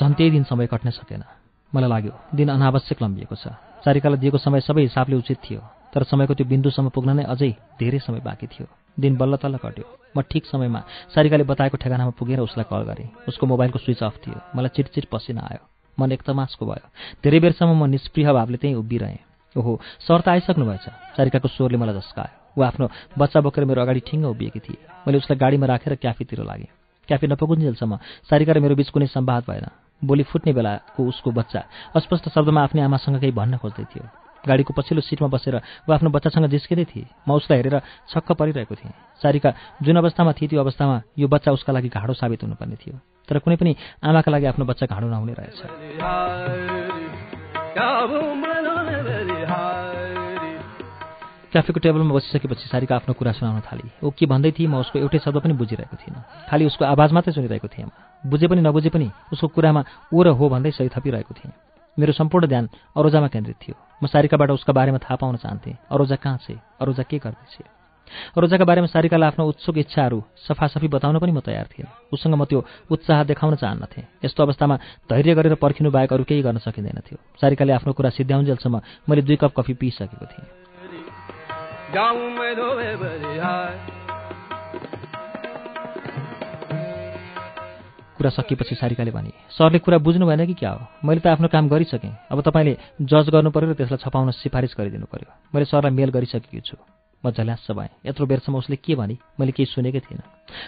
झन् 0.00 0.14
त्यही 0.14 0.30
दिन 0.30 0.42
समय 0.42 0.66
कट्न 0.66 0.90
सकेन। 0.90 1.24
मलाई 1.74 1.90
लाग्यो 1.90 2.12
दिन 2.34 2.48
अनावश्यक 2.48 3.02
लम्बिएको 3.02 3.34
छ। 3.34 3.48
सारिकालाई 3.84 4.18
दिएको 4.18 4.38
समय 4.38 4.60
सबै 4.60 4.82
हिसाबले 4.82 5.16
उचित 5.16 5.38
थियो। 5.50 5.60
तर 5.94 6.02
समयको 6.02 6.34
त्यो 6.34 6.46
बिन्दुसम्म 6.46 6.88
पुग्न 6.88 7.10
नै 7.16 7.24
अझै 7.24 7.50
धेरै 7.80 7.98
समय 7.98 8.20
बाँकी 8.20 8.46
थियो। 8.46 8.66
दिन 9.00 9.16
बल्ल 9.16 9.36
तल्ल 9.36 9.56
कट्यो। 9.56 9.84
म 10.16 10.20
ठिक 10.20 10.46
समयमा 10.46 10.80
सारिकाले 11.14 11.44
बताएको 11.44 11.76
ठेगानामा 11.76 12.10
पुगेर 12.10 12.40
उसलाई 12.40 12.64
कल 12.70 12.82
गरेँ। 12.82 13.08
उसको 13.28 13.46
मोबाइलको 13.46 13.78
स्विच 13.78 14.02
अफ 14.02 14.16
थियो। 14.26 14.40
मलाई 14.56 14.68
चिटचिट 14.68 15.04
पसिना 15.04 15.40
आयो। 15.40 15.77
मन 15.98 16.12
एकदमासको 16.12 16.64
भयो। 16.66 16.86
धेरै 17.22 17.38
बेरसम्म 17.40 17.74
म 17.74 17.86
निष्प्रिय 17.90 18.32
भावले 18.32 18.56
त्यहीँ 18.56 18.78
उभिरहेँ। 18.78 19.18
ओहो 19.56 19.72
सर 20.06 20.20
त 20.20 20.28
आइसक्नु 20.28 20.64
भएछ। 20.64 20.86
सारिकाको 21.16 21.48
स्वरले 21.48 21.78
मलाई 21.78 21.94
झस्कायो 21.98 22.58
ऊ 22.58 22.62
आफ्नो 22.62 22.86
बच्चा 23.18 23.38
बोकेर 23.40 23.64
मेरो 23.64 23.82
अगाडि 23.82 24.00
ठिङ्ग 24.06 24.26
उभिएकी 24.30 24.60
थिए। 24.60 24.78
मैले 25.06 25.18
उसलाई 25.18 25.38
गाडीमा 25.38 25.66
राखेर 25.66 25.94
क्याफेतिर 25.98 26.42
लागेँ। 26.44 26.70
क्याफे 27.08 27.26
नपुगुन्जेलसम्म 27.26 27.96
सारिका 28.28 28.52
र 28.52 28.58
मेरो 28.60 28.74
बिच 28.76 28.88
कुनै 28.90 29.06
सम्वाद 29.08 29.42
भएन। 29.48 29.66
बोली 30.02 30.22
फुट्ने 30.30 30.52
बेलाको 30.52 31.00
उसको 31.02 31.30
बच्चा 31.32 31.60
अस्पष्ट 31.96 32.28
शब्दमा 32.30 32.62
आफ्नै 32.62 32.82
आमासँग 32.86 33.18
केही 33.18 33.32
भन्न 33.32 33.56
खोज्दै 33.58 33.84
थियो। 33.90 34.04
गाडीको 34.46 34.72
पछिल्लो 34.76 35.02
सिटमा 35.02 35.28
बसेर 35.28 35.56
ऊ 35.88 35.90
आफ्नो 35.90 36.10
बच्चासँग 36.14 36.46
जिस्किँदै 36.46 36.84
थिए। 36.84 37.06
म 37.26 37.34
उसलाई 37.34 37.58
हेरेर 37.58 37.82
छक्क 38.06 38.38
परिरहेको 38.38 38.74
थिएँ। 38.74 38.94
सारिका 39.18 39.50
जुन 39.82 39.96
अवस्थामा 39.98 40.32
थिए 40.38 40.48
त्यो 40.48 40.60
अवस्थामा 40.60 40.96
यो 41.18 41.26
बच्चा 41.26 41.50
उसका 41.50 41.72
लागि 41.72 41.88
घाँडो 41.90 42.14
साबित 42.14 42.42
हुनुपर्ने 42.44 42.76
थियो। 42.76 43.17
तर 43.28 43.38
कुनै 43.38 43.56
पनि 43.56 43.76
आमाका 44.02 44.30
लागि 44.32 44.46
आफ्नो 44.46 44.64
बच्चा 44.64 44.86
घाँडो 44.86 45.08
नहुने 45.08 45.34
रहेछ। 45.38 45.60
क्याफेको 51.52 51.80
टेबलमा 51.80 52.14
बसिसकेपछि 52.14 52.68
सारिका 52.68 52.96
आफ्नो 52.96 53.14
कुरा 53.14 53.32
सुनाउन 53.32 53.60
थाली। 53.60 53.88
ऊ 54.04 54.10
के 54.10 54.26
भन्दै 54.26 54.52
थिए 54.52 54.66
म 54.66 54.74
उसको 54.84 54.98
एउटै 54.98 55.18
शब्द 55.18 55.40
पनि 55.40 55.52
बुझिरहेको 55.52 55.96
थिइनँ। 55.96 56.48
खालि 56.50 56.64
उसको 56.66 56.84
आवाज 56.84 57.12
मात्रै 57.12 57.32
सुनिरहेको 57.32 57.68
थिएँ 57.68 57.88
बुझे 58.26 58.46
पनि 58.48 58.60
नबुझे 58.60 58.90
पनि 58.90 59.10
उसको 59.32 59.48
कुरामा 59.48 59.84
ऊ 60.12 60.22
र 60.22 60.28
हो 60.28 60.48
भन्दै 60.48 60.70
सही 60.70 60.88
थपिरहेको 60.88 61.34
थिएँ। 61.34 61.52
मेरो 61.98 62.12
सम्पूर्ण 62.12 62.46
ध्यान 62.46 62.68
अरोजामा 62.96 63.28
केन्द्रित 63.28 63.56
थियो। 63.56 63.74
म 64.02 64.06
सारिकाबाट 64.06 64.50
उसका 64.50 64.72
बारेमा 64.72 64.98
थाहा 64.98 65.16
पाउन 65.16 65.36
चाहन्थेँ। 65.36 65.76
अरोजा 65.90 66.16
कहाँ 66.16 66.38
छ? 66.38 66.50
अरोजा 66.80 67.02
के 67.02 67.18
गर्दैछ? 67.18 67.77
अरोजाका 68.36 68.64
बारेमा 68.64 68.88
सारिकालाई 68.88 69.28
आफ्नो 69.28 69.44
उत्सुक 69.48 69.78
इच्छाहरू 69.78 70.18
सफासफी 70.48 70.88
बताउन 70.88 71.18
पनि 71.18 71.32
म 71.32 71.40
तयार 71.40 71.66
थिएँ 71.68 71.88
उसँग 72.12 72.34
म 72.34 72.44
त्यो 72.44 72.64
उत्साह 72.90 73.22
देखाउन 73.24 73.54
चाहन्नथेँ। 73.56 74.24
यस्तो 74.24 74.42
अवस्थामा 74.42 74.76
धैर्य 75.06 75.34
गरेर 75.34 75.54
पर्खिनु 75.56 75.90
बाहेक 75.90 76.12
अरू 76.12 76.24
केही 76.24 76.42
गर्न 76.42 76.58
सकिँदैन 76.58 76.98
थियो। 77.04 77.18
सारिकाले 77.40 77.72
आफ्नो 77.72 77.92
कुरा 77.92 78.10
सिद्ध्याउन्जेलसम्म 78.16 78.76
मैले 79.08 79.22
दुई 79.22 79.36
कप 79.36 79.52
कफी 79.56 79.74
पिइसकेको 79.74 80.26
थिएँ। 80.26 80.46
कुरा 88.18 88.30
सकिएपछि 88.30 88.74
सारिकाले 88.74 89.10
भने 89.10 89.30
सरले 89.54 89.78
कुरा 89.78 89.98
बुझ्नु 90.02 90.26
भएन 90.26 90.46
कि 90.46 90.54
क्या 90.58 90.70
हो? 90.70 90.82
मैले 91.06 91.20
त 91.22 91.26
आफ्नो 91.38 91.48
काम 91.48 91.68
गरिसकेँ। 91.70 92.10
अब 92.26 92.40
तपाईँले 92.42 93.06
जज 93.06 93.30
गर्नु 93.30 93.50
पऱ्यो 93.54 93.70
र 93.70 93.74
त्यसलाई 93.78 94.02
छपाउन 94.02 94.30
सिफारिस 94.34 94.74
गरिदिनु 94.74 95.06
पऱ्यो 95.06 95.30
मैले 95.54 95.64
सरलाई 95.70 95.94
मेल 95.94 96.10
गरिसकेकी 96.10 96.60
छु। 96.60 96.76
म 97.24 97.30
झल्यास 97.30 97.66
भएँ 97.70 97.88
यत्रो 98.06 98.26
बेरसम्म 98.26 98.56
उसले 98.58 98.76
के 98.76 98.94
भने 98.94 99.16
मैले 99.40 99.52
केही 99.52 99.66
सुनेकै 99.66 100.00
थिइनँ। 100.00 100.22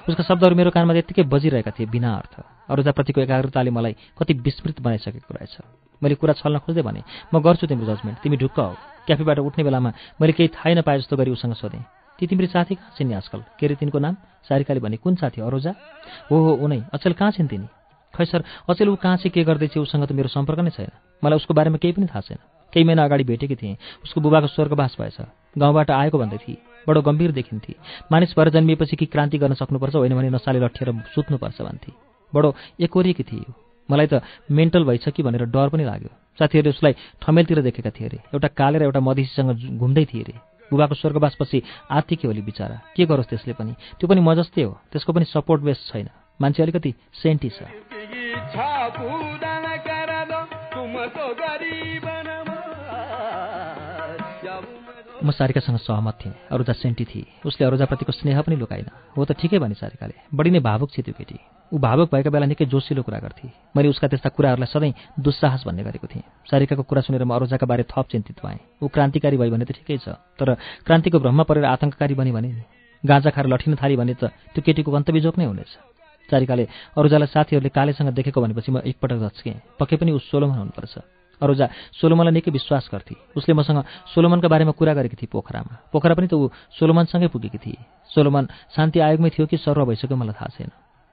उसका 0.09 0.22
शब्दहरू 0.26 0.55
मेरो 0.57 0.70
कानमा 0.74 0.92
त्यत्तिकै 0.92 1.22
बजिरहेका 1.30 1.70
थिए 1.70 1.86
बिना 1.86 2.11
अर्थ। 2.11 2.34
अरूजाप्रतिको 2.70 3.20
एकाग्रताले 3.20 3.70
मलाई 3.70 3.94
कति 4.18 4.32
विस्मृत 4.34 4.80
बनाइसकेको 4.82 5.34
रहेछ 5.34 5.57
मैले 6.03 6.14
कुरा 6.18 6.34
छल्न 6.42 6.59
खोज्दै 6.59 6.82
भने 6.82 7.03
म 7.34 7.38
गर्छु 7.38 7.66
तिम्रो 7.70 7.86
जजमेन्ट 7.86 8.18
तिमी 8.18 8.36
ढुक्क 8.36 8.59
हो। 8.59 8.74
क्याफेबाट 9.07 9.38
उठ्ने 9.38 9.62
बेलामा 9.64 9.90
मैले 10.20 10.32
केही 10.34 10.48
थाहै 10.51 10.74
नपाए 10.74 10.98
जस्तो 10.98 11.16
गरी 11.16 11.30
उसँग 11.30 11.55
सोधेँ। 11.55 11.84
ती 12.18 12.26
तिम्रो 12.26 12.46
साथी 12.53 12.74
कहाँ 12.74 12.92
छिन् 12.98 13.14
आजकल? 13.14 13.40
के 13.59 13.66
अरे 13.66 13.74
तिनको 13.80 13.98
नाम? 13.98 14.14
सारिकाले 14.44 14.80
भने 14.80 14.96
कुन 15.01 15.14
साथी? 15.16 15.40
अरोजा? 15.40 15.72
हो 16.30 16.36
हो 16.36 16.53
उनै। 16.61 16.82
अचेल 16.92 17.12
कहाँ 17.16 17.32
छिन् 17.32 17.48
तिनी? 17.48 17.68
खै 18.14 18.24
सर 18.26 18.44
अचेल 18.68 18.88
ऊ 18.88 18.96
कहाँ 19.01 19.16
चाहिँ 19.16 19.32
के 19.32 19.44
गर्दैछ? 19.44 19.78
उसँग 19.78 20.05
त 20.05 20.12
मेरो 20.12 20.28
सम्पर्क 20.28 20.61
नै 20.61 20.70
छैन। 20.70 20.92
मलाई 21.24 21.36
उसको 21.40 21.55
बारेमा 21.55 21.78
केही 21.80 21.92
पनि 21.96 22.07
थाहा 22.12 22.20
छैन। 22.20 22.38
केही 22.72 22.84
महिना 22.84 23.04
अगाडि 23.04 23.24
भेटेकी 23.24 23.56
थिएँ। 23.56 23.76
उसको 24.04 24.20
बुबाको 24.20 24.46
स्वर्गवास 24.46 24.96
भएछ। 25.00 25.16
गाउँबाट 25.58 25.90
आएको 25.90 26.18
भन्दै 26.18 26.36
थिए। 26.36 26.56
बडो 26.88 27.02
गम्भीर 27.02 27.32
देखिन्थे। 27.32 27.74
मानिस 28.12 28.34
भएर 28.38 28.48
जन्मिएपछि 28.50 28.96
कि 28.96 29.06
क्रान्ति 29.06 29.38
गर्न 29.38 29.54
सक्नुपर्छ 29.54 29.94
होइन 29.94 30.14
भने 30.14 30.30
नसाले 30.30 30.60
लट्ठिएर 30.60 30.92
सुत्नुपर्छ 31.14 31.62
भन्थे। 31.62 31.92
बडो 32.34 32.54
एकोरिएकी 32.80 33.22
थिए 33.22 33.52
मलाई 33.90 34.06
त 34.06 34.22
मेन्टल 34.50 34.84
भइछ 34.84 35.08
कि 35.08 35.22
भनेर 35.22 35.44
डर 35.50 35.68
पनि 35.68 35.84
लाग्यो। 35.84 36.10
साथीहरूले 36.38 36.70
उसलाई 36.70 36.94
ठमेलतिर 37.22 37.62
देखेका 37.62 37.90
थिए 37.90 38.08
अरे 38.08 38.18
एउटा 38.34 38.48
काले 38.48 38.78
र 38.78 38.82
एउटा 38.82 39.00
मधेसीसँग 39.00 39.78
घुम्दै 39.78 40.04
थिए 40.04 40.22
अरे 40.22 40.34
बुबाको 40.70 40.94
स्वर्गवासपछि 40.94 41.62
आर्थिक 41.90 42.24
होली 42.24 42.42
बिचरा 42.42 42.94
के 42.96 43.04
गरोस् 43.04 43.28
त्यसले 43.28 43.52
पनि? 43.52 43.74
त्यो 43.98 44.06
पनि 44.06 44.20
म 44.22 44.34
जस्तै 44.38 44.62
हो। 44.62 44.78
त्यसको 44.92 45.12
पनि 45.12 45.24
सपोर्ट 45.26 45.62
बेस 45.62 45.90
छैन। 45.90 46.08
मान्छे 46.40 46.62
अलिकति 46.62 46.94
सेन्टी 47.12 47.50
छ। 47.50 47.66
म 55.22 55.30
सारिकासँग 55.30 55.76
सहमत 55.78 56.14
थिएँ। 56.24 56.34
अरुजा 56.50 56.72
सेन्टी 56.72 57.04
थिए। 57.04 57.26
उसले 57.44 57.66
अरुजाप्रतिको 57.66 58.12
स्नेह 58.12 58.40
पनि 58.40 58.56
लुकाइन 58.56 58.86
हो 59.16 59.24
त 59.24 59.32
ठिकै 59.36 59.58
भने 59.58 59.74
सारिकाले। 59.74 60.14
बढी 60.32 60.50
नै 60.50 60.60
भावुक 60.60 60.90
थियो 60.90 61.02
त्यो 61.04 61.14
केटी। 61.14 61.36
ऊ 61.72 61.78
भावुक 61.78 62.08
भएका 62.08 62.30
बेला 62.30 62.46
निकै 62.46 62.64
जोसिलो 62.66 63.02
कुरा 63.02 63.18
गर्थे। 63.20 63.48
मैले 63.76 63.88
उसका 63.88 64.08
त्यस्ता 64.08 64.28
कुराहरूलाई 64.32 64.70
सधैँ 64.72 65.20
दुस्साहस 65.20 65.62
भन्ने 65.66 65.82
गरेको 65.84 66.06
थिएँ। 66.08 66.24
सारिकाको 66.50 66.82
कुरा 66.82 67.00
सुनेर 67.04 67.24
म 67.24 67.36
अरोजाका 67.36 67.66
बारे 67.68 67.84
थप 67.84 68.06
चिन्तित 68.10 68.40
भएँ। 68.40 68.58
ऊ 68.82 68.88
क्रान्तिकारी 68.88 69.36
भयो 69.36 69.50
भने 69.52 69.64
त 69.68 69.76
ठिकै 69.76 69.98
छ 70.00 70.16
तर 70.40 70.56
क्रान्तिको 70.88 71.18
भ्रममा 71.20 71.44
परेर 71.44 71.64
आतङ्ककारी 71.68 72.14
बने 72.16 72.32
भने 72.32 72.50
गाँजा 73.04 73.30
खाएर 73.30 73.46
लठिन 73.46 73.76
थाली 73.76 73.96
भने 73.96 74.14
त 74.16 74.32
त्यो 74.56 74.60
केटीको 74.64 74.90
गन्तव्य 74.90 75.20
जोक 75.20 75.36
नै 75.36 75.46
हुनेछ। 75.46 75.70
सारिकाले 76.28 76.64
अरुजालाई 76.96 77.28
साथीहरूले 77.28 77.70
कालेसँग 77.74 78.08
देखेको 78.14 78.40
भनेपछि 78.40 78.70
म 78.72 78.80
एकपटक 78.86 79.18
झच्केँ। 79.20 79.78
पक्कै 79.78 79.96
पनि 80.00 80.10
ऊ 80.12 80.18
सोलोमन 80.18 80.58
हुनुपर्छ। 80.64 81.19
अरुजा 81.43 81.66
सोलोमनलाई 82.01 82.34
निकै 82.34 82.51
विश्वास 82.51 82.88
गर्थे। 82.93 83.14
उसले 83.36 83.53
मसँग 83.55 83.84
सोलोमनका 84.14 84.49
बारेमा 84.49 84.72
कुरा 84.76 84.95
गरेकी 84.95 85.16
थिए 85.16 85.32
पोखरामा। 85.32 85.91
पोखरा 85.93 86.14
पनि 86.14 86.28
त 86.28 86.34
ऊ 86.34 86.49
सोलोमनसँगै 86.78 87.28
पुगेकी 87.28 87.59
थिए। 87.59 87.78
सोलोमन 88.12 88.45
शान्ति 88.76 88.99
आयोगमै 89.01 89.30
थियो 89.30 89.47
कि 89.47 89.57
सर्व 89.57 89.84
भइसक्यो 89.84 90.16
मलाई 90.16 90.36
थाहा 90.36 90.53
छैन। 90.57 90.70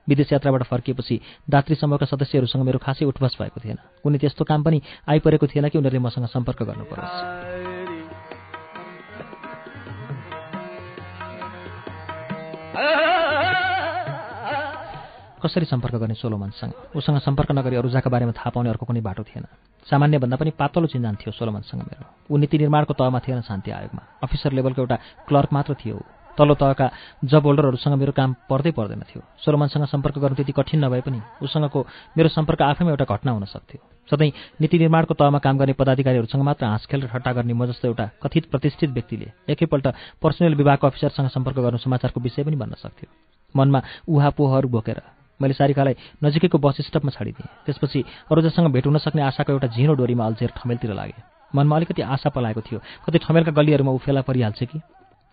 विदेश 0.07 0.31
यात्राबाट 0.31 0.63
फर्किएपछि 0.63 1.15
दात्री 1.49 1.75
समूहका 1.75 2.05
सदस्यहरूसँग 2.07 2.63
मेरो 2.63 2.79
खासै 2.79 3.05
उठबस 3.05 3.35
भएको 3.39 3.59
थिएन। 3.59 3.77
कुनै 4.03 4.17
त्यस्तो 4.17 4.43
काम 4.47 4.63
पनि 4.63 4.81
आइपरेको 5.03 5.47
थिएन 5.47 5.67
कि 5.67 5.77
उनीहरूले 5.77 5.99
मसँग 5.99 6.25
सम्पर्क 6.31 6.63
गर्नु 6.63 6.85
परोस् 6.87 7.15
कसरी 15.37 15.65
सम्पर्क 15.65 15.95
गर्ने 15.95 16.13
सोलोमनसँग? 16.17 16.97
उसँग 16.97 17.17
सम्पर्क 17.21 17.51
नगरी 17.51 17.75
अरूजाका 17.77 18.09
बारेमा 18.09 18.31
थाहा 18.31 18.49
पाउने 18.49 18.69
अर्को 18.69 18.85
कुनै 18.85 19.01
बाटो 19.05 19.23
थिएन। 19.23 19.45
सामान्यभन्दा 19.89 20.35
पनि 20.37 20.51
पातलो 20.59 20.87
चिन्जान 20.87 21.15
थियो 21.15 21.31
सोलोमनसँग 21.31 21.81
मेरो। 21.81 22.05
ऊ 22.31 22.37
नीति 22.37 22.57
निर्माणको 22.57 22.93
तहमा 22.93 23.19
थिएन 23.19 23.41
शान्ति 23.41 23.71
आयोगमा। 23.71 24.03
अफिसर 24.23 24.51
लेभलको 24.53 24.81
एउटा 24.81 24.97
क्लर्क 25.27 25.53
मात्र 25.53 25.73
थियो 25.73 25.97
तल्लो 26.37 26.53
तहका 26.53 26.87
जब 27.25 27.43
होल्डरहरूसँग 27.45 27.93
मेरो 27.97 28.11
काम 28.13 28.33
पर्दै 28.45 28.71
पर्दैन 28.71 29.01
थियो। 29.09 29.21
सोलोमनसँग 29.41 29.85
सम्पर्क 29.89 30.17
गर्नु 30.21 30.35
त्यति 30.35 30.53
कठिन 30.53 30.85
नभए 30.85 31.01
पनि 31.01 31.19
उसँगको 31.41 31.79
मेरो 32.17 32.29
सम्पर्क 32.29 32.61
आफैमा 32.61 32.91
एउटा 32.91 33.05
घटना 33.09 33.31
हुन 33.31 33.45
सक्थ्यो। 33.49 33.81
सधैँ 34.09 34.31
नीति 34.61 34.77
निर्माणको 34.77 35.13
तहमा 35.17 35.39
काम 35.39 35.57
गर्ने 35.57 35.73
पदाधिकारीहरूसँग 35.73 36.43
मात्र 36.43 36.65
हाँसखेल 36.67 37.01
र 37.01 37.07
ठट्टा 37.09 37.33
गर्ने 37.33 37.53
म 37.53 37.65
जस्तो 37.65 37.87
एउटा 37.87 38.05
कथित 38.23 38.53
प्रतिष्ठित 38.53 38.89
व्यक्तिले 38.91 39.31
एकैपल्ट 39.49 39.87
पर्सनल 40.21 40.55
विभागको 40.55 40.87
अफिसरसँग 40.87 41.29
सम्पर्क 41.33 41.57
गर्नु 41.57 41.77
समाचारको 41.81 42.21
विषय 42.21 42.43
पनि 42.43 42.55
भन्न 42.55 42.75
सक्थ्यो। 42.85 43.09
मनमा 43.55 43.81
उहा 44.05 44.29
पोहहरू 44.29 44.69
बोकेर 44.69 45.01
मैले 45.39 45.53
सारिकालाई 45.53 45.95
नजिकैको 46.23 46.57
बस 46.57 46.81
स्टपमा 46.87 47.11
छाडिदिएँ। 47.13 47.47
त्यसपछि 47.65 47.99
अरूजसँग 48.31 48.67
भेट 48.73 48.85
हुन 48.85 48.97
सक्ने 48.97 49.21
आशाको 49.21 49.51
एउटा 49.53 49.67
झिनो 49.67 49.93
डोरीमा 49.93 50.25
अल्झेर 50.25 50.51
ठमेलतिर 50.57 50.93
लागेँ। 50.93 51.23
मनमा 51.55 51.75
अलिकति 51.75 52.01
आशा 52.01 52.29
पलाएको 52.29 52.61
थियो 52.61 52.79
कतै 53.05 53.17
ठमेलका 53.23 53.51
गल्लीहरूमा 53.51 53.91
ऊ 53.91 53.97
फेला 53.97 54.21
परिहाल्छ 54.21 54.63
कि? 54.63 54.79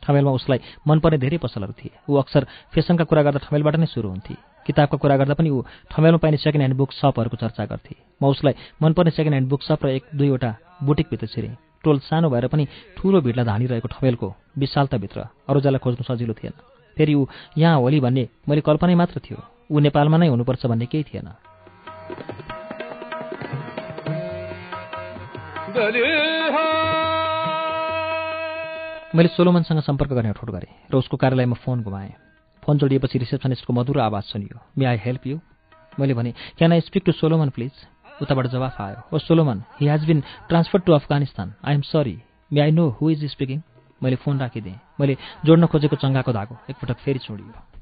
ठमेलमा 0.02 0.30
उसलाई 0.30 0.60
मनपर्ने 0.86 1.18
धेरै 1.18 1.38
पसलहरू 1.40 1.72
थिए। 1.72 1.90
ऊ 2.08 2.14
अक्सर 2.20 2.46
फेसनका 2.70 3.04
कुरा 3.08 3.22
गर्दा 3.24 3.40
ठमेलबाट 3.48 3.76
नै 3.80 3.86
सुरु 3.88 4.08
हुन्थे। 4.08 4.34
किताबका 4.68 4.96
कुरा 5.00 5.16
गर्दा 5.16 5.34
पनि 5.34 5.50
ऊ 5.50 5.64
ठमेलमा 5.90 6.20
पाइने 6.20 6.36
सेकेन्ड 6.36 6.62
ह्यान्ड 6.62 6.76
बुक 6.76 6.92
सपहरूको 6.92 7.36
चर्चा 7.40 7.64
गर्थे। 7.64 7.96
म 8.20 8.28
उसलाई 8.28 8.54
मनपर्ने 8.82 9.10
सेकेन्ड 9.16 9.34
ह्यान्ड 9.34 9.48
बुक 9.48 9.62
सप 9.64 9.80
र 9.84 9.88
एक 9.96 10.04
दुईवटा 10.12 10.50
बुटिकभित्र 10.84 11.26
छिरेँ। 11.26 11.56
टोल 11.84 11.98
सानो 12.04 12.28
भएर 12.28 12.46
पनि 12.52 12.64
ठुलो 12.96 13.20
भिडलाई 13.20 13.44
धानिरहेको 13.44 13.88
ठमेलको 13.88 14.28
विशालताभित्र 14.60 15.18
अरूजालाई 15.48 15.80
खोज्नु 15.80 16.04
सजिलो 16.04 16.34
थिएन। 16.36 16.52
फेरि 16.96 17.14
ऊ 17.14 17.26
यहाँ 17.58 17.80
होली 17.80 18.00
भन्ने 18.00 18.28
मैले 18.48 18.60
कल्पनै 18.60 18.94
मात्र 18.94 19.20
थियो। 19.24 19.40
ऊ 19.70 19.78
नेपालमा 19.80 20.16
नै 20.16 20.28
हुनुपर्छ 20.28 20.66
भन्ने 20.66 20.86
केही 20.86 21.04
थिएन। 21.04 21.28
मैले 29.14 29.28
सोलोमनसँग 29.28 29.80
सम्पर्क 29.80 30.10
गर्ने 30.12 30.32
ठोट 30.32 30.50
गरेँ 30.50 30.72
र 30.90 30.94
उसको 30.96 31.16
कार्यालयमा 31.16 31.56
फोन 31.64 31.82
घुमाएँ 31.82 32.12
फोन 32.62 32.78
जोडिएपछि 32.78 33.18
रिसेप्सनिस्टको 33.18 33.72
मधुरो 33.72 34.00
आवाज 34.00 34.22
सुनियो। 34.24 34.58
मे 34.78 34.84
आई 34.84 34.98
हेल्प 35.04 35.26
यु 35.26 35.36
मैले 35.98 36.14
भने 36.14 36.30
can 36.58 36.72
I 36.72 36.80
speak 36.80 37.02
to 37.06 37.12
Solomon 37.12 37.48
please 37.54 37.72
उताबाट 38.22 38.46
जवाफ 38.54 38.80
आयो 38.80 38.98
ओ 39.14 39.18
Solomon 39.18 39.62
he 39.80 39.88
has 39.88 40.04
been 40.06 40.22
transfer 40.48 40.80
to 40.86 40.92
Afghanistan 40.92 41.54
I 41.64 41.74
am 41.74 41.82
sorry 41.82 42.16
may 42.52 42.60
I 42.60 42.70
know 42.70 42.88
who 42.98 43.10
is 43.10 43.24
speaking 43.30 43.60
मैले 44.02 44.16
फोन 44.22 44.40
राखिदिएँ। 44.40 44.78
मैले 45.00 45.16
जोड्न 45.46 45.66
खोजेको 45.66 45.96
चङ्गाको 45.96 46.32
धागो 46.32 46.54
एकपटक 46.70 46.98
फेरि 47.04 47.18
छोडियो। 47.18 47.73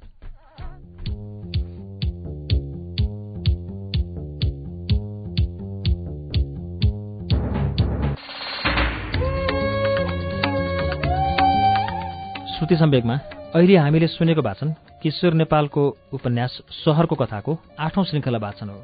श्रुति 12.62 12.76
सम्वेकमा 12.76 13.14
अहिले 13.58 13.76
हामीले 13.76 14.06
सुनेको 14.06 14.42
भाषण 14.42 14.68
किशोर 15.02 15.34
नेपालको 15.34 15.82
उपन्यास 16.14 16.52
सहरको 16.70 17.14
कथाको 17.18 17.52
आठौं 17.74 18.04
श्रृङ्खला 18.06 18.38
वाचन 18.38 18.68
हो। 18.70 18.78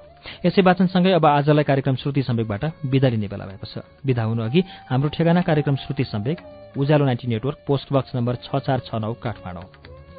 यसै 0.47 0.63
वाचनसँगै 0.67 1.13
अब 1.15 1.27
आजलाई 1.27 1.63
कार्यक्रम 1.63 1.95
श्रुति 2.03 2.23
सम्वेकबाट 2.27 2.65
विदा 2.91 3.09
लिने 3.09 3.29
बेला 3.31 3.47
भएको 3.47 3.67
छ। 3.71 3.87
विदा 4.03 4.23
हुनु 4.27 4.43
अघि 4.43 4.61
हाम्रो 4.91 5.09
ठेगाना 5.15 5.41
कार्यक्रम 5.47 5.77
Shruti 5.79 6.05
Sambeg 6.11 6.39
Ujyaalo 6.75 7.05
ninety 7.07 7.27
network 7.31 7.59
post 7.71 7.93
box 7.95 8.19
number 8.19 8.35
छ 8.43 8.59
चार 8.67 8.83
छ 8.83 8.99
नौ 8.99 9.15
काठमाडौँ। 9.23 9.63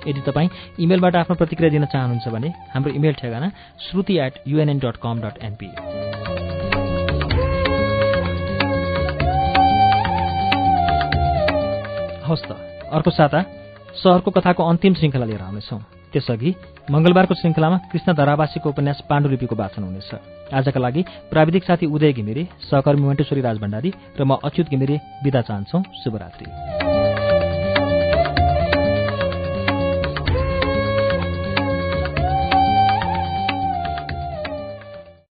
यदि 0.08 0.22
तपाईँ 0.24 0.50
इमेलबाट 0.80 1.16
आफ्नो 1.28 1.36
प्रतिक्रिया 1.36 1.72
दिन 1.76 1.86
चाहनुहुन्छ 1.92 2.28
भने 2.32 2.54
हाम्रो 2.72 2.96
इमेल 2.96 3.14
ठेगाना 3.20 3.52
Shruti 3.92 4.18
at 4.24 4.40
UNN 4.48 4.80
dot 4.80 5.04
com 5.04 5.20
dot 5.20 5.44
NP 5.44 5.70
हवस् 12.24 12.48
त। 12.48 12.69
अर्को 12.92 13.12
साता 13.12 13.40
सहरको 14.04 14.32
कथाको 14.32 14.64
अन्तिम 14.64 14.94
श्रृङ्खला 14.94 15.26
लिएर 15.26 15.42
आउनेछौँ। 15.42 15.80
त्यसअघि 16.14 16.56
मंगलबारको 16.92 17.34
श्रृङ्खलामा 17.36 17.78
कृष्ण 17.92 18.14
धरावासीको 18.14 18.70
उपन्यास 18.70 19.02
पाण्डुलिपिको 19.10 19.56
वाचन 19.56 19.84
हुनेछ। 19.84 20.12
आजका 20.54 20.80
लागि 20.80 21.02
प्राविधिक 21.32 21.64
साथी 21.64 21.86
उदय 21.86 22.14
घिमिरे 22.14 22.48
सहकर्मी 22.70 23.06
मन्टेश्वरी 23.08 23.42
राजभण्डारी 23.42 23.94
र 24.20 24.24
म 24.26 24.42
अच्युत 24.44 24.70
घिमिरे 24.70 24.96
विदा 25.24 25.42
चाहन्छौ। 25.42 25.84
शुभरात्री। 26.04 26.99